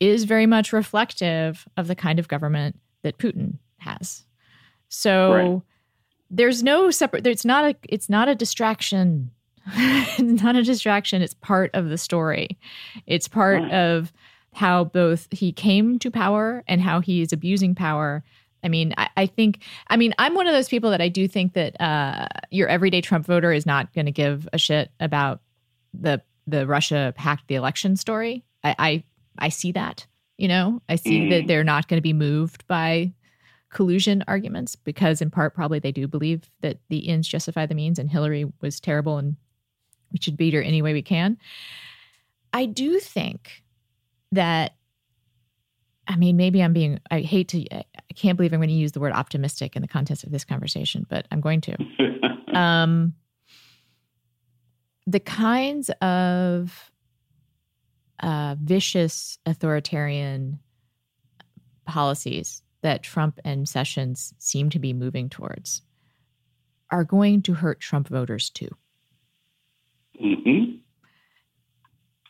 is 0.00 0.24
very 0.24 0.46
much 0.46 0.72
reflective 0.72 1.68
of 1.76 1.86
the 1.86 1.94
kind 1.94 2.18
of 2.18 2.28
government 2.28 2.78
that 3.02 3.18
Putin 3.18 3.58
has. 3.78 4.24
So. 4.88 5.32
Right 5.32 5.62
there's 6.30 6.62
no 6.62 6.90
separate 6.90 7.26
it's 7.26 7.44
not 7.44 7.64
a 7.64 7.76
it's 7.88 8.08
not 8.08 8.28
a 8.28 8.34
distraction 8.34 9.30
it's 9.66 10.42
not 10.42 10.56
a 10.56 10.62
distraction 10.62 11.20
it's 11.22 11.34
part 11.34 11.70
of 11.74 11.88
the 11.88 11.98
story 11.98 12.58
it's 13.06 13.28
part 13.28 13.62
right. 13.62 13.72
of 13.72 14.12
how 14.52 14.84
both 14.84 15.28
he 15.30 15.52
came 15.52 15.98
to 15.98 16.10
power 16.10 16.64
and 16.66 16.80
how 16.80 17.00
he 17.00 17.20
is 17.20 17.32
abusing 17.32 17.74
power 17.74 18.22
i 18.64 18.68
mean 18.68 18.94
I, 18.96 19.08
I, 19.16 19.26
think 19.26 19.62
i 19.88 19.96
mean 19.96 20.14
i'm 20.18 20.34
one 20.34 20.46
of 20.46 20.52
those 20.52 20.68
people 20.68 20.90
that 20.90 21.00
i 21.00 21.08
do 21.08 21.28
think 21.28 21.54
that 21.54 21.80
uh, 21.80 22.26
your 22.50 22.68
everyday 22.68 23.00
trump 23.00 23.26
voter 23.26 23.52
is 23.52 23.66
not 23.66 23.92
going 23.94 24.06
to 24.06 24.12
give 24.12 24.48
a 24.52 24.58
shit 24.58 24.90
about 25.00 25.40
the 25.94 26.22
the 26.46 26.66
russia 26.66 27.14
hacked 27.16 27.48
the 27.48 27.54
election 27.54 27.96
story 27.96 28.44
i 28.64 28.74
i, 28.78 29.04
I 29.38 29.48
see 29.48 29.72
that 29.72 30.06
you 30.36 30.48
know 30.48 30.82
i 30.88 30.96
see 30.96 31.20
mm. 31.20 31.30
that 31.30 31.46
they're 31.46 31.64
not 31.64 31.88
going 31.88 31.98
to 31.98 32.02
be 32.02 32.12
moved 32.12 32.66
by 32.66 33.12
collusion 33.70 34.24
arguments 34.26 34.74
because 34.74 35.22
in 35.22 35.30
part 35.30 35.54
probably 35.54 35.78
they 35.78 35.92
do 35.92 36.06
believe 36.06 36.50
that 36.60 36.78
the 36.88 37.08
ends 37.08 37.26
justify 37.26 37.66
the 37.66 37.74
means 37.74 37.98
and 37.98 38.10
Hillary 38.10 38.46
was 38.60 38.80
terrible 38.80 39.16
and 39.16 39.36
we 40.12 40.18
should 40.20 40.36
beat 40.36 40.54
her 40.54 40.62
any 40.62 40.82
way 40.82 40.92
we 40.92 41.02
can. 41.02 41.38
I 42.52 42.66
do 42.66 42.98
think 42.98 43.62
that 44.32 44.76
I 46.06 46.16
mean 46.16 46.36
maybe 46.36 46.62
I'm 46.62 46.72
being 46.72 47.00
I 47.10 47.20
hate 47.20 47.48
to 47.48 47.64
I 47.74 47.84
can't 48.14 48.36
believe 48.36 48.52
I'm 48.52 48.60
going 48.60 48.68
to 48.68 48.74
use 48.74 48.92
the 48.92 49.00
word 49.00 49.12
optimistic 49.12 49.76
in 49.76 49.82
the 49.82 49.88
context 49.88 50.24
of 50.24 50.32
this 50.32 50.44
conversation, 50.44 51.06
but 51.08 51.26
I'm 51.30 51.40
going 51.40 51.60
to. 51.62 51.76
um 52.54 53.14
the 55.06 55.20
kinds 55.20 55.90
of 56.00 56.90
uh, 58.22 58.54
vicious 58.62 59.38
authoritarian 59.46 60.58
policies 61.84 62.62
that 62.82 63.02
Trump 63.02 63.40
and 63.44 63.68
Sessions 63.68 64.34
seem 64.38 64.70
to 64.70 64.78
be 64.78 64.92
moving 64.92 65.28
towards 65.28 65.82
are 66.90 67.04
going 67.04 67.42
to 67.42 67.54
hurt 67.54 67.80
Trump 67.80 68.08
voters 68.08 68.50
too. 68.50 68.68
Hmm. 70.20 70.64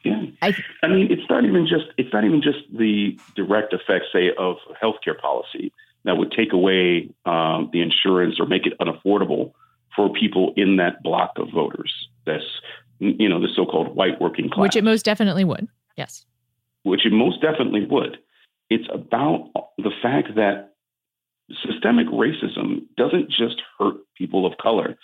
Yeah. 0.04 0.22
I, 0.40 0.54
I 0.82 0.88
mean, 0.88 1.08
it's 1.10 1.28
not 1.28 1.44
even 1.44 1.66
just 1.66 1.86
it's 1.98 2.12
not 2.12 2.24
even 2.24 2.40
just 2.42 2.58
the 2.72 3.18
direct 3.36 3.72
effects, 3.72 4.06
say, 4.12 4.30
of 4.38 4.56
healthcare 4.82 5.18
policy 5.18 5.72
that 6.04 6.16
would 6.16 6.32
take 6.32 6.52
away 6.52 7.10
um, 7.26 7.68
the 7.72 7.82
insurance 7.82 8.40
or 8.40 8.46
make 8.46 8.66
it 8.66 8.72
unaffordable 8.78 9.52
for 9.94 10.10
people 10.10 10.54
in 10.56 10.76
that 10.76 11.02
block 11.02 11.32
of 11.36 11.48
voters. 11.50 11.92
That's 12.24 12.44
you 12.98 13.28
know 13.28 13.40
the 13.40 13.48
so-called 13.54 13.94
white 13.94 14.20
working 14.20 14.48
class, 14.48 14.62
which 14.62 14.76
it 14.76 14.84
most 14.84 15.04
definitely 15.04 15.44
would. 15.44 15.68
Yes. 15.96 16.24
Which 16.82 17.04
it 17.04 17.12
most 17.12 17.42
definitely 17.42 17.84
would. 17.84 18.18
It's 18.70 18.88
about 18.92 19.50
the 19.76 19.90
fact 20.02 20.34
that 20.36 20.72
systemic 21.66 22.06
racism 22.06 22.86
doesn't 22.96 23.28
just 23.28 23.60
hurt 23.78 23.96
people 24.16 24.46
of 24.46 24.56
color, 24.58 24.96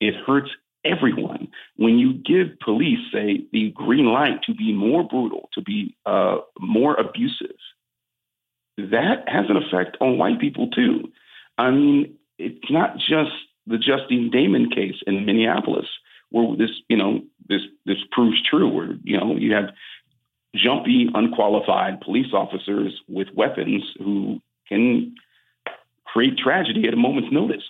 it 0.00 0.14
hurts 0.26 0.50
everyone. 0.84 1.48
When 1.76 1.98
you 1.98 2.14
give 2.14 2.58
police, 2.60 2.98
say, 3.12 3.44
the 3.52 3.70
green 3.70 4.06
light 4.06 4.42
to 4.46 4.54
be 4.54 4.72
more 4.72 5.06
brutal, 5.06 5.48
to 5.54 5.62
be 5.62 5.96
uh, 6.06 6.38
more 6.60 6.94
abusive, 6.94 7.56
that 8.78 9.24
has 9.26 9.46
an 9.48 9.56
effect 9.56 9.96
on 10.00 10.18
white 10.18 10.40
people 10.40 10.68
too. 10.70 11.10
I 11.58 11.70
mean, 11.70 12.14
it's 12.38 12.70
not 12.70 12.96
just 12.96 13.32
the 13.66 13.78
Justine 13.78 14.30
Damond 14.30 14.74
case 14.74 14.96
in 15.06 15.26
Minneapolis 15.26 15.86
where 16.30 16.56
this, 16.56 16.70
you 16.88 16.96
know, 16.96 17.20
this 17.48 17.60
this 17.84 17.98
proves 18.10 18.42
true, 18.48 18.68
where 18.68 18.96
you 19.04 19.18
know 19.18 19.36
you 19.36 19.52
have 19.54 19.70
jumpy, 20.54 21.08
unqualified 21.14 22.00
police 22.00 22.32
officers 22.32 23.00
with 23.08 23.28
weapons 23.34 23.84
who 23.98 24.40
can 24.68 25.14
create 26.06 26.36
tragedy 26.38 26.86
at 26.86 26.94
a 26.94 26.96
moment's 26.96 27.32
notice. 27.32 27.62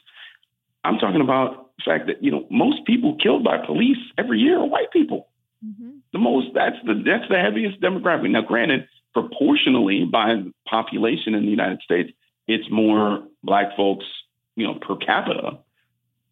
I'm 0.85 0.99
talking 0.99 1.21
about 1.21 1.62
the 1.79 1.83
fact 1.85 2.07
that 2.07 2.23
you 2.23 2.31
know 2.31 2.47
most 2.51 2.85
people 2.87 3.17
killed 3.17 3.45
by 3.45 3.59
police 3.65 3.99
every 4.19 4.39
year 4.41 4.59
are 4.59 4.67
white 4.67 4.93
people. 4.93 5.29
Mm-hmm. 5.65 5.91
The 6.13 6.19
most 6.19 6.49
that's 6.55 6.77
the 6.85 7.03
that's 7.05 7.29
the 7.29 7.39
heaviest 7.39 7.81
demographic. 7.81 8.31
Now, 8.31 8.43
granted, 8.43 8.89
proportionally 9.15 10.05
by 10.05 10.43
population 10.67 11.35
in 11.35 11.45
the 11.45 11.51
United 11.51 11.81
States, 11.83 12.11
it's 12.47 12.69
more 12.71 13.23
black 13.43 13.77
folks, 13.77 14.05
you 14.57 14.67
know, 14.67 14.75
per 14.75 14.97
capita, 14.97 15.59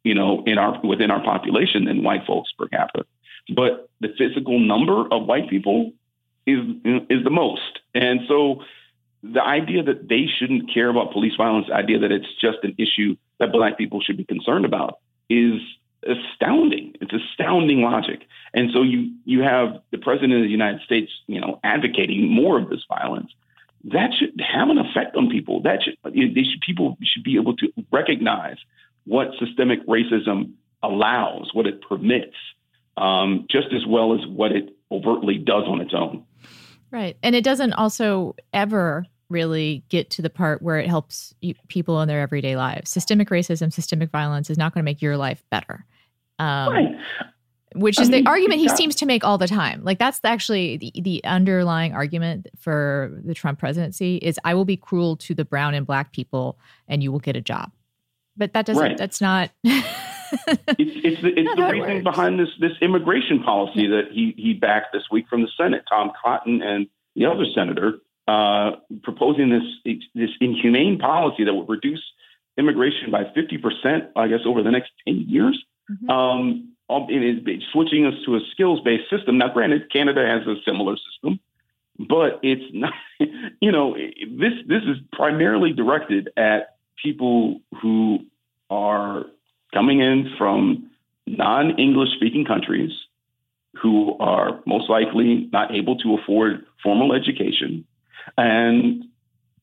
you 0.05 0.15
know, 0.15 0.43
in 0.47 0.59
our 0.59 0.81
within 0.83 1.11
our 1.11 1.23
population 1.23 1.85
than 1.85 2.03
white 2.03 2.27
folks 2.27 2.51
per 2.59 2.67
capita. 2.69 3.07
But 3.55 3.89
the 4.01 4.09
physical 4.19 4.59
number 4.59 5.07
of 5.13 5.27
white 5.27 5.49
people 5.49 5.93
is 6.47 6.59
is 7.09 7.25
the 7.25 7.31
most. 7.31 7.81
And 7.95 8.21
so 8.29 8.63
the 9.23 9.43
idea 9.43 9.83
that 9.83 10.09
they 10.09 10.27
shouldn't 10.27 10.73
care 10.73 10.89
about 10.89 11.13
police 11.13 11.35
violence, 11.37 11.67
the 11.69 11.75
idea 11.75 11.99
that 12.01 12.11
it's 12.11 12.33
just 12.41 12.59
an 12.63 12.75
issue 12.79 13.17
that 13.39 13.53
black 13.53 13.77
people 13.77 14.01
should 14.01 14.17
be 14.17 14.25
concerned 14.25 14.65
about 14.65 14.99
is 15.31 15.61
astounding. 16.07 16.95
It's 17.01 17.13
astounding 17.13 17.83
logic. 17.83 18.27
And 18.53 18.71
so 18.73 18.83
you 18.83 19.13
you 19.25 19.43
have 19.43 19.81
the 19.93 19.99
president 19.99 20.35
of 20.35 20.43
the 20.43 20.49
United 20.49 20.83
States, 20.83 21.11
you 21.27 21.41
know, 21.41 21.61
advocating 21.65 22.29
more 22.29 22.59
of 22.59 22.69
this 22.69 22.85
violence. 22.89 23.31
That 23.85 24.11
should 24.19 24.39
have 24.41 24.69
an 24.69 24.79
effect 24.79 25.17
on 25.17 25.31
people. 25.31 25.63
That 25.63 25.83
should 25.83 25.97
should 26.05 26.61
people 26.67 26.99
should 27.03 27.25
be 27.25 27.37
able 27.37 27.57
to 27.57 27.73
recognize 27.91 28.57
what 29.07 29.29
systemic 29.39 29.87
racism 29.87 30.53
allows, 30.83 31.51
what 31.55 31.67
it 31.67 31.81
permits, 31.83 32.37
um, 32.97 33.47
just 33.51 33.69
as 33.73 33.87
well 33.87 34.15
as 34.15 34.27
what 34.27 34.53
it 34.53 34.77
overtly 34.91 35.39
does 35.39 35.65
on 35.67 35.81
its 35.81 35.95
own. 35.95 36.25
Right. 36.91 37.17
And 37.23 37.35
it 37.35 37.45
doesn't 37.45 37.73
also 37.75 38.35
ever 38.53 39.07
really 39.31 39.85
get 39.89 40.11
to 40.11 40.23
the 40.23 40.31
part 40.31 40.61
where 40.61 40.79
it 40.79 40.89
helps 40.89 41.35
people 41.69 42.01
in 42.03 42.09
their 42.09 42.21
everyday 42.21 42.57
lives. 42.57 42.91
Systemic 42.91 43.31
racism, 43.31 43.73
systemic 43.73 44.11
violence 44.11 44.51
is 44.51 44.59
not 44.59 44.75
going 44.75 44.83
to 44.83 44.85
make 44.85 45.01
your 45.01 45.17
life 45.17 45.43
better. 45.51 45.87
Um, 46.39 46.73
right. 46.73 46.97
Which 47.77 48.01
is 48.01 48.09
I 48.09 48.13
mean, 48.13 48.25
the 48.25 48.31
argument 48.31 48.61
he 48.61 48.69
seems 48.69 48.97
to 48.97 49.07
make 49.07 49.23
all 49.23 49.39
the 49.39 49.47
time. 49.47 49.83
Like 49.85 50.01
that's 50.01 50.19
actually 50.25 50.77
the, 50.79 50.93
the 51.01 51.25
underlying 51.25 51.93
argument 51.93 52.49
for 52.59 53.17
the 53.25 53.33
Trump 53.33 53.61
presidency 53.61 54.17
is 54.17 54.41
I 54.45 54.55
will 54.55 54.65
be 54.65 54.77
cruel 54.77 55.17
to 55.19 55.35
the 55.35 55.45
brown 55.45 55.75
and 55.75 55.87
black 55.87 56.13
people 56.13 56.59
and 56.89 57.01
you 57.01 57.13
will 57.13 57.21
get 57.21 57.37
a 57.37 57.41
job. 57.41 57.71
But 58.37 58.55
that 58.55 58.67
doesn't 58.67 58.83
right. 58.83 58.99
that's 58.99 59.21
not 59.21 59.51
it's 59.63 59.87
it's 60.79 61.23
the, 61.23 61.29
it's 61.29 61.55
the 61.55 61.69
reason 61.71 61.95
works. 61.95 62.05
behind 62.05 62.41
this 62.41 62.49
this 62.59 62.73
immigration 62.81 63.41
policy 63.43 63.87
that 63.87 64.09
he 64.11 64.35
he 64.37 64.55
backed 64.55 64.93
this 64.93 65.05
week 65.11 65.27
from 65.29 65.43
the 65.43 65.49
Senate. 65.57 65.85
Tom 65.89 66.11
Cotton 66.21 66.63
and 66.63 66.89
the 67.15 67.27
other 67.27 67.45
senator 67.55 68.01
uh, 68.31 68.77
proposing 69.03 69.51
this 69.51 69.97
this 70.15 70.31
inhumane 70.41 70.99
policy 70.99 71.43
that 71.45 71.53
would 71.53 71.69
reduce 71.69 72.03
immigration 72.57 73.11
by 73.11 73.25
fifty 73.35 73.59
percent, 73.59 74.05
I 74.15 74.29
guess, 74.29 74.41
over 74.47 74.63
the 74.63 74.71
next 74.71 74.93
ten 75.05 75.25
years. 75.27 75.59
Mm-hmm. 75.91 76.11
Um, 76.11 76.69
it 77.09 77.23
is 77.23 77.63
switching 77.73 78.07
us 78.07 78.15
to 78.27 78.37
a 78.37 78.41
skills 78.53 78.81
based 78.85 79.11
system. 79.11 79.39
Now, 79.39 79.53
granted, 79.53 79.91
Canada 79.93 80.25
has 80.27 80.47
a 80.47 80.61
similar 80.65 80.97
system, 80.97 81.41
but 81.99 82.41
it's 82.43 82.73
not. 82.73 82.93
You 83.61 83.71
know, 83.71 83.95
this 83.95 84.55
this 84.67 84.83
is 84.85 84.97
primarily 85.13 85.75
directed 85.75 86.31
at 86.35 86.77
people 87.03 87.61
who 87.83 88.21
are 88.71 89.27
coming 89.75 90.01
in 90.01 90.33
from 90.39 90.91
non 91.27 91.79
English 91.79 92.09
speaking 92.17 92.47
countries 92.47 92.91
who 93.83 94.17
are 94.19 94.61
most 94.67 94.89
likely 94.89 95.49
not 95.53 95.75
able 95.75 95.99
to 95.99 96.15
afford 96.15 96.65
formal 96.83 97.13
education. 97.13 97.85
And 98.37 99.05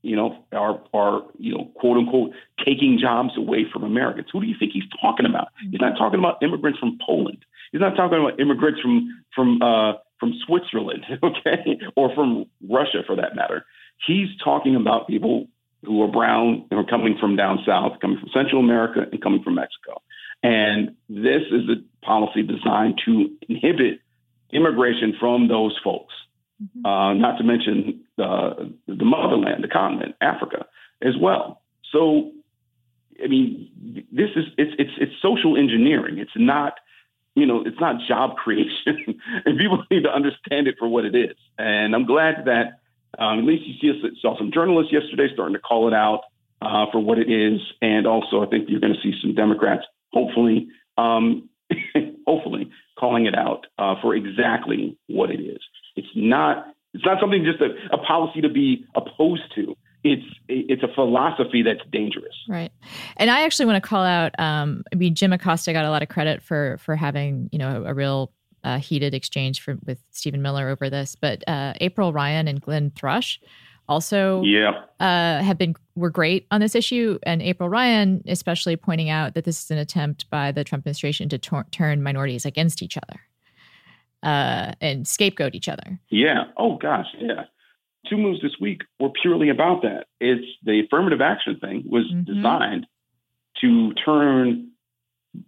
you 0.01 0.15
know, 0.15 0.43
are 0.51 0.81
are 0.93 1.23
you 1.37 1.57
know, 1.57 1.71
quote 1.75 1.97
unquote, 1.97 2.31
taking 2.65 2.97
jobs 2.99 3.31
away 3.37 3.65
from 3.71 3.83
Americans. 3.83 4.27
Who 4.31 4.41
do 4.41 4.47
you 4.47 4.55
think 4.57 4.71
he's 4.71 4.87
talking 5.01 5.25
about? 5.25 5.49
He's 5.69 5.81
not 5.81 5.97
talking 5.97 6.19
about 6.19 6.41
immigrants 6.41 6.79
from 6.79 6.97
Poland. 7.05 7.43
He's 7.71 7.81
not 7.81 7.95
talking 7.95 8.19
about 8.19 8.39
immigrants 8.39 8.79
from 8.81 9.23
from 9.35 9.61
uh, 9.61 9.93
from 10.19 10.33
Switzerland, 10.45 11.03
okay, 11.23 11.79
or 11.95 12.13
from 12.15 12.45
Russia 12.69 13.03
for 13.05 13.15
that 13.15 13.35
matter. 13.35 13.65
He's 14.05 14.29
talking 14.43 14.75
about 14.75 15.07
people 15.07 15.47
who 15.83 16.01
are 16.03 16.07
brown 16.07 16.65
and 16.71 16.79
are 16.79 16.85
coming 16.85 17.17
from 17.19 17.35
down 17.35 17.59
south, 17.65 17.99
coming 17.99 18.19
from 18.19 18.29
Central 18.33 18.61
America, 18.61 19.05
and 19.11 19.21
coming 19.21 19.43
from 19.43 19.55
Mexico. 19.55 20.01
And 20.43 20.95
this 21.09 21.43
is 21.51 21.69
a 21.69 22.05
policy 22.05 22.43
designed 22.43 23.01
to 23.05 23.29
inhibit 23.49 23.99
immigration 24.51 25.15
from 25.19 25.47
those 25.47 25.77
folks. 25.83 26.13
Mm-hmm. 26.61 26.85
Uh, 26.85 27.13
not 27.13 27.37
to 27.37 27.43
mention 27.43 28.01
uh, 28.17 28.53
the 28.87 29.05
motherland, 29.05 29.63
the 29.63 29.67
continent, 29.67 30.15
Africa, 30.21 30.65
as 31.01 31.13
well. 31.19 31.61
So, 31.91 32.31
I 33.23 33.27
mean, 33.27 33.69
this 34.11 34.29
is 34.35 34.45
it's 34.57 34.73
it's 34.79 34.91
it's 34.99 35.11
social 35.21 35.55
engineering. 35.55 36.17
It's 36.17 36.31
not, 36.35 36.73
you 37.35 37.45
know, 37.45 37.63
it's 37.65 37.79
not 37.79 38.01
job 38.07 38.35
creation, 38.43 39.19
and 39.45 39.57
people 39.57 39.83
need 39.91 40.03
to 40.03 40.09
understand 40.13 40.67
it 40.67 40.75
for 40.79 40.87
what 40.87 41.05
it 41.05 41.15
is. 41.15 41.37
And 41.57 41.93
I'm 41.93 42.05
glad 42.05 42.45
that 42.45 42.79
um, 43.19 43.39
at 43.39 43.45
least 43.45 43.65
you 43.67 43.93
see 43.93 44.17
saw 44.21 44.37
some 44.37 44.51
journalists 44.51 44.91
yesterday 44.91 45.27
starting 45.33 45.53
to 45.55 45.61
call 45.61 45.87
it 45.87 45.93
out 45.93 46.21
uh, 46.61 46.85
for 46.91 46.99
what 46.99 47.19
it 47.19 47.29
is, 47.29 47.61
and 47.81 48.07
also 48.07 48.41
I 48.41 48.47
think 48.47 48.67
you're 48.67 48.79
going 48.79 48.93
to 48.93 49.01
see 49.01 49.13
some 49.21 49.35
Democrats, 49.35 49.85
hopefully, 50.11 50.69
um, 50.97 51.49
hopefully, 52.25 52.71
calling 52.97 53.27
it 53.27 53.35
out 53.35 53.67
uh, 53.77 53.95
for 54.01 54.15
exactly 54.15 54.97
what 55.07 55.29
it 55.29 55.39
is. 55.39 55.59
It's 55.97 56.07
not 56.15 56.73
it's 56.93 57.05
not 57.05 57.19
something 57.19 57.43
just 57.43 57.61
a, 57.61 57.75
a 57.93 57.97
policy 57.97 58.41
to 58.41 58.49
be 58.49 58.85
opposed 58.95 59.53
to. 59.55 59.75
It's 60.03 60.25
it's 60.47 60.83
a 60.83 60.87
philosophy 60.93 61.63
that's 61.63 61.81
dangerous. 61.91 62.35
Right, 62.47 62.71
and 63.17 63.29
I 63.29 63.41
actually 63.41 63.65
want 63.65 63.83
to 63.83 63.87
call 63.87 64.03
out. 64.03 64.39
Um, 64.39 64.83
I 64.93 64.95
mean, 64.95 65.15
Jim 65.15 65.33
Acosta 65.33 65.73
got 65.73 65.85
a 65.85 65.89
lot 65.89 66.01
of 66.01 66.09
credit 66.09 66.41
for 66.41 66.77
for 66.79 66.95
having 66.95 67.49
you 67.51 67.59
know 67.59 67.83
a, 67.83 67.91
a 67.91 67.93
real 67.93 68.31
uh, 68.63 68.77
heated 68.77 69.13
exchange 69.13 69.61
for, 69.61 69.77
with 69.85 69.99
Stephen 70.11 70.41
Miller 70.41 70.69
over 70.69 70.89
this, 70.89 71.15
but 71.15 71.43
uh, 71.47 71.73
April 71.81 72.13
Ryan 72.13 72.47
and 72.47 72.61
Glenn 72.61 72.91
Thrush 72.91 73.39
also 73.89 74.41
yeah. 74.43 74.83
uh, 74.99 75.41
have 75.41 75.57
been 75.57 75.75
were 75.95 76.09
great 76.09 76.45
on 76.51 76.61
this 76.61 76.75
issue, 76.75 77.19
and 77.23 77.41
April 77.41 77.69
Ryan 77.69 78.23
especially 78.27 78.77
pointing 78.77 79.09
out 79.09 79.33
that 79.33 79.43
this 79.43 79.63
is 79.63 79.71
an 79.71 79.77
attempt 79.77 80.29
by 80.29 80.51
the 80.51 80.63
Trump 80.63 80.81
administration 80.81 81.27
to 81.29 81.37
tor- 81.37 81.65
turn 81.71 82.01
minorities 82.03 82.45
against 82.45 82.81
each 82.81 82.97
other 82.97 83.19
uh, 84.23 84.73
and 84.81 85.07
scapegoat 85.07 85.55
each 85.55 85.67
other. 85.67 85.99
Yeah. 86.09 86.45
Oh 86.57 86.77
gosh. 86.77 87.07
Yeah. 87.19 87.45
Two 88.09 88.17
moves 88.17 88.41
this 88.41 88.55
week 88.59 88.81
were 88.99 89.09
purely 89.21 89.49
about 89.49 89.81
that. 89.81 90.05
It's 90.19 90.45
the 90.63 90.81
affirmative 90.85 91.21
action 91.21 91.59
thing 91.59 91.83
was 91.89 92.05
mm-hmm. 92.05 92.33
designed 92.33 92.87
to 93.61 93.93
turn 94.05 94.71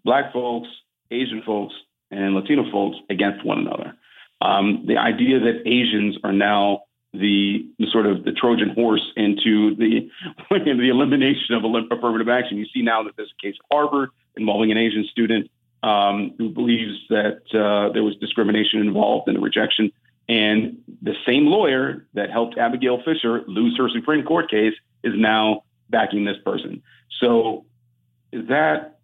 black 0.03 0.33
folks, 0.33 0.67
Asian 1.11 1.41
folks, 1.45 1.73
and 2.11 2.35
Latino 2.35 2.69
folks 2.71 2.97
against 3.09 3.45
one 3.45 3.59
another. 3.59 3.93
Um, 4.41 4.85
the 4.87 4.97
idea 4.97 5.39
that 5.39 5.61
Asians 5.65 6.17
are 6.23 6.31
now 6.31 6.83
the, 7.13 7.67
the, 7.77 7.87
sort 7.91 8.05
of 8.05 8.23
the 8.23 8.31
Trojan 8.31 8.69
horse 8.69 9.05
into 9.15 9.75
the 9.75 10.09
the 10.49 10.89
elimination 10.89 11.55
of 11.55 11.63
affirmative 11.91 12.29
action. 12.29 12.57
You 12.57 12.65
see 12.73 12.81
now 12.81 13.03
that 13.03 13.15
there's 13.17 13.33
a 13.37 13.41
case 13.45 13.55
at 13.59 13.75
Harvard 13.75 14.09
involving 14.37 14.71
an 14.71 14.77
Asian 14.77 15.05
student 15.11 15.49
um, 15.83 16.33
who 16.37 16.49
believes 16.49 16.97
that 17.09 17.41
uh, 17.53 17.91
there 17.93 18.03
was 18.03 18.15
discrimination 18.17 18.79
involved 18.81 19.27
in 19.27 19.35
the 19.35 19.39
rejection. 19.39 19.91
And 20.27 20.77
the 21.01 21.15
same 21.25 21.47
lawyer 21.47 22.05
that 22.13 22.29
helped 22.29 22.57
Abigail 22.57 23.01
Fisher 23.03 23.43
lose 23.47 23.77
her 23.77 23.89
Supreme 23.89 24.23
Court 24.23 24.49
case 24.49 24.75
is 25.03 25.13
now 25.15 25.63
backing 25.89 26.25
this 26.25 26.37
person. 26.45 26.83
So 27.19 27.65
that 28.31 28.99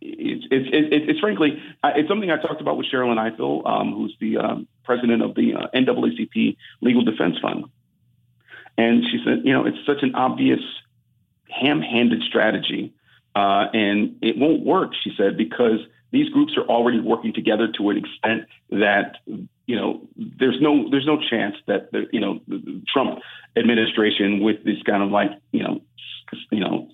it's 0.00 0.46
it's 0.50 0.68
it's, 0.72 1.04
it's 1.10 1.20
frankly 1.20 1.62
it's 1.84 2.08
something 2.08 2.30
I 2.30 2.38
talked 2.38 2.60
about 2.60 2.76
with 2.78 2.86
Sherrilyn 2.86 3.18
Ifill, 3.18 3.66
um, 3.66 3.92
who's 3.92 4.16
the 4.20 4.38
um, 4.38 4.68
president 4.84 5.22
of 5.22 5.34
the 5.34 5.54
uh, 5.54 5.66
NAACP 5.74 6.56
Legal 6.80 7.02
Defense 7.04 7.36
Fund, 7.42 7.66
and 8.78 9.04
she 9.10 9.20
said, 9.24 9.42
you 9.44 9.52
know, 9.52 9.66
it's 9.66 9.78
such 9.86 10.02
an 10.02 10.14
obvious 10.14 10.60
ham-handed 11.50 12.22
strategy, 12.22 12.92
uh, 13.34 13.66
and 13.72 14.16
it 14.22 14.36
won't 14.38 14.64
work. 14.64 14.92
She 15.02 15.12
said 15.16 15.36
because 15.36 15.80
these 16.14 16.30
groups 16.30 16.56
are 16.56 16.62
already 16.62 17.00
working 17.00 17.32
together 17.32 17.66
to 17.76 17.90
an 17.90 17.96
extent 17.98 18.46
that 18.70 19.16
you 19.66 19.74
know 19.74 20.00
there's 20.16 20.60
no 20.60 20.88
there's 20.88 21.06
no 21.06 21.18
chance 21.28 21.56
that 21.66 21.90
the 21.90 22.06
you 22.12 22.20
know 22.20 22.40
the 22.46 22.80
Trump 22.86 23.18
administration 23.56 24.40
with 24.40 24.64
this 24.64 24.80
kind 24.86 25.02
of 25.02 25.10
like 25.10 25.30
you 25.50 25.62
know 25.62 25.82
you 26.50 26.60
know 26.60 26.88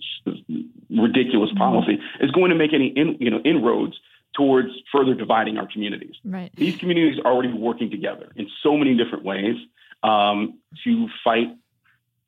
ridiculous 0.90 1.50
mm-hmm. 1.50 1.58
policy 1.58 1.98
is 2.20 2.30
going 2.30 2.50
to 2.50 2.56
make 2.56 2.72
any 2.72 2.86
in, 2.86 3.18
you 3.20 3.30
know 3.30 3.40
inroads 3.40 3.94
towards 4.34 4.70
further 4.90 5.12
dividing 5.12 5.58
our 5.58 5.66
communities. 5.70 6.14
Right. 6.24 6.50
These 6.56 6.76
communities 6.76 7.18
are 7.22 7.30
already 7.30 7.52
working 7.52 7.90
together 7.90 8.32
in 8.36 8.48
so 8.62 8.76
many 8.76 8.96
different 8.96 9.24
ways 9.24 9.56
um, 10.02 10.58
to 10.84 11.08
fight 11.22 11.48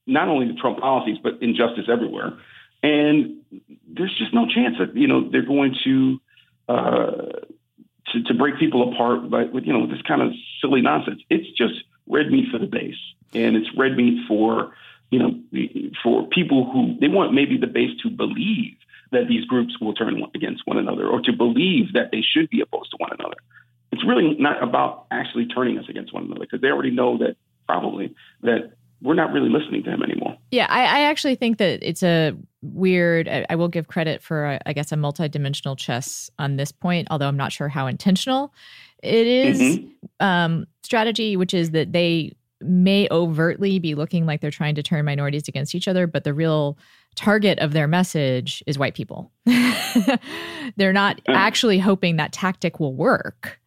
not 0.07 0.29
only 0.29 0.47
the 0.49 0.61
Trump 0.61 0.79
policies 0.79 1.17
but 1.23 1.41
injustice 1.41 1.87
everywhere. 1.89 2.35
And 2.83 3.39
there's 3.89 4.15
just 4.19 4.35
no 4.35 4.47
chance 4.47 4.77
that 4.79 4.95
you 4.95 5.07
know 5.07 5.31
they're 5.31 5.47
going 5.47 5.75
to 5.85 6.21
uh, 6.69 7.11
to, 8.13 8.23
to 8.27 8.35
break 8.35 8.59
people 8.59 8.93
apart 8.93 9.31
by 9.31 9.45
with 9.45 9.65
you 9.65 9.73
know 9.73 9.87
this 9.87 10.03
kind 10.03 10.23
of 10.23 10.33
silly 10.61 10.81
nonsense. 10.81 11.23
It's 11.31 11.49
just 11.57 11.75
red 12.07 12.31
meat 12.31 12.47
for 12.51 12.59
the 12.59 12.67
base, 12.67 12.99
and 13.35 13.57
it's 13.57 13.69
red 13.77 13.97
meat 13.97 14.27
for 14.29 14.75
you 15.11 15.19
know 15.19 15.41
for 16.03 16.27
people 16.29 16.71
who 16.73 16.97
they 17.01 17.09
want 17.09 17.35
maybe 17.35 17.57
the 17.57 17.67
base 17.67 17.99
to 18.03 18.11
believe 18.11 18.77
that 19.13 19.29
these 19.29 19.45
groups 19.45 19.79
will 19.81 19.95
turn 19.95 20.23
against 20.35 20.63
one 20.67 20.79
another 20.79 21.07
or 21.07 21.21
to 21.21 21.33
believe 21.33 21.93
that 21.93 22.11
they 22.11 22.23
should 22.23 22.49
be 22.49 22.61
opposed 22.61 22.91
to 22.91 22.97
one 22.99 23.11
another. 23.13 23.37
It's 23.93 24.05
really 24.05 24.37
not 24.39 24.63
about 24.63 25.07
actually 25.11 25.47
turning 25.47 25.79
us 25.79 25.85
against 25.89 26.15
one 26.15 26.25
another 26.25 26.41
because 26.41 26.63
they 26.63 26.69
already 26.69 26.91
know 26.91 27.19
that 27.19 27.37
probably 27.67 28.15
that 28.43 28.73
we're 29.03 29.15
not 29.15 29.33
really 29.33 29.49
listening 29.49 29.83
to 29.85 29.91
him 29.91 30.03
anymore. 30.03 30.37
Yeah, 30.51 30.67
I, 30.69 30.85
I 30.85 31.01
actually 31.05 31.35
think 31.35 31.59
that 31.59 31.81
it's 31.83 32.03
a 32.03 32.37
weird. 32.63 33.29
I, 33.29 33.45
I 33.51 33.57
will 33.57 33.69
give 33.69 33.89
credit 33.89 34.23
for, 34.23 34.59
I 34.65 34.73
guess, 34.73 34.93
a 34.93 34.97
multidimensional 34.97 35.77
chess 35.77 36.31
on 36.39 36.57
this 36.57 36.73
point, 36.73 37.09
although 37.11 37.29
I'm 37.29 37.37
not 37.37 37.53
sure 37.53 37.69
how 37.69 37.87
intentional 37.87 38.55
it 39.03 39.27
is. 39.27 39.61
Mm-hmm. 39.61 39.89
Um, 40.21 40.67
strategy, 40.83 41.37
which 41.37 41.55
is 41.55 41.73
that 41.73 41.93
they 41.93 42.37
may 42.61 43.09
overtly 43.11 43.79
be 43.79 43.95
looking 43.95 44.27
like 44.27 44.41
they're 44.41 44.51
trying 44.51 44.75
to 44.77 44.83
turn 44.83 45.05
minorities 45.05 45.49
against 45.49 45.75
each 45.75 45.89
other, 45.89 46.07
but 46.07 46.25
the 46.25 46.35
real 46.35 46.79
target 47.15 47.59
of 47.59 47.73
their 47.73 47.89
message 47.89 48.63
is 48.67 48.79
white 48.79 48.95
people. 48.95 49.33
they're 50.77 50.93
not 50.93 51.21
actually 51.29 51.79
hoping 51.79 52.17
that 52.17 52.33
tactic 52.33 52.81
will 52.81 52.95
work. 52.95 53.61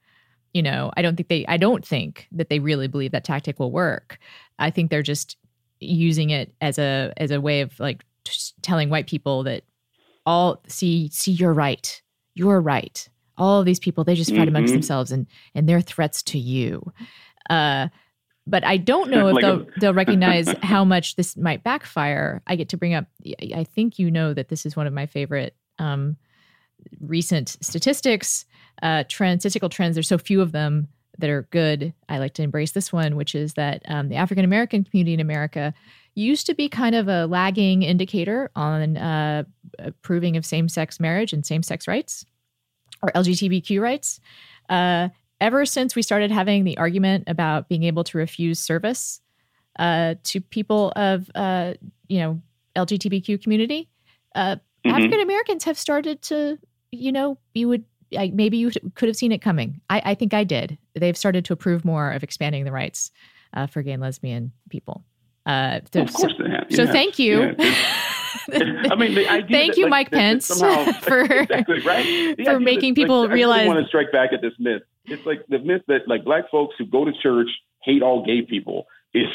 You 0.54 0.64
know, 0.64 0.92
I 0.96 1.02
don't 1.02 1.18
think 1.18 1.28
they 1.28 1.46
I 1.48 1.58
don't 1.58 1.86
think 1.86 2.28
that 2.32 2.50
they 2.50 2.60
really 2.60 2.88
believe 2.88 3.12
that 3.12 3.26
tactic 3.26 3.60
will 3.60 3.72
work. 3.72 4.18
I 4.60 4.70
think 4.70 4.90
they're 4.90 5.04
just 5.04 5.38
using 5.80 6.30
it 6.30 6.54
as 6.62 6.80
a 6.80 7.14
as 7.18 7.32
a 7.32 7.42
way 7.42 7.62
of 7.62 7.80
like 7.80 8.06
telling 8.62 8.90
white 8.90 9.08
people 9.08 9.44
that 9.44 9.64
all 10.26 10.62
see 10.68 11.10
see 11.10 11.32
you're 11.32 11.54
right. 11.54 12.02
You're 12.34 12.62
right. 12.62 13.08
All 13.38 13.60
of 13.60 13.66
these 13.66 13.80
people 13.80 14.04
they 14.04 14.16
just 14.16 14.32
fight 14.32 14.40
mm-hmm. 14.40 14.50
amongst 14.50 14.74
themselves 14.74 15.12
and 15.12 15.28
and 15.54 15.68
their 15.68 15.82
threats 15.82 16.24
to 16.24 16.40
you. 16.40 16.92
Uh 17.50 17.90
but 18.48 18.64
i 18.64 18.78
don't 18.78 19.10
know 19.10 19.28
if 19.30 19.36
like 19.36 19.42
they'll, 19.42 19.62
a- 19.62 19.80
they'll 19.80 19.94
recognize 19.94 20.48
how 20.62 20.86
much 20.86 21.16
this 21.16 21.36
might 21.36 21.64
backfire. 21.64 22.42
I 22.48 22.56
get 22.56 22.70
to 22.70 22.78
bring 22.78 22.94
up 22.94 23.06
i 23.54 23.64
think 23.64 24.00
you 24.00 24.12
know 24.12 24.34
that 24.34 24.50
this 24.50 24.66
is 24.66 24.76
one 24.76 24.88
of 24.88 24.94
my 24.94 25.06
favorite 25.06 25.56
um 25.80 26.18
recent 27.00 27.58
statistics. 27.62 28.46
Uh 28.82 29.04
trends 29.08 29.42
statistical 29.42 29.70
trends 29.70 29.96
there's 29.96 30.08
so 30.08 30.18
few 30.18 30.42
of 30.42 30.52
them 30.52 30.88
that 31.20 31.30
are 31.30 31.48
good 31.52 31.94
i 32.10 32.18
like 32.18 32.34
to 32.34 32.44
embrace 32.44 32.72
this 32.72 32.92
one 32.92 33.16
which 33.16 33.36
is 33.36 33.54
that 33.54 33.82
um, 33.88 34.10
the 34.10 34.16
african 34.16 34.46
american 34.46 34.84
community 34.84 35.14
in 35.14 35.20
america 35.20 35.74
used 36.16 36.46
to 36.46 36.56
be 36.56 36.70
kind 36.70 36.96
of 36.96 37.08
a 37.08 37.26
lagging 37.28 37.84
indicator 37.84 38.50
on 38.56 38.96
uh, 38.98 39.44
approving 39.80 40.38
of 40.38 40.46
same 40.46 40.70
sex 40.70 41.00
marriage 41.00 41.34
and 41.34 41.46
same 41.46 41.62
sex 41.62 41.88
rights 41.88 42.26
or 43.02 43.12
LGBTQ 43.12 43.82
rights. 43.82 44.20
Uh, 44.70 45.10
ever 45.42 45.66
since 45.66 45.96
we 45.96 46.02
started 46.02 46.32
having 46.32 46.64
the 46.64 46.78
argument 46.78 47.26
about 47.28 47.70
being 47.70 47.84
able 47.84 48.04
to 48.06 48.18
refuse 48.18 48.60
service 48.60 49.22
uh, 49.78 50.16
to 50.24 50.40
people 50.40 50.94
of, 50.96 51.30
uh, 51.36 51.74
you 52.08 52.20
know, 52.20 52.42
LGBTQ 52.76 53.42
community, 53.42 53.90
uh, 54.34 54.56
mm-hmm. 54.56 54.92
African 54.92 55.20
Americans 55.20 55.66
have 55.66 55.78
started 55.78 56.22
to, 56.24 56.58
you 56.92 57.12
know, 57.12 57.38
you 57.54 57.68
would 57.68 57.84
I, 58.18 58.32
maybe 58.34 58.58
you 58.58 58.72
could 58.94 59.10
have 59.10 59.16
seen 59.16 59.32
it 59.32 59.42
coming. 59.42 59.82
I, 59.90 60.02
I, 60.06 60.16
think 60.16 60.34
I 60.34 60.44
did. 60.44 60.78
They've 60.96 61.18
started 61.18 61.46
to 61.46 61.54
approve 61.54 61.86
more 61.86 62.12
of 62.12 62.24
expanding 62.24 62.66
the 62.66 62.72
rights 62.72 63.12
uh, 63.54 63.68
for 63.68 63.82
gay 63.82 63.92
and 63.92 64.02
lesbian 64.02 64.52
people. 64.70 65.04
Uh, 65.46 65.80
so, 65.94 66.02
of 66.02 66.14
course 66.14 66.34
they 66.40 66.50
have. 66.50 66.68
So 66.72 66.84
yeah. 66.84 66.92
thank 66.92 67.20
you. 67.20 67.56
Yeah. 67.58 68.02
I 68.54 68.96
mean, 68.96 69.16
the 69.16 69.28
idea 69.28 69.48
thank 69.48 69.74
that, 69.74 69.78
you, 69.78 69.84
like, 69.86 69.90
Mike 69.90 70.12
Pence, 70.12 70.46
somehow, 70.48 70.92
for 71.02 71.22
exactly, 71.24 71.82
right? 71.82 72.36
for 72.44 72.60
making 72.60 72.94
that, 72.94 73.02
people 73.02 73.22
like, 73.22 73.32
realize. 73.32 73.60
I 73.60 73.64
really 73.64 73.76
want 73.76 73.86
to 73.86 73.88
strike 73.88 74.12
back 74.12 74.34
at 74.34 74.42
this 74.42 74.54
myth. 74.60 74.84
It's 75.06 75.26
like 75.26 75.46
the 75.50 75.60
myth 75.60 75.82
that 75.88 76.08
like 76.08 76.24
black 76.24 76.50
folks 76.50 76.76
who 76.78 76.86
go 76.86 77.06
to 77.06 77.12
church 77.24 77.50
hate 77.84 78.02
all 78.02 78.26
gay 78.26 78.42
people 78.42 78.88
is 79.14 79.28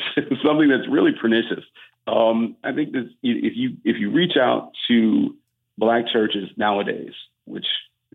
something 0.44 0.68
that's 0.68 0.88
really 0.88 1.12
pernicious. 1.20 1.64
Um, 2.06 2.56
I 2.64 2.72
think 2.72 2.92
this, 2.92 3.04
if 3.22 3.56
you 3.56 3.76
if 3.84 3.96
you 3.98 4.10
reach 4.10 4.36
out 4.36 4.72
to 4.88 5.36
black 5.78 6.04
churches 6.12 6.48
nowadays, 6.56 7.12
which 7.44 7.66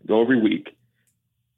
go 0.06 0.22
every 0.22 0.40
week, 0.40 0.76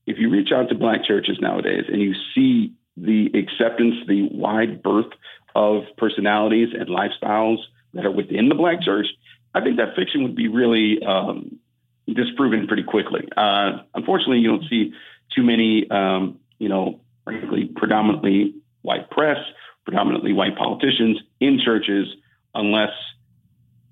if 0.09 0.19
you 0.19 0.31
reach 0.31 0.53
out 0.53 0.71
to 0.71 0.75
black 0.75 1.05
churches 1.05 1.39
nowadays 1.39 1.85
and 1.87 2.01
you 2.01 2.15
see 2.35 2.73
the 2.97 3.27
acceptance, 3.35 3.95
the 4.09 4.27
wide 4.33 4.83
berth 4.83 5.13
of 5.55 5.83
personalities 5.99 6.69
and 6.73 6.89
lifestyles 6.89 7.59
that 7.93 8.07
are 8.07 8.11
within 8.11 8.49
the 8.49 8.55
black 8.55 8.81
church, 8.83 9.07
I 9.55 9.61
think 9.61 9.77
that 9.77 9.95
fiction 9.95 10.23
would 10.23 10.35
be 10.35 10.49
really 10.49 11.03
um, 11.05 11.59
disproven 12.07 12.67
pretty 12.67 12.85
quickly. 12.85 13.29
Uh, 13.37 13.83
unfortunately, 13.95 14.39
you 14.39 14.49
don't 14.49 14.65
see 14.69 14.93
too 15.35 15.43
many, 15.43 15.89
um, 15.91 16.39
you 16.59 16.71
know, 16.71 17.01
frankly, 17.25 17.71
predominantly 17.77 18.55
white 18.81 19.11
press, 19.11 19.39
predominantly 19.85 20.33
white 20.33 20.57
politicians 20.57 21.19
in 21.39 21.61
churches, 21.63 22.09
unless 22.55 22.93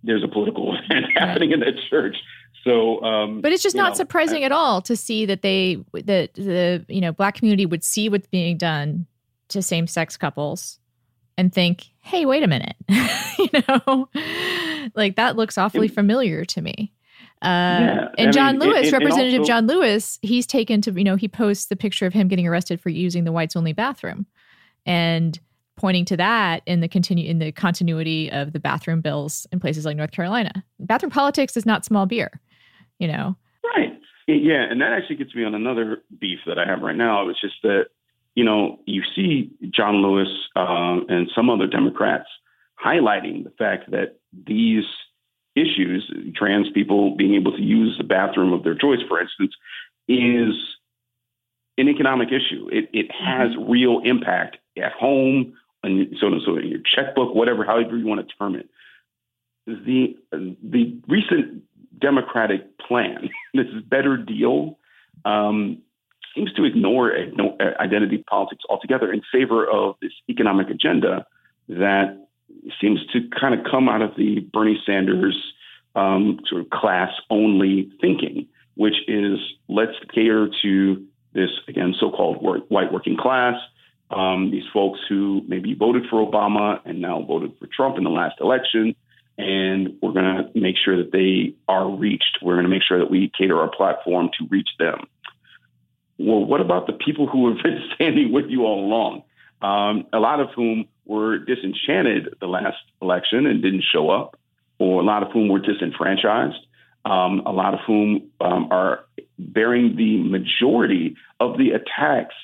there's 0.02 0.24
a 0.24 0.28
political 0.28 0.74
event 0.90 1.06
happening 1.14 1.52
in 1.52 1.60
that 1.60 1.74
church. 1.90 2.16
So, 2.66 3.00
um, 3.02 3.40
but 3.40 3.52
it's 3.52 3.62
just 3.62 3.76
not 3.76 3.90
know, 3.90 3.94
surprising 3.94 4.42
I, 4.42 4.46
at 4.46 4.52
all 4.52 4.82
to 4.82 4.96
see 4.96 5.24
that 5.26 5.42
they 5.42 5.78
that 5.92 6.34
the 6.34 6.84
you 6.88 7.00
know 7.00 7.12
black 7.12 7.36
community 7.36 7.64
would 7.64 7.84
see 7.84 8.08
what's 8.08 8.26
being 8.26 8.58
done 8.58 9.06
to 9.50 9.62
same 9.62 9.86
sex 9.86 10.16
couples 10.16 10.80
and 11.38 11.52
think, 11.52 11.86
hey, 12.02 12.26
wait 12.26 12.42
a 12.42 12.48
minute, 12.48 12.74
you 13.38 13.48
know, 13.68 14.08
like 14.94 15.16
that 15.16 15.36
looks 15.36 15.56
awfully 15.56 15.86
familiar 15.88 16.44
to 16.46 16.60
me. 16.60 16.92
Uh, 17.42 17.46
yeah, 17.46 18.08
and 18.18 18.28
I 18.28 18.32
John 18.32 18.58
mean, 18.58 18.70
Lewis, 18.70 18.86
it, 18.86 18.88
it, 18.88 18.92
Representative 18.94 19.40
also, 19.40 19.48
John 19.48 19.66
Lewis, 19.66 20.18
he's 20.22 20.46
taken 20.46 20.80
to, 20.82 20.92
you 20.92 21.04
know, 21.04 21.16
he 21.16 21.28
posts 21.28 21.66
the 21.66 21.76
picture 21.76 22.06
of 22.06 22.14
him 22.14 22.28
getting 22.28 22.46
arrested 22.48 22.80
for 22.80 22.88
using 22.88 23.24
the 23.24 23.32
whites 23.32 23.54
only 23.54 23.74
bathroom 23.74 24.26
and 24.86 25.38
pointing 25.76 26.06
to 26.06 26.16
that 26.16 26.62
in 26.66 26.80
the 26.80 26.88
continue 26.88 27.28
in 27.28 27.38
the 27.38 27.52
continuity 27.52 28.32
of 28.32 28.52
the 28.52 28.58
bathroom 28.58 29.02
bills 29.02 29.46
in 29.52 29.60
places 29.60 29.84
like 29.84 29.96
North 29.96 30.10
Carolina. 30.10 30.64
Bathroom 30.80 31.10
politics 31.10 31.56
is 31.56 31.66
not 31.66 31.84
small 31.84 32.06
beer, 32.06 32.40
you 32.98 33.08
know. 33.08 33.36
Right. 33.64 33.98
Yeah, 34.26 34.64
and 34.68 34.80
that 34.80 34.92
actually 34.92 35.16
gets 35.16 35.34
me 35.34 35.44
on 35.44 35.54
another 35.54 35.98
beef 36.20 36.40
that 36.46 36.58
I 36.58 36.66
have 36.66 36.82
right 36.82 36.96
now. 36.96 37.28
It's 37.28 37.40
just 37.40 37.62
that, 37.62 37.86
you 38.34 38.44
know, 38.44 38.80
you 38.84 39.02
see 39.14 39.50
John 39.70 40.02
Lewis 40.02 40.28
um, 40.56 41.06
and 41.08 41.30
some 41.34 41.48
other 41.48 41.66
Democrats 41.66 42.26
highlighting 42.84 43.44
the 43.44 43.52
fact 43.56 43.90
that 43.92 44.18
these 44.46 44.84
issues, 45.54 46.12
trans 46.34 46.68
people 46.74 47.16
being 47.16 47.34
able 47.34 47.52
to 47.52 47.62
use 47.62 47.96
the 47.96 48.04
bathroom 48.04 48.52
of 48.52 48.62
their 48.62 48.74
choice, 48.74 48.98
for 49.08 49.20
instance, 49.20 49.54
is 50.08 50.54
an 51.78 51.88
economic 51.88 52.28
issue. 52.28 52.68
It, 52.70 52.90
it 52.92 53.10
has 53.12 53.50
mm-hmm. 53.50 53.70
real 53.70 54.00
impact 54.04 54.58
at 54.76 54.92
home, 54.92 55.54
and 55.82 56.14
so 56.20 56.26
and 56.26 56.42
so 56.44 56.56
in 56.56 56.68
your 56.68 56.80
checkbook, 56.80 57.34
whatever, 57.34 57.64
however 57.64 57.96
you 57.96 58.06
want 58.06 58.26
to 58.26 58.34
term 58.36 58.54
it. 58.54 58.68
The 59.66 60.16
the 60.30 61.00
recent 61.08 61.62
Democratic 61.98 62.78
plan, 62.78 63.28
this 63.54 63.66
better 63.88 64.16
deal, 64.16 64.78
um, 65.24 65.78
seems 66.34 66.52
to 66.52 66.64
ignore 66.64 67.12
identity 67.80 68.22
politics 68.28 68.62
altogether 68.68 69.12
in 69.12 69.22
favor 69.32 69.66
of 69.66 69.96
this 70.02 70.12
economic 70.28 70.68
agenda 70.68 71.26
that 71.68 72.26
seems 72.80 73.00
to 73.12 73.20
kind 73.38 73.58
of 73.58 73.64
come 73.68 73.88
out 73.88 74.02
of 74.02 74.10
the 74.16 74.40
Bernie 74.52 74.78
Sanders 74.84 75.36
um, 75.94 76.38
sort 76.48 76.60
of 76.60 76.70
class 76.70 77.10
only 77.30 77.90
thinking, 78.00 78.46
which 78.74 78.96
is 79.08 79.38
let's 79.68 79.92
cater 80.14 80.48
to 80.62 81.04
this, 81.32 81.50
again, 81.68 81.94
so 81.98 82.10
called 82.10 82.36
white 82.68 82.92
working 82.92 83.16
class, 83.16 83.54
um, 84.10 84.50
these 84.50 84.64
folks 84.72 85.00
who 85.08 85.42
maybe 85.48 85.74
voted 85.74 86.04
for 86.08 86.24
Obama 86.24 86.80
and 86.84 87.00
now 87.00 87.22
voted 87.22 87.52
for 87.58 87.66
Trump 87.66 87.98
in 87.98 88.04
the 88.04 88.10
last 88.10 88.36
election. 88.40 88.94
And 89.38 89.96
we're 90.00 90.12
going 90.12 90.24
to 90.52 90.60
make 90.60 90.76
sure 90.82 90.96
that 90.96 91.12
they 91.12 91.54
are 91.68 91.88
reached. 91.88 92.38
We're 92.40 92.54
going 92.54 92.64
to 92.64 92.70
make 92.70 92.82
sure 92.82 92.98
that 92.98 93.10
we 93.10 93.30
cater 93.36 93.60
our 93.60 93.68
platform 93.68 94.30
to 94.38 94.46
reach 94.48 94.70
them. 94.78 95.06
Well, 96.18 96.44
what 96.44 96.60
about 96.60 96.86
the 96.86 96.94
people 96.94 97.26
who 97.26 97.48
have 97.54 97.58
been 97.62 97.82
standing 97.94 98.32
with 98.32 98.46
you 98.48 98.64
all 98.64 98.84
along? 98.84 99.22
Um, 99.62 100.06
a 100.12 100.18
lot 100.18 100.40
of 100.40 100.48
whom 100.54 100.86
were 101.04 101.38
disenchanted 101.38 102.34
the 102.40 102.46
last 102.46 102.78
election 103.00 103.46
and 103.46 103.62
didn't 103.62 103.84
show 103.90 104.10
up, 104.10 104.38
or 104.78 105.00
a 105.00 105.04
lot 105.04 105.22
of 105.22 105.32
whom 105.32 105.48
were 105.48 105.60
disenfranchised, 105.60 106.66
um, 107.04 107.42
a 107.46 107.52
lot 107.52 107.74
of 107.74 107.80
whom 107.86 108.30
um, 108.40 108.68
are 108.70 109.04
bearing 109.38 109.96
the 109.96 110.18
majority 110.22 111.16
of 111.40 111.56
the 111.58 111.70
attacks, 111.70 112.34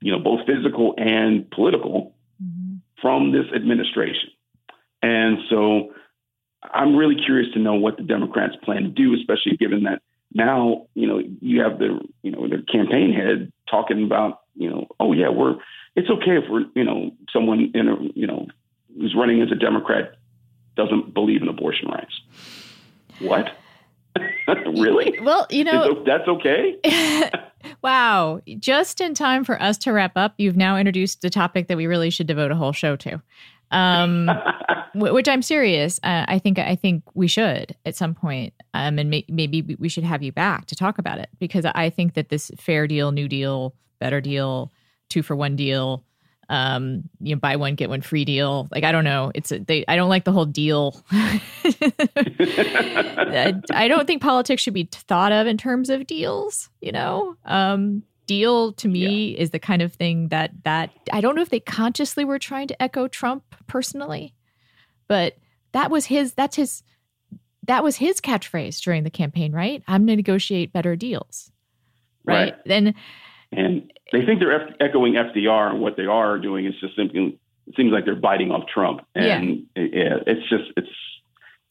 you 0.00 0.10
know, 0.10 0.18
both 0.18 0.46
physical 0.46 0.94
and 0.96 1.48
political, 1.50 2.14
mm-hmm. 2.42 2.76
from 3.00 3.32
this 3.32 3.46
administration. 3.54 4.30
And 5.02 5.38
so 5.48 5.92
I'm 6.62 6.96
really 6.96 7.16
curious 7.16 7.52
to 7.54 7.58
know 7.58 7.74
what 7.74 7.96
the 7.96 8.02
Democrats 8.02 8.54
plan 8.62 8.82
to 8.82 8.88
do, 8.88 9.14
especially 9.14 9.56
given 9.56 9.84
that 9.84 10.02
now, 10.32 10.86
you 10.94 11.06
know, 11.06 11.20
you 11.40 11.60
have 11.62 11.78
the, 11.78 12.00
you 12.22 12.30
know, 12.30 12.48
their 12.48 12.62
campaign 12.62 13.12
head 13.12 13.52
talking 13.68 14.04
about, 14.04 14.42
you 14.54 14.70
know, 14.70 14.86
oh 15.00 15.12
yeah, 15.12 15.28
we're 15.28 15.56
it's 15.96 16.08
okay 16.08 16.36
if 16.36 16.44
we're, 16.48 16.66
you 16.74 16.84
know, 16.84 17.10
someone 17.32 17.72
in 17.74 17.88
a, 17.88 17.96
you 18.14 18.26
know, 18.26 18.46
who's 18.96 19.14
running 19.16 19.42
as 19.42 19.50
a 19.50 19.56
Democrat 19.56 20.14
doesn't 20.76 21.12
believe 21.14 21.42
in 21.42 21.48
abortion 21.48 21.88
rights. 21.88 22.20
What? 23.20 23.50
really? 24.66 25.18
Well, 25.22 25.46
you 25.50 25.64
know, 25.64 26.02
that's 26.04 26.26
okay. 26.26 26.76
wow. 27.82 28.40
Just 28.58 29.00
in 29.00 29.14
time 29.14 29.44
for 29.44 29.60
us 29.60 29.78
to 29.78 29.92
wrap 29.92 30.12
up, 30.16 30.34
you've 30.38 30.56
now 30.56 30.76
introduced 30.76 31.22
the 31.22 31.30
topic 31.30 31.68
that 31.68 31.76
we 31.76 31.86
really 31.86 32.10
should 32.10 32.26
devote 32.26 32.50
a 32.50 32.56
whole 32.56 32.72
show 32.72 32.96
to. 32.96 33.22
Um, 33.70 34.30
which 34.94 35.28
I'm 35.28 35.42
serious. 35.42 36.00
Uh, 36.02 36.24
I 36.26 36.38
think 36.38 36.58
I 36.58 36.76
think 36.76 37.04
we 37.14 37.28
should 37.28 37.76
at 37.84 37.96
some 37.96 38.14
point, 38.14 38.52
um, 38.74 38.98
and 38.98 39.10
may- 39.10 39.26
maybe 39.28 39.76
we 39.78 39.88
should 39.88 40.04
have 40.04 40.22
you 40.22 40.32
back 40.32 40.66
to 40.66 40.74
talk 40.74 40.98
about 40.98 41.18
it 41.18 41.28
because 41.38 41.64
I 41.64 41.90
think 41.90 42.14
that 42.14 42.28
this 42.28 42.50
fair 42.58 42.86
deal, 42.86 43.12
new 43.12 43.28
deal, 43.28 43.74
better 44.00 44.20
deal, 44.20 44.72
two 45.08 45.22
for 45.22 45.36
one 45.36 45.56
deal, 45.56 46.04
um, 46.50 47.04
you 47.20 47.34
know, 47.34 47.38
buy 47.38 47.56
one 47.56 47.76
get 47.76 47.88
one 47.88 48.02
free 48.02 48.24
deal. 48.24 48.68
Like 48.72 48.82
I 48.82 48.90
don't 48.90 49.04
know, 49.04 49.30
it's 49.34 49.52
a, 49.52 49.60
they. 49.60 49.84
I 49.86 49.94
don't 49.96 50.08
like 50.08 50.24
the 50.24 50.32
whole 50.32 50.46
deal. 50.46 51.00
I 53.72 53.86
don't 53.88 54.06
think 54.06 54.20
politics 54.20 54.60
should 54.62 54.74
be 54.74 54.88
thought 54.90 55.30
of 55.30 55.46
in 55.46 55.56
terms 55.56 55.90
of 55.90 56.08
deals. 56.08 56.68
You 56.80 56.90
know, 56.90 57.36
um, 57.44 58.02
deal 58.30 58.72
to 58.74 58.86
me 58.86 59.32
yeah. 59.32 59.38
is 59.38 59.50
the 59.50 59.58
kind 59.58 59.82
of 59.82 59.92
thing 59.92 60.28
that 60.28 60.52
that 60.62 60.90
I 61.12 61.20
don't 61.20 61.34
know 61.34 61.42
if 61.42 61.50
they 61.50 61.58
consciously 61.58 62.24
were 62.24 62.38
trying 62.38 62.68
to 62.68 62.80
echo 62.80 63.08
Trump 63.08 63.42
personally, 63.66 64.36
but 65.08 65.36
that 65.72 65.90
was 65.90 66.06
his. 66.06 66.34
That's 66.34 66.54
his. 66.54 66.84
That 67.64 67.82
was 67.82 67.96
his 67.96 68.20
catchphrase 68.20 68.80
during 68.82 69.02
the 69.02 69.10
campaign, 69.10 69.50
right? 69.50 69.82
I'm 69.88 70.02
going 70.02 70.14
to 70.14 70.16
negotiate 70.16 70.72
better 70.72 70.94
deals, 70.94 71.50
right? 72.24 72.52
right. 72.52 72.54
Then 72.64 72.94
and 73.50 73.92
they 74.12 74.24
think 74.24 74.38
they're 74.38 74.68
F- 74.68 74.76
echoing 74.78 75.14
FDR, 75.14 75.72
and 75.72 75.80
what 75.80 75.96
they 75.96 76.06
are 76.06 76.38
doing 76.38 76.66
is 76.66 76.74
just 76.78 76.94
simply 76.94 77.36
it 77.66 77.74
seems 77.76 77.90
like 77.90 78.04
they're 78.04 78.14
biting 78.14 78.52
off 78.52 78.68
Trump, 78.72 79.00
and 79.16 79.66
yeah. 79.74 79.82
It, 79.82 80.22
it's 80.28 80.48
just 80.48 80.70
it's 80.76 80.88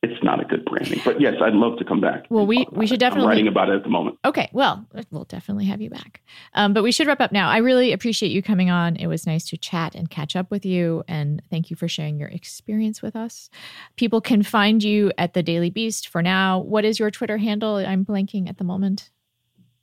it's 0.02 0.24
not 0.24 0.40
a 0.40 0.46
good 0.46 0.64
branding. 0.64 1.02
But 1.04 1.20
yes, 1.20 1.36
I'd 1.42 1.54
love 1.54 1.78
to 1.80 1.86
come 1.86 2.00
back. 2.00 2.26
Well, 2.30 2.48
we 2.48 2.66
we 2.72 2.88
should 2.88 2.96
it. 2.96 3.00
definitely 3.00 3.24
I'm 3.24 3.30
writing 3.30 3.48
about 3.48 3.70
it 3.70 3.76
at 3.76 3.84
the 3.84 3.90
moment. 3.90 4.18
Okay, 4.24 4.50
well, 4.54 4.88
we'll 5.12 5.26
definitely 5.26 5.66
have 5.66 5.82
you 5.82 5.90
back. 5.90 6.22
Um, 6.54 6.74
but 6.74 6.84
we 6.84 6.92
should 6.92 7.08
wrap 7.08 7.20
up 7.20 7.32
now. 7.32 7.50
I 7.50 7.58
really 7.58 7.92
appreciate 7.92 8.32
you 8.32 8.42
coming 8.42 8.70
on. 8.70 8.96
It 8.96 9.08
was 9.08 9.28
nice 9.28 9.46
to 9.50 9.58
chat 9.58 9.96
and 9.96 10.10
catch 10.10 10.36
up 10.36 10.52
with 10.52 10.66
you, 10.66 11.04
and 11.08 11.42
thank 11.50 11.70
you 11.70 11.76
for 11.76 11.88
sharing 11.88 12.18
your 12.18 12.30
experience 12.30 13.02
with 13.02 13.16
us. 13.16 13.50
People 13.98 14.22
can 14.22 14.42
find 14.42 14.84
you 14.84 15.12
at 15.18 15.34
the 15.34 15.44
Daily 15.44 15.70
Beast 15.70 16.08
for 16.08 16.22
now. 16.22 16.60
What 16.60 16.86
is 16.86 16.98
your 16.98 17.12
Twitter 17.12 17.38
handle? 17.38 17.76
I'm 17.76 18.06
blanking 18.06 18.48
at 18.50 18.58
the 18.58 18.64
moment 18.64 19.10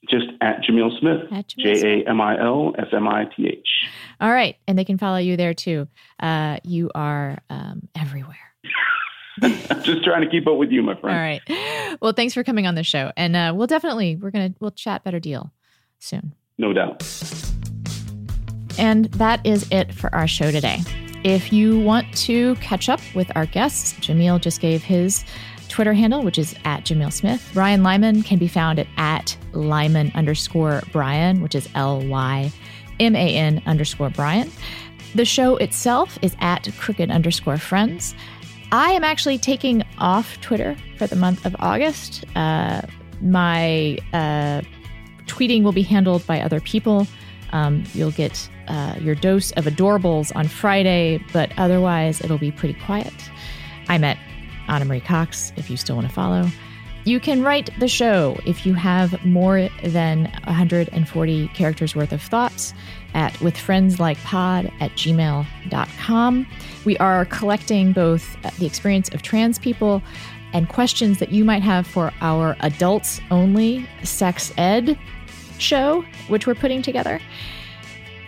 just 0.08 0.26
at 0.40 0.62
Jamil 0.62 0.96
Smith, 1.00 1.46
J 1.58 2.02
A 2.04 2.08
M 2.08 2.20
I 2.20 2.40
L 2.40 2.74
S 2.78 2.86
M 2.92 3.08
I 3.08 3.24
T 3.24 3.48
H. 3.48 3.68
All 4.20 4.30
right. 4.30 4.56
And 4.66 4.78
they 4.78 4.84
can 4.84 4.98
follow 4.98 5.18
you 5.18 5.36
there 5.36 5.52
too. 5.52 5.88
Uh, 6.20 6.58
you 6.62 6.90
are 6.94 7.38
um, 7.50 7.88
everywhere. 7.96 8.45
just 9.82 10.04
trying 10.04 10.22
to 10.22 10.28
keep 10.30 10.46
up 10.46 10.56
with 10.56 10.70
you, 10.70 10.82
my 10.82 10.94
friend. 10.94 11.16
All 11.16 11.22
right. 11.22 11.98
Well, 12.00 12.12
thanks 12.12 12.34
for 12.34 12.42
coming 12.44 12.66
on 12.66 12.74
the 12.74 12.82
show. 12.82 13.12
And 13.16 13.36
uh, 13.36 13.52
we'll 13.54 13.66
definitely, 13.66 14.16
we're 14.16 14.30
to, 14.30 14.54
we'll 14.60 14.70
chat 14.70 15.04
better 15.04 15.20
deal 15.20 15.52
soon. 15.98 16.34
No 16.58 16.72
doubt. 16.72 17.02
And 18.78 19.06
that 19.06 19.44
is 19.44 19.66
it 19.70 19.94
for 19.94 20.14
our 20.14 20.26
show 20.26 20.50
today. 20.50 20.80
If 21.24 21.52
you 21.52 21.80
want 21.80 22.14
to 22.18 22.54
catch 22.56 22.88
up 22.88 23.00
with 23.14 23.34
our 23.34 23.46
guests, 23.46 23.94
Jamil 23.94 24.40
just 24.40 24.60
gave 24.60 24.82
his 24.82 25.24
Twitter 25.68 25.92
handle, 25.92 26.22
which 26.22 26.38
is 26.38 26.54
at 26.64 26.84
Jamil 26.84 27.12
Smith. 27.12 27.50
Brian 27.52 27.82
Lyman 27.82 28.22
can 28.22 28.38
be 28.38 28.48
found 28.48 28.78
at, 28.78 28.86
at 28.96 29.36
Lyman 29.52 30.12
underscore 30.14 30.82
Brian, 30.92 31.42
which 31.42 31.54
is 31.54 31.68
L 31.74 32.00
Y 32.06 32.52
M 33.00 33.16
A 33.16 33.36
N 33.36 33.62
underscore 33.66 34.10
Brian. 34.10 34.50
The 35.14 35.24
show 35.24 35.56
itself 35.56 36.18
is 36.22 36.36
at 36.40 36.68
crooked 36.78 37.10
underscore 37.10 37.58
friends. 37.58 38.14
I 38.72 38.92
am 38.92 39.04
actually 39.04 39.38
taking 39.38 39.84
off 39.98 40.40
Twitter 40.40 40.76
for 40.98 41.06
the 41.06 41.16
month 41.16 41.46
of 41.46 41.54
August. 41.60 42.24
Uh, 42.34 42.82
my 43.20 43.98
uh, 44.12 44.62
tweeting 45.26 45.62
will 45.62 45.72
be 45.72 45.82
handled 45.82 46.26
by 46.26 46.40
other 46.40 46.60
people. 46.60 47.06
Um, 47.52 47.84
you'll 47.94 48.10
get 48.10 48.48
uh, 48.68 48.96
your 49.00 49.14
dose 49.14 49.52
of 49.52 49.64
adorables 49.64 50.34
on 50.34 50.48
Friday, 50.48 51.22
but 51.32 51.50
otherwise 51.56 52.20
it'll 52.20 52.38
be 52.38 52.50
pretty 52.50 52.78
quiet. 52.80 53.14
I'm 53.88 54.02
at 54.02 54.18
Ana 54.68 54.84
Marie 54.84 55.00
Cox 55.00 55.52
if 55.56 55.70
you 55.70 55.76
still 55.76 55.96
want 55.96 56.08
to 56.08 56.12
follow. 56.12 56.48
You 57.06 57.20
can 57.20 57.44
write 57.44 57.70
the 57.78 57.86
show 57.86 58.36
if 58.46 58.66
you 58.66 58.74
have 58.74 59.24
more 59.24 59.68
than 59.84 60.24
140 60.42 61.48
characters 61.54 61.94
worth 61.94 62.10
of 62.10 62.20
thoughts 62.20 62.74
at 63.14 63.32
withfriendslikepod 63.34 64.72
at 64.80 64.90
gmail.com. 64.90 66.46
We 66.84 66.98
are 66.98 67.24
collecting 67.26 67.92
both 67.92 68.36
the 68.58 68.66
experience 68.66 69.08
of 69.10 69.22
trans 69.22 69.56
people 69.56 70.02
and 70.52 70.68
questions 70.68 71.20
that 71.20 71.30
you 71.30 71.44
might 71.44 71.62
have 71.62 71.86
for 71.86 72.12
our 72.20 72.56
adults 72.58 73.20
only 73.30 73.88
sex 74.02 74.52
ed 74.56 74.98
show, 75.58 76.04
which 76.26 76.48
we're 76.48 76.56
putting 76.56 76.82
together. 76.82 77.20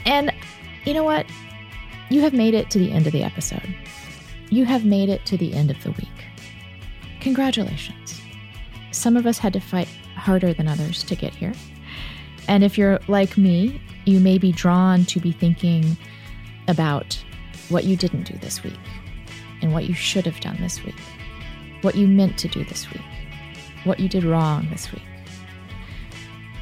And 0.04 0.32
you 0.84 0.94
know 0.94 1.02
what? 1.02 1.26
You 2.10 2.20
have 2.20 2.32
made 2.32 2.54
it 2.54 2.70
to 2.70 2.78
the 2.78 2.92
end 2.92 3.08
of 3.08 3.12
the 3.12 3.24
episode. 3.24 3.74
You 4.50 4.66
have 4.66 4.84
made 4.84 5.08
it 5.08 5.26
to 5.26 5.36
the 5.36 5.52
end 5.52 5.72
of 5.72 5.82
the 5.82 5.90
week. 5.90 6.08
Congratulations. 7.18 8.17
Some 8.98 9.16
of 9.16 9.26
us 9.26 9.38
had 9.38 9.52
to 9.52 9.60
fight 9.60 9.86
harder 10.16 10.52
than 10.52 10.66
others 10.66 11.04
to 11.04 11.14
get 11.14 11.32
here. 11.32 11.52
And 12.48 12.64
if 12.64 12.76
you're 12.76 12.98
like 13.06 13.38
me, 13.38 13.80
you 14.06 14.18
may 14.18 14.38
be 14.38 14.50
drawn 14.50 15.04
to 15.04 15.20
be 15.20 15.30
thinking 15.30 15.96
about 16.66 17.16
what 17.68 17.84
you 17.84 17.94
didn't 17.94 18.24
do 18.24 18.36
this 18.38 18.64
week 18.64 18.80
and 19.62 19.72
what 19.72 19.84
you 19.84 19.94
should 19.94 20.26
have 20.26 20.40
done 20.40 20.56
this 20.60 20.84
week, 20.84 20.98
what 21.82 21.94
you 21.94 22.08
meant 22.08 22.38
to 22.38 22.48
do 22.48 22.64
this 22.64 22.90
week, 22.92 23.04
what 23.84 24.00
you 24.00 24.08
did 24.08 24.24
wrong 24.24 24.68
this 24.68 24.90
week. 24.90 25.06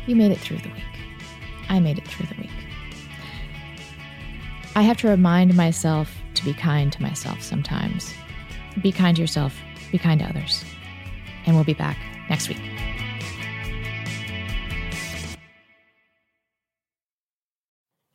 You 0.07 0.15
made 0.15 0.31
it 0.31 0.39
through 0.39 0.59
the 0.59 0.69
week. 0.69 0.85
I 1.71 1.81
made 1.81 1.97
it 1.97 2.07
through 2.07 2.27
the 2.27 2.43
week. 2.43 2.51
I 4.75 4.83
have 4.83 4.99
to 4.99 5.09
remind 5.09 5.57
myself 5.57 6.15
to 6.35 6.45
be 6.45 6.53
kind 6.53 6.93
to 6.93 7.01
myself 7.01 7.41
sometimes. 7.41 8.13
Be 8.83 8.93
kind 8.93 9.17
to 9.17 9.23
yourself, 9.23 9.59
be 9.91 9.97
kind 9.97 10.21
to 10.21 10.27
others. 10.27 10.67
And 11.47 11.55
we'll 11.55 11.65
be 11.65 11.73
back 11.73 11.97
next 12.29 12.49
week. 12.49 12.61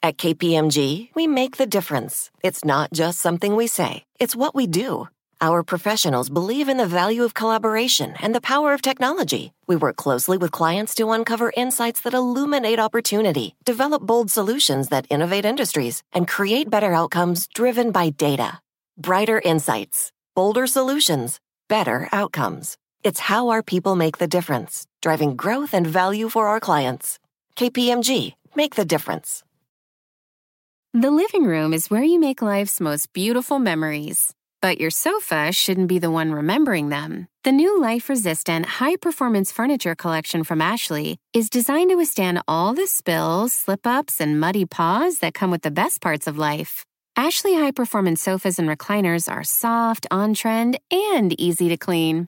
At 0.04 0.18
KPMG, 0.18 1.10
we 1.14 1.28
make 1.28 1.58
the 1.58 1.68
difference. 1.68 2.32
It's 2.42 2.66
not 2.66 2.92
just 2.92 3.20
something 3.20 3.56
we 3.56 3.68
say, 3.68 4.04
it's 4.20 4.36
what 4.36 4.56
we 4.56 4.66
do. 4.66 5.08
Our 5.40 5.62
professionals 5.64 6.30
believe 6.30 6.70
in 6.70 6.78
the 6.78 6.88
value 6.88 7.24
of 7.24 7.36
collaboration 7.36 8.16
and 8.20 8.34
the 8.34 8.42
power 8.42 8.74
of 8.74 8.82
technology. 8.82 9.54
We 9.68 9.76
work 9.76 9.98
closely 9.98 10.38
with 10.38 10.52
clients 10.52 10.96
to 10.96 11.12
uncover 11.12 11.54
insights 11.56 12.02
that 12.02 12.16
illuminate 12.16 12.80
opportunity, 12.80 13.56
develop 13.64 14.02
bold 14.02 14.32
solutions 14.32 14.90
that 14.90 15.06
innovate 15.10 15.46
industries, 15.46 16.02
and 16.14 16.28
create 16.28 16.70
better 16.70 16.94
outcomes 16.94 17.48
driven 17.48 17.92
by 17.92 18.10
data. 18.10 18.60
Brighter 18.98 19.40
insights, 19.40 20.12
bolder 20.36 20.66
solutions, 20.66 21.40
better 21.68 22.10
outcomes. 22.12 22.78
It's 23.04 23.20
how 23.20 23.50
our 23.50 23.64
people 23.64 23.96
make 23.96 24.20
the 24.20 24.28
difference, 24.28 24.86
driving 25.02 25.36
growth 25.36 25.74
and 25.74 25.88
value 25.88 26.30
for 26.30 26.48
our 26.48 26.60
clients. 26.60 27.18
KPMG, 27.56 28.34
make 28.56 28.76
the 28.76 28.86
difference. 28.86 29.44
The 30.94 31.10
living 31.10 31.46
room 31.46 31.74
is 31.74 31.90
where 31.90 32.04
you 32.04 32.20
make 32.20 32.44
life's 32.44 32.80
most 32.80 33.12
beautiful 33.12 33.58
memories. 33.58 34.36
But 34.62 34.80
your 34.80 34.92
sofa 34.92 35.52
shouldn't 35.52 35.88
be 35.88 35.98
the 35.98 36.12
one 36.12 36.32
remembering 36.32 36.90
them. 36.90 37.28
The 37.44 37.52
new 37.52 37.82
life 37.82 38.08
resistant, 38.08 38.68
high 38.68 38.98
performance 38.98 39.52
furniture 39.52 39.96
collection 39.96 40.44
from 40.44 40.62
Ashley 40.62 41.18
is 41.34 41.50
designed 41.50 41.90
to 41.90 41.96
withstand 41.96 42.44
all 42.48 42.74
the 42.76 42.86
spills, 42.86 43.54
slip 43.54 43.88
ups, 43.88 44.22
and 44.22 44.40
muddy 44.40 44.66
paws 44.66 45.20
that 45.20 45.34
come 45.34 45.50
with 45.50 45.64
the 45.64 45.72
best 45.72 46.02
parts 46.02 46.28
of 46.28 46.38
life. 46.38 46.86
Ashley 47.16 47.56
high 47.56 47.72
performance 47.72 48.22
sofas 48.22 48.60
and 48.60 48.70
recliners 48.70 49.32
are 49.32 49.44
soft, 49.44 50.06
on 50.12 50.36
trend, 50.36 50.78
and 50.92 51.34
easy 51.42 51.68
to 51.70 51.78
clean. 51.78 52.28